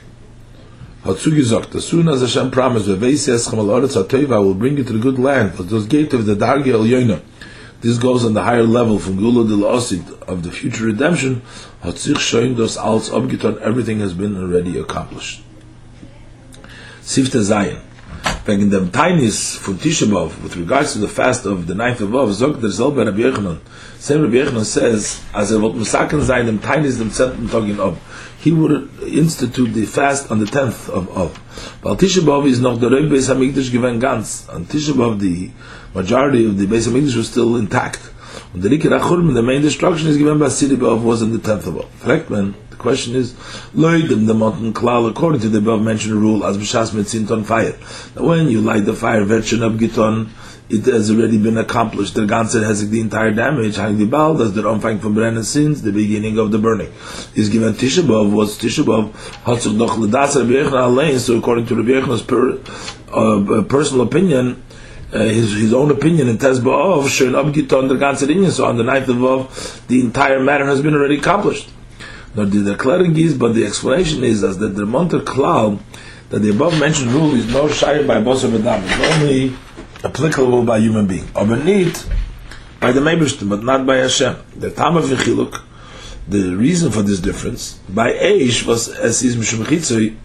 hat 1.07 1.17
zugesagt, 1.17 1.75
as 1.75 1.85
soon 1.85 2.07
as 2.09 2.21
Hashem 2.21 2.51
promised, 2.51 2.87
I 2.87 2.93
will 2.93 4.53
bring 4.53 4.77
you 4.77 4.83
to 4.83 4.93
the 4.93 4.99
good 4.99 5.17
land, 5.17 5.53
but 5.57 5.69
those 5.69 5.85
gate 5.87 6.13
of 6.13 6.25
the 6.25 6.35
Dargi 6.35 6.71
El 6.71 6.85
this 7.79 7.97
goes 7.99 8.25
on 8.25 8.33
the 8.33 8.43
higher 8.43 8.63
level 8.63 8.97
from 8.97 9.17
Gula 9.17 9.47
del 9.47 9.59
Osid 9.59 10.23
of 10.23 10.41
the 10.43 10.51
future 10.51 10.85
redemption, 10.85 11.43
hat 11.83 11.97
sich 11.99 12.19
schon 12.19 12.55
das 12.55 12.75
als 12.75 13.11
abgetan, 13.11 13.59
everything 13.61 13.99
has 13.99 14.13
been 14.13 14.35
already 14.35 14.79
accomplished. 14.79 15.43
Sifte 17.03 17.43
Zayin. 17.43 17.77
Wegen 18.45 18.71
dem 18.71 18.91
Tainis 18.91 19.57
von 19.57 19.77
Tishabov, 19.77 20.41
with 20.41 20.55
regards 20.57 20.93
to 20.93 20.99
the 20.99 21.07
fast 21.07 21.45
of 21.45 21.67
the 21.67 21.75
ninth 21.75 22.01
of 22.01 22.15
Av, 22.15 22.33
sagt 22.33 22.63
der 22.63 22.71
selbe 22.71 23.05
Rabbi 23.05 23.21
Yechanan, 23.21 23.59
same 23.99 24.23
Rabbi 24.23 24.37
Yechanan 24.37 24.65
says, 24.65 25.19
as 25.33 25.51
er 25.51 25.61
wird 25.61 25.75
Musaken 25.75 26.21
sein, 26.21 26.47
dem 26.47 26.59
Tainis 26.59 26.97
dem 26.97 27.11
zehnten 27.11 27.49
Tag 27.49 27.65
in 27.65 27.79
Av, 27.79 27.95
he 28.39 28.51
would 28.51 28.89
institute 29.01 29.73
the 29.73 29.85
fast 29.85 30.31
on 30.31 30.39
the 30.39 30.45
tenth 30.45 30.89
of 30.89 31.09
Av. 31.17 31.38
Weil 31.81 31.95
Tishabov 31.95 32.45
is 32.45 32.59
noch 32.59 32.79
der 32.79 32.91
Rebbe 32.91 33.15
Beis 33.15 33.29
HaMikdash 33.29 33.71
given 33.71 33.99
ganz. 33.99 34.47
On 34.49 34.65
Tishabov, 34.65 35.19
the 35.19 35.51
majority 35.93 36.45
of 36.45 36.57
the 36.57 36.67
Beis 36.67 36.88
HaMikdash 36.88 37.15
was 37.15 37.29
still 37.29 37.55
intact. 37.55 37.99
And 38.53 38.61
the 38.61 38.69
the 38.69 39.43
main 39.43 39.61
destruction 39.61 40.07
is 40.07 40.17
given 40.17 40.39
by 40.39 40.49
Sidi 40.49 40.75
B'Av 40.75 41.03
was 41.03 41.21
on 41.21 41.31
the 41.31 41.39
tenth 41.39 41.67
of 41.67 41.77
Av. 41.77 42.01
Correct, 42.01 42.29
man? 42.29 42.55
The 42.69 42.75
question 42.75 43.15
is, 43.15 43.33
Loidim 43.73 44.27
the 44.27 44.33
mountain 44.33 44.73
klal, 44.73 45.09
according 45.09 45.41
to 45.41 45.49
the 45.49 45.57
above 45.57 45.81
mentioned 45.81 46.13
rule, 46.13 46.45
as 46.45 46.57
b'shas 46.57 46.91
metzint 46.91 47.31
on 47.31 47.43
fire. 47.43 47.75
Now 48.15 48.27
when 48.27 48.49
you 48.49 48.61
light 48.61 48.85
the 48.85 48.93
fire, 48.93 49.23
version 49.23 49.63
of 49.63 49.73
giton, 49.73 50.29
it 50.69 50.85
has 50.85 51.09
already 51.09 51.38
been 51.38 51.57
accomplished. 51.57 52.13
The 52.15 52.21
Ganser 52.21 52.63
has 52.63 52.88
the 52.89 52.99
entire 52.99 53.31
damage. 53.31 53.77
Hang 53.77 53.97
the 53.97 54.05
Baal, 54.05 54.33
that's 54.33 54.51
the 54.51 54.63
Umfang 54.63 54.99
from 54.99 55.13
Brennan 55.13 55.43
since 55.43 55.81
the 55.81 55.91
beginning 55.91 56.38
of 56.38 56.51
the 56.51 56.57
burning. 56.57 56.91
Is 57.35 57.49
given 57.49 57.73
Tishabov, 57.73 58.31
what's 58.31 58.57
Tishabov? 58.57 59.11
Hatzuk 59.43 59.75
noch 59.77 59.97
ledas 59.97 60.35
Rabbi 60.35 61.17
so 61.17 61.38
according 61.38 61.67
to 61.67 61.75
Rabbi 61.75 61.91
Yechan's 61.91 62.21
per, 62.21 62.59
uh, 63.13 63.63
personal 63.63 64.05
opinion, 64.05 64.61
uh, 65.13 65.19
his, 65.19 65.53
his 65.53 65.73
own 65.73 65.91
opinion 65.91 66.27
in 66.27 66.37
Tezba 66.37 66.97
of 66.97 67.05
Shön 67.05 67.33
Abgiton 67.33 67.89
der 67.89 67.95
ganze 67.95 68.51
so 68.51 68.65
on 68.65 68.77
the 68.77 68.83
ninth 68.83 69.09
of 69.09 69.23
Av, 69.23 69.87
the 69.87 70.01
entire 70.01 70.39
matter 70.39 70.65
has 70.65 70.81
been 70.81 70.93
already 70.93 71.17
accomplished 71.17 71.69
nor 72.37 72.45
the 72.45 72.63
declaring 72.63 73.17
is, 73.17 73.35
but 73.35 73.55
the 73.55 73.65
explanation 73.65 74.23
is 74.23 74.43
as 74.43 74.59
that 74.59 74.75
the 74.75 74.85
Monter 74.85 75.19
Klal, 75.19 75.79
that 76.29 76.39
the 76.39 76.51
above 76.51 76.79
mentioned 76.79 77.11
rule 77.11 77.33
is 77.33 77.51
no 77.51 77.67
shy 77.67 78.05
by 78.05 78.21
boss 78.21 78.43
of 78.43 78.53
Adam, 78.53 78.83
it's 78.85 79.15
only 79.15 79.53
applicable 80.03 80.63
by 80.63 80.77
human 80.77 81.07
being. 81.07 81.27
Or 81.35 81.45
by 81.45 82.91
the 82.91 82.99
Mebishtim, 82.99 83.49
but 83.49 83.63
not 83.63 83.87
by 83.87 83.97
Hashem. 83.97 84.35
The 84.55 84.69
Tam 84.69 84.97
of 84.97 85.09
the 85.09 86.55
reason 86.55 86.91
for 86.91 87.01
this 87.01 87.19
difference, 87.19 87.79
by 87.89 88.11
Eish 88.11 88.67
was 88.67 88.89
as 88.89 89.23
is 89.23 89.35
Mishum 89.35 90.15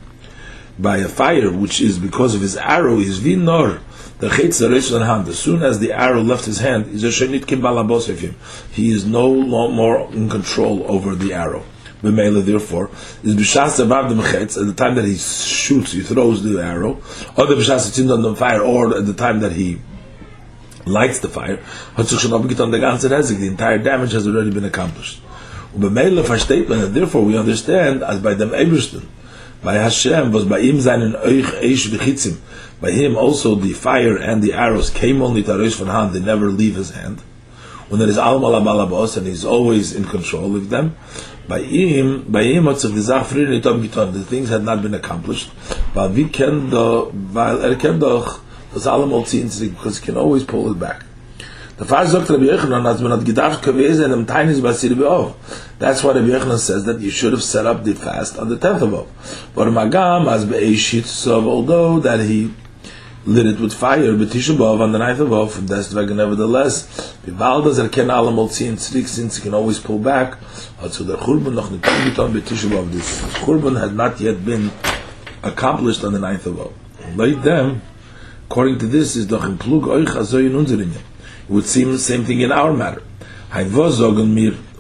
by 0.79 0.99
a 0.99 1.09
fire, 1.09 1.51
which 1.51 1.81
is 1.81 1.99
because 1.99 2.35
of 2.35 2.43
his 2.43 2.57
arrow, 2.57 2.99
his 2.99 3.21
Vinor, 3.21 3.81
the 4.23 4.31
chitz 4.31 4.61
hand. 4.61 5.27
As 5.27 5.39
soon 5.39 5.63
as 5.65 5.81
the 5.81 5.93
arrow 5.93 6.23
left 6.23 6.45
his 6.45 6.59
hand, 6.59 6.87
is 6.87 7.03
a 7.03 7.09
shenit 7.09 7.45
kimbalabos 7.45 8.09
of 8.09 8.21
him. 8.21 8.37
He 8.71 8.93
is 8.93 9.05
no 9.05 9.35
more 9.35 10.13
in 10.13 10.29
control 10.31 10.85
over 10.89 11.17
the 11.17 11.35
arrow. 11.35 11.65
B'meila, 12.03 12.45
therefore, 12.45 12.91
is 13.25 13.35
b'shas 13.35 13.85
above 13.85 14.09
the 14.11 14.23
mechetz, 14.23 14.57
at 14.61 14.67
the 14.67 14.75
time 14.75 14.95
that 14.95 15.05
he 15.05 15.17
shoots, 15.17 15.91
he 15.91 16.03
throws 16.03 16.43
the 16.45 16.61
arrow, 16.63 17.03
or 17.37 17.47
the 17.47 17.57
b'shas 17.57 17.89
it's 17.89 17.99
on 18.11 18.23
the 18.23 18.37
fire, 18.37 18.63
or 18.63 18.97
at 18.97 19.07
the 19.07 19.13
time 19.13 19.41
that 19.41 19.53
he 19.53 19.81
lights 20.87 21.19
the 21.19 21.29
fire, 21.29 21.59
the 21.97 22.05
the 23.41 23.47
entire 23.49 23.79
damage 23.79 24.13
has 24.13 24.27
already 24.29 24.51
been 24.53 24.65
accomplished. 24.65 25.21
Therefore 25.75 27.25
we 27.25 27.37
understand, 27.37 28.03
as 28.05 28.21
by 28.21 28.35
them 28.35 28.51
Ebersten, 28.51 29.05
by 29.63 29.75
Hashem, 29.75 30.33
was 30.33 30.45
by 30.45 30.61
him 30.61 30.81
seinen 30.81 31.15
euch 31.15 31.47
eish 31.63 31.89
v'chitzim, 31.89 32.39
by 32.81 32.91
him 32.91 33.17
also 33.17 33.55
the 33.55 33.73
fire 33.73 34.17
and 34.17 34.43
the 34.43 34.53
arrows 34.53 34.91
came 34.91 35.23
only 35.23 35.43
to 35.45 35.57
Rosh 35.57 35.79
hand, 35.79 36.13
they 36.13 36.21
never 36.21 36.47
leave 36.49 36.75
his 36.75 36.91
hand. 36.91 37.21
When 37.89 38.01
there 38.01 38.09
is 38.09 38.19
Al 38.19 38.41
Malabalabos, 38.41 39.17
and 39.17 39.27
he's 39.27 39.45
always 39.45 39.95
in 39.95 40.05
control 40.05 40.57
of 40.57 40.71
them, 40.71 40.97
by 41.47 41.61
him, 41.61 42.25
by 42.31 42.43
him 42.45 42.65
the 42.65 44.27
things 44.29 44.49
had 44.49 44.65
not 44.65 44.83
been 44.83 44.95
accomplished, 44.95 45.51
but 45.95 46.13
we 46.13 46.29
can 46.29 46.71
do, 46.71 47.13
er 47.37 47.77
because 49.71 49.99
he 49.99 50.07
can 50.07 50.17
always 50.17 50.45
pull 50.45 50.71
it 50.71 50.79
back. 50.81 51.05
The 51.79 51.87
sagt 51.87 52.31
Rabbi 52.31 52.51
als 52.51 53.01
man 53.01 53.13
hat 53.13 53.25
gedacht, 53.25 53.63
gewesen, 53.63 54.27
Tainis 54.27 54.61
bei 54.61 54.73
Be'ov. 54.95 55.35
That's 55.79 56.05
why 56.05 56.11
Rabbi 56.11 56.29
Yechanan 56.29 56.59
says 56.59 56.85
that 56.85 57.01
you 57.01 57.11
should 57.11 57.33
have 57.33 57.43
set 57.43 57.67
up 57.67 57.83
the 57.83 57.95
fast 57.95 58.39
on 58.39 58.51
the 58.51 58.57
10th 58.57 58.83
of 58.83 58.95
Ov. 58.95 59.07
But 59.55 59.69
Magam, 59.69 60.31
as 60.31 60.45
Be'eshit, 60.45 61.07
so 61.07 61.49
although 61.49 61.99
that 62.01 62.21
he 62.21 62.53
lit 63.25 63.47
it 63.47 63.61
with 63.61 63.73
fire 63.73 64.13
but 64.17 64.29
Tisha 64.29 64.55
B'Av 64.57 64.81
on 64.81 64.93
the 64.93 64.99
ninth 64.99 65.21
of 65.21 65.33
Av 65.33 65.53
from 65.53 65.67
deswegen 65.67 66.17
nevertheless 66.17 67.15
Bibal 67.25 67.63
does 67.63 67.79
er 67.79 67.89
ken 67.89 68.09
allemal 68.11 68.49
ziehen 68.49 68.77
zurück 68.77 69.07
since 69.07 69.37
he 69.37 69.43
can 69.43 69.55
always 69.55 69.79
pull 69.79 69.99
back 69.99 70.39
also 70.83 71.05
der 71.05 71.19
Churban 71.19 71.55
noch 71.55 71.71
this 72.91 73.23
Churban 73.45 73.79
had 73.79 73.95
not 73.95 74.21
yet 74.21 74.45
been 74.45 74.73
accomplished 75.45 76.03
on 76.03 76.13
the 76.13 76.19
ninth 76.19 76.47
of 76.47 76.59
Av 76.59 76.73
like 77.17 77.41
them 77.45 77.81
according 78.49 78.81
to 78.81 78.89
this 78.89 79.15
is 79.15 79.29
doch 79.29 79.45
im 79.45 79.57
Plug 79.57 79.87
euch 79.87 80.17
would 81.49 81.65
seem 81.67 81.93
the 81.93 81.99
same 81.99 82.25
thing 82.25 82.41
in 82.41 82.53
our 82.53 82.73
matter. 82.73 83.03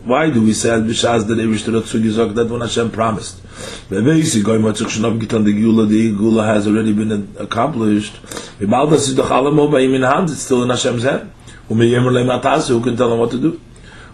Why 0.05 0.31
do 0.31 0.43
we 0.43 0.53
say 0.53 0.71
at 0.71 0.87
that 0.87 1.39
Evish 1.39 1.65
Torah 1.65 1.83
Tzugi 1.83 2.11
Zog 2.11 2.35
that 2.35 2.49
when 2.49 2.61
Hashem 2.61 2.91
promised? 2.91 3.41
Bebesi 3.89 4.43
goy 4.43 4.59
matzuk 4.59 4.89
shnov 4.89 5.21
gitan 5.21 5.45
the 5.45 5.53
Gula, 5.53 5.87
the 5.87 6.11
Gula 6.11 6.45
has 6.45 6.67
already 6.67 6.93
been 6.93 7.37
accomplished. 7.39 8.19
Is 8.59 9.15
doch 9.15 9.31
allemaal 9.31 9.71
by 9.71 9.83
him 9.83 9.95
in 9.95 10.03
hand, 10.03 10.31
it's 10.31 10.43
still 10.43 10.63
in 10.65 10.71
Hashem's 10.71 11.05
hand. 11.05 11.31
Who 11.69 11.77
can 11.77 12.97
tell 12.97 13.13
him 13.13 13.19
what 13.21 13.31
to 13.31 13.39
do? 13.39 13.61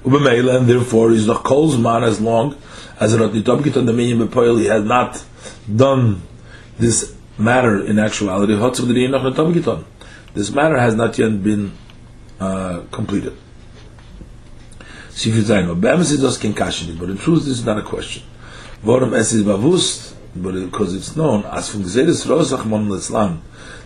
Ume 0.05 0.27
and 0.27 0.69
therefore 0.69 1.11
he's 1.13 1.27
doch 1.27 1.43
Kol's 1.43 1.79
man 1.79 2.05
as 2.05 2.21
long 2.21 2.55
as 3.01 3.17
nit 3.17 3.33
the 3.33 3.41
Minyam 3.41 4.29
Bepoil, 4.29 4.59
he 4.59 4.67
has 4.67 4.85
not 4.85 5.25
done 5.75 6.21
this 6.79 7.15
matter 7.39 7.83
in 7.85 7.99
actuality, 7.99 8.55
the 8.55 8.61
abgitan. 8.61 9.85
This 10.35 10.51
matter 10.51 10.77
has 10.79 10.95
not 10.95 11.17
yet 11.19 11.43
been 11.43 11.73
uh, 12.41 12.83
completed. 12.91 13.37
But 15.11 15.25
in 17.11 17.19
truth 17.19 17.45
this 17.45 17.59
is 17.59 17.65
not 17.65 17.79
a 17.79 17.83
question. 17.83 18.23
Bewusst, 18.83 20.15
but 20.37 20.53
because 20.53 20.95
it's 20.95 21.17
known, 21.17 21.45
as 21.47 21.69
from 21.69 21.83
Rosach 21.83 22.65
Mon 22.65 22.89
Letzlan, 22.89 23.41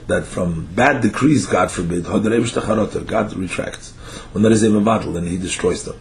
that 0.09 0.27
from 0.27 0.67
bad 0.75 1.01
decrees, 1.01 1.47
God 1.47 1.71
forbid, 1.71 2.05
God 2.05 3.37
retracts. 3.37 3.93
When 4.33 4.43
there 4.43 4.53
is 4.53 4.63
a 4.63 4.81
battle, 4.81 5.13
then 5.13 5.27
he 5.27 5.39
destroys 5.39 5.85
them. 5.85 5.97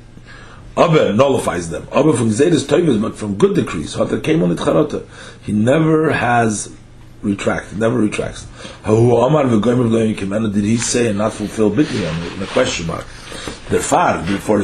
Aber 0.75 1.13
nullifies 1.13 1.69
them. 1.69 1.87
Aber 1.91 2.13
from 2.13 2.29
Gesedes 2.29 2.65
Teufels, 2.65 3.01
but 3.01 3.15
from 3.15 3.37
good 3.37 3.55
decrees. 3.55 3.93
He 5.43 5.51
never 5.51 6.11
has 6.11 6.75
retract, 7.22 7.74
never 7.76 7.99
retracts. 7.99 8.45
Did 8.86 10.63
he 10.63 10.78
say 10.78 11.07
and 11.09 11.17
not 11.17 11.34
fulfill 11.34 11.72
bitli 11.72 12.36
in 12.36 12.43
a 12.43 12.47
question 12.47 12.88
mark? 12.88 13.05
Therefore, 13.69 14.22
therefore. 14.26 14.59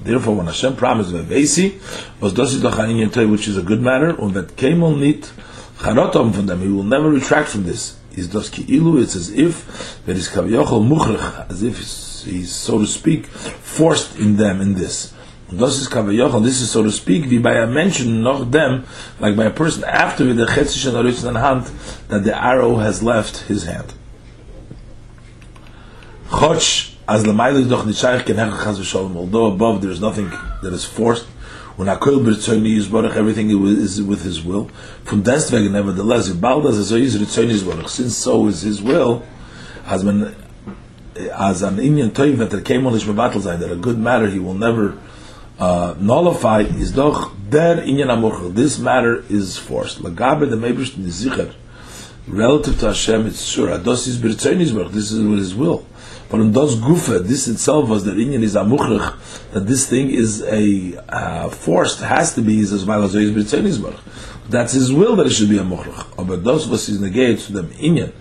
Therefore, 0.00 0.36
when 0.36 0.46
Hashem 0.46 0.76
promised 0.76 1.10
v'veisi, 1.12 1.74
was 2.20 2.32
dosi 2.32 2.60
doch 2.62 2.78
an 2.78 3.30
which 3.30 3.48
is 3.48 3.56
a 3.56 3.62
good 3.62 3.80
matter, 3.82 4.10
and 4.10 4.32
that 4.34 4.62
on 4.62 5.00
nit 5.00 5.32
charotom 5.78 6.32
from 6.34 6.46
them, 6.46 6.60
he 6.60 6.68
will 6.68 6.84
never 6.84 7.10
retract 7.10 7.48
from 7.50 7.64
this. 7.64 7.96
Is 8.12 8.28
ilu, 8.28 9.00
it's 9.02 9.14
as 9.14 9.30
if 9.30 10.04
there 10.06 10.16
is 10.16 10.28
kaviyochel 10.28 10.88
muchrich, 10.88 11.50
as 11.50 11.62
if 11.62 11.78
he's, 11.78 12.50
so 12.50 12.78
to 12.78 12.86
speak, 12.86 13.26
forced 13.26 14.18
in 14.18 14.36
them 14.36 14.60
in 14.60 14.74
this. 14.74 15.12
Das 15.50 15.80
ist 15.80 15.90
kavayochel, 15.90 16.42
this 16.42 16.60
is 16.60 16.70
so 16.70 16.82
to 16.82 16.90
speak, 16.90 17.42
bei 17.42 17.54
a 17.54 17.66
mention 17.66 18.20
noch 18.20 18.50
them, 18.50 18.84
like 19.18 19.34
by 19.34 19.44
a 19.44 19.50
person 19.50 19.82
after 19.84 20.34
the 20.34 20.44
chetzish 20.44 20.86
and 21.26 21.38
hand, 21.38 21.64
that 22.08 22.22
the 22.22 22.36
arrow 22.36 22.76
has 22.76 23.02
left 23.02 23.38
his 23.48 23.64
hand. 23.64 23.94
Chotch, 26.28 26.94
as 27.08 27.24
lemaila 27.24 27.60
is 27.60 27.68
doch 27.68 27.86
nishayich 27.86 28.26
ken 28.26 28.36
hechach 28.36 28.62
chas 28.62 28.78
v'sholem, 28.78 29.16
although 29.16 29.46
above 29.46 29.80
there 29.80 29.90
is 29.90 30.02
nothing 30.02 30.28
that 30.62 30.74
is 30.74 30.84
forced, 30.84 31.24
when 31.76 31.88
akol 31.88 32.22
b'ritzoni 32.22 32.76
yizborach, 32.76 33.16
everything 33.16 33.48
is 33.48 34.02
with 34.02 34.24
his 34.24 34.42
will. 34.42 34.68
From 35.04 35.22
destvegen, 35.22 35.70
nevertheless, 35.70 36.28
if 36.28 36.36
baldas 36.36 36.78
as 36.78 36.92
is 36.92 37.16
yizborach, 37.16 37.88
since 37.88 38.14
so 38.14 38.48
is 38.48 38.60
his 38.60 38.82
will, 38.82 39.24
has 39.84 40.04
been, 40.04 40.36
as 41.16 41.62
an 41.62 41.78
Indian 41.78 42.10
toiv 42.10 42.50
that 42.50 42.64
came 42.66 42.86
on 42.86 42.92
his 42.92 43.04
mevatel 43.04 43.42
that 43.44 43.72
a 43.72 43.76
good 43.76 43.98
matter 43.98 44.28
he 44.28 44.38
will 44.38 44.52
never 44.52 44.98
uh, 45.58 45.94
nullify, 45.98 46.60
is 46.60 46.92
doch 46.92 47.32
der 47.50 47.82
Inyan 47.82 48.10
amuchel. 48.10 48.54
This 48.54 48.78
matter 48.78 49.24
is 49.28 49.58
forced. 49.58 49.98
Lagabe 49.98 50.48
the 50.48 50.56
mebrish 50.56 50.92
nizicher, 50.92 51.52
relative 52.26 52.78
to 52.80 52.86
Hashem, 52.86 53.26
it's 53.26 53.44
sure. 53.44 53.68
Ados 53.68 54.06
is 54.06 54.18
yizborach, 54.18 54.92
this 54.92 55.10
is 55.10 55.24
with 55.24 55.38
his 55.38 55.54
will. 55.54 55.84
But 56.30 56.40
in 56.40 56.52
those 56.52 56.76
gufa, 56.76 57.26
this 57.26 57.48
itself 57.48 57.88
was 57.88 58.04
the 58.04 58.12
Inyan 58.12 58.42
is 58.42 58.54
amuchrich, 58.54 59.50
that 59.52 59.66
this 59.66 59.88
thing 59.88 60.10
is 60.10 60.42
a 60.42 61.02
uh, 61.08 61.48
forced, 61.48 62.00
has 62.00 62.34
to 62.34 62.42
be, 62.42 62.60
as 62.60 62.84
well 62.84 63.02
as 63.02 63.14
That's 64.48 64.72
his 64.72 64.92
will 64.92 65.16
that 65.16 65.26
it 65.26 65.30
should 65.30 65.48
be 65.48 65.58
a 65.58 65.62
muchrich. 65.62 66.26
But 66.26 66.44
those 66.44 66.68
was 66.68 66.88
is 66.88 67.00
negated 67.00 67.38
to 67.46 67.52
them 67.52 67.70
Inyan. 67.70 68.12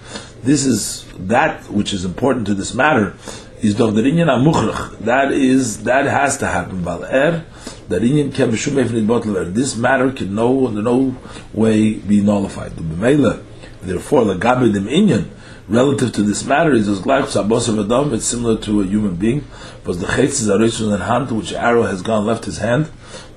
This 0.42 0.66
is 0.66 1.06
that 1.28 1.70
which 1.70 1.92
is 1.92 2.06
important 2.06 2.48
to 2.48 2.54
this 2.54 2.74
matter, 2.74 3.16
is 3.62 3.76
doch 3.76 3.94
the 3.94 4.02
Inyan. 4.02 5.00
That 5.00 5.32
is, 5.32 5.84
that 5.84 6.06
has 6.06 6.38
to 6.38 6.48
happen. 6.48 6.84
Bal 6.84 7.04
er, 7.04 7.46
that 7.90 8.02
Inyan 8.02 8.34
can 8.34 8.52
be 8.52 9.52
This 9.52 9.76
matter 9.76 10.12
can 10.12 10.36
no, 10.36 10.68
in 10.68 10.84
no 10.84 11.16
way 11.54 11.96
be 11.96 12.22
nullified. 12.22 12.74
Therefore, 12.76 14.26
the 14.26 14.36
gabi 14.36 14.74
dem 14.74 14.86
Inyan, 14.86 15.30
relative 15.68 16.14
to 16.14 16.24
this 16.24 16.46
matter 16.46 16.72
is 16.72 16.88
as 16.88 17.00
gleich 17.00 17.26
sabos 17.26 17.68
of 17.68 17.78
adam 17.80 18.14
it's 18.14 18.26
similar 18.26 18.58
to 18.58 18.82
a 18.82 18.86
human 18.86 19.16
being 19.16 19.46
was 19.86 20.00
the 20.00 20.06
chetz 20.06 20.40
is 20.42 20.48
a 20.48 20.54
rishon 20.54 20.94
in 20.96 21.02
hand 21.02 21.30
which 21.30 21.52
arrow 21.52 21.84
has 21.84 22.02
gone 22.02 22.26
left 22.26 22.46
his 22.46 22.60
hand 22.60 22.90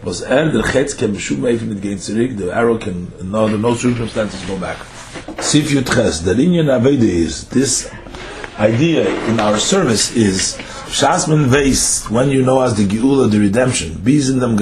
was 0.04 0.22
er 0.22 0.48
the 0.52 0.62
chetz 0.62 0.96
can 0.96 1.12
be 1.12 1.18
shum 1.18 1.44
even 1.48 1.72
against 1.72 2.06
the 2.06 2.26
the 2.28 2.54
arrow 2.54 2.78
can 2.78 3.10
no, 3.22 3.48
no 3.48 3.74
circumstances 3.74 4.40
go 4.44 4.56
back 4.60 4.76
sif 5.40 5.72
yut 5.72 5.92
ches 5.92 6.20
the 6.20 6.32
linyan 6.32 6.66
avede 6.66 7.02
is 7.02 7.48
this 7.48 7.90
idea 8.60 9.08
in 9.26 9.40
our 9.40 9.56
service 9.56 10.14
is 10.14 10.54
shasman 10.92 11.46
veis 11.48 12.10
when 12.10 12.28
you 12.28 12.42
know 12.42 12.60
as 12.60 12.74
the 12.76 12.86
geula 12.86 13.30
the 13.30 13.40
redemption. 13.40 13.92
In 14.06 14.38
them 14.38 14.58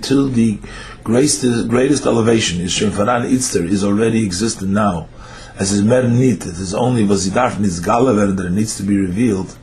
till 0.00 0.28
the 0.28 0.58
greatest 1.02 1.68
greatest 1.68 2.04
elevation. 2.04 2.60
Is 2.60 2.72
shemfaran 2.72 3.30
itzter 3.30 3.66
is 3.66 3.84
already 3.84 4.24
existing 4.26 4.74
now. 4.74 5.08
As 5.56 5.72
is 5.72 5.82
mer 5.82 6.02
nit, 6.02 6.46
it 6.46 6.58
is 6.58 6.74
only 6.74 7.04
was 7.04 7.26
it 7.26 7.34
that 7.34 8.50
needs 8.52 8.76
to 8.76 8.82
be 8.82 8.98
revealed, 8.98 9.56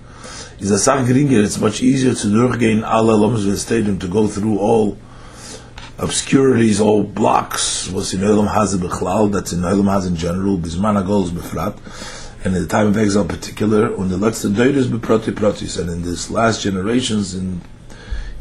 is 0.60 0.72
a 0.72 0.80
sach 0.80 1.08
it's 1.08 1.60
much 1.60 1.82
easier 1.84 2.16
to 2.16 2.28
durchgehen 2.28 2.84
alle 2.84 3.16
loms 3.18 3.62
stadium, 3.62 4.00
to 4.00 4.08
go 4.08 4.28
through 4.28 4.58
all 4.58 4.98
obscurities, 6.00 6.80
all 6.80 7.04
blocks, 7.04 7.90
was 7.90 8.14
in 8.14 8.22
Olam 8.22 8.48
Haz 8.48 8.76
Bechlal, 8.78 9.32
that's 9.32 9.52
in 9.52 9.60
Olam 9.62 9.92
Haz 9.92 10.06
in 10.06 10.16
general, 10.16 10.58
Bisman 10.58 11.04
HaGol 11.04 11.30
Befrat, 11.30 11.76
and 12.44 12.56
in 12.56 12.62
the 12.62 12.68
time 12.68 12.88
of 12.88 12.98
exile 12.98 13.24
in 13.24 13.28
particular, 13.28 13.96
when 13.96 14.10
the 14.10 14.18
letzte 14.18 14.54
Deures 14.56 14.88
Beproti 14.88 15.34
Protis, 15.34 15.80
and 15.80 15.90
in 15.90 16.04
this 16.04 16.30
last 16.30 16.62
generations, 16.62 17.36
in 17.36 17.62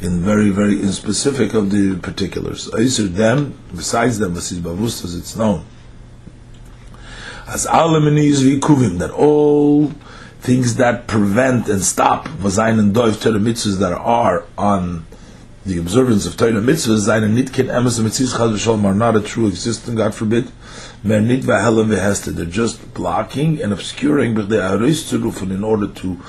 in 0.00 0.20
very, 0.20 0.50
very 0.50 0.80
in 0.80 0.92
specific 0.92 1.54
of 1.54 1.70
the 1.70 1.98
particulars. 1.98 2.68
Eiser 2.70 3.08
them, 3.08 3.58
besides 3.74 4.18
them, 4.18 4.36
as 4.36 4.52
it's 4.52 5.36
known, 5.36 5.64
as 7.46 7.66
alemeniz 7.66 8.42
vikuvim 8.42 8.98
that 8.98 9.10
all 9.10 9.92
things 10.40 10.76
that 10.76 11.06
prevent 11.06 11.68
and 11.68 11.82
stop 11.82 12.28
vazayin 12.28 12.78
and 12.78 12.94
doiv 12.94 13.20
Torah 13.20 13.40
mitzvahs 13.40 13.78
that 13.80 13.92
are 13.92 14.44
on 14.56 15.04
the 15.66 15.78
observance 15.78 16.26
of 16.26 16.36
Torah 16.36 16.52
mitzvahs 16.52 17.08
zayin 17.08 17.24
and 17.24 17.36
nitkin 17.36 17.66
emes 17.66 18.00
mitzvahs 18.00 18.36
chaz 18.36 18.52
v'shalom 18.52 18.84
are 18.84 18.94
not 18.94 19.16
a 19.16 19.20
true 19.20 19.48
existence, 19.48 19.96
God 19.96 20.14
forbid. 20.14 20.50
They're 21.04 22.46
just 22.46 22.94
blocking 22.94 23.62
and 23.62 23.72
obscuring, 23.72 24.34
but 24.34 24.48
are 24.52 24.78
rufen 24.78 25.50
in 25.50 25.62
order 25.62 25.86
to 25.86 26.20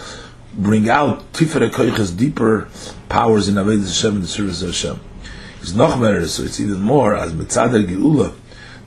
bring 0.54 0.90
out 0.90 1.32
tifere 1.34 1.70
koiches, 1.70 2.16
deeper 2.16 2.68
powers 3.08 3.48
in 3.48 3.56
Avodah 3.56 3.86
Hashem 3.86 4.16
in 4.16 4.22
the 4.22 4.28
service 4.28 4.62
of 4.62 4.70
Hashem. 4.70 5.00
It's 5.62 5.74
noch 5.74 6.00
so 6.28 6.44
it's 6.44 6.60
even 6.60 6.82
more 6.82 7.16
as 7.16 7.34
mitzader 7.34 7.86
geula 7.86 8.34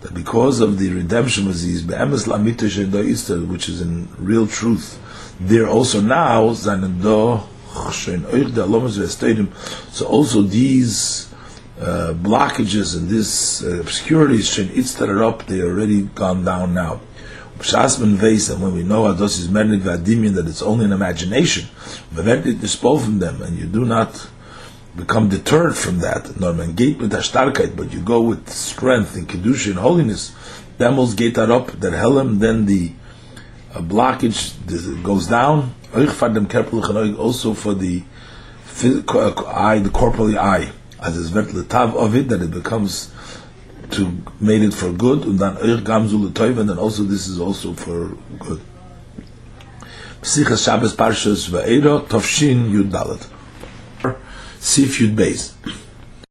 that 0.01 0.15
because 0.15 0.61
of 0.61 0.79
the 0.79 0.91
redemption 0.91 1.47
of 1.47 1.61
these 1.61 1.83
be'emes 1.83 2.27
lamitish 2.27 2.79
and 2.79 3.49
which 3.49 3.69
is 3.69 3.81
in 3.81 4.09
real 4.19 4.47
truth, 4.47 4.99
there 5.41 5.69
also 5.69 6.01
now 6.01 6.53
veastedim. 8.99 9.49
so 9.93 10.07
also 10.07 10.43
these 10.43 11.32
uh, 11.81 12.13
blockages 12.15 12.97
and 12.97 13.09
these 13.09 13.65
uh, 13.65 13.81
obscurities 13.81 14.49
shen 14.49 14.69
itztar 14.69 15.27
up 15.27 15.47
they 15.47 15.63
already 15.63 16.03
gone 16.03 16.45
down 16.45 16.75
now 16.75 17.01
Shasman 17.63 18.17
Veis, 18.17 18.51
and 18.51 18.61
when 18.61 18.75
we 18.75 18.83
know 18.83 19.05
Ados 19.05 19.39
is 19.39 19.49
Mernit 19.49 19.83
Vadimian, 19.83 20.35
that 20.35 20.49
it's 20.49 20.63
only 20.63 20.85
an 20.85 20.93
imagination, 20.93 21.69
Meventit 22.13 22.61
dispel 22.61 22.99
from 22.99 23.21
them, 23.21 23.41
and 23.41 23.57
you 23.57 23.67
do 23.67 23.85
not 23.85 24.29
become 24.97 25.29
deterred 25.29 25.77
from 25.77 26.01
that. 26.01 26.39
Norman 26.39 26.75
gate 26.75 26.99
but 26.99 27.93
you 27.93 28.01
go 28.01 28.21
with 28.21 28.49
strength 28.49 29.15
and 29.17 29.29
Kedusha 29.29 29.71
and 29.71 29.79
holiness. 29.79 30.35
Demos 30.79 31.15
gate 31.15 31.39
up, 31.39 31.69
that 31.81 31.93
helm, 31.93 32.39
then 32.41 32.67
the 32.67 32.93
uh, 33.75 33.81
blockage 33.81 35.03
goes 35.03 35.29
down. 35.29 35.75
Also 35.95 37.55
for 37.55 37.75
the 37.75 38.03
uh, 38.83 39.45
eye, 39.47 39.79
the 39.79 39.91
corporeal 39.91 40.39
eye, 40.39 40.73
as 41.03 41.17
is 41.17 41.31
vet 41.31 41.49
letav 41.49 41.95
of 41.95 42.15
it, 42.15 42.29
that 42.29 42.43
it 42.43 42.51
becomes 42.51 43.13
to 43.91 44.23
made 44.41 44.63
it 44.63 44.73
for 44.73 44.93
good, 44.93 45.25
and 45.25 45.39
then 45.39 45.57
and 45.57 46.69
then 46.69 46.79
also 46.79 47.03
this 47.03 47.27
is 47.27 47.39
also 47.41 47.73
for 47.73 48.17
good. 48.39 48.61
Shabbos 50.25 50.95
Parshas 50.95 51.51
Va'era 51.51 52.07
Tovshin 52.07 52.71
Yud 52.71 52.91
Dalet. 52.91 53.27
Sif 54.61 55.01
Yud 55.01 55.17
Beis. 55.17 55.53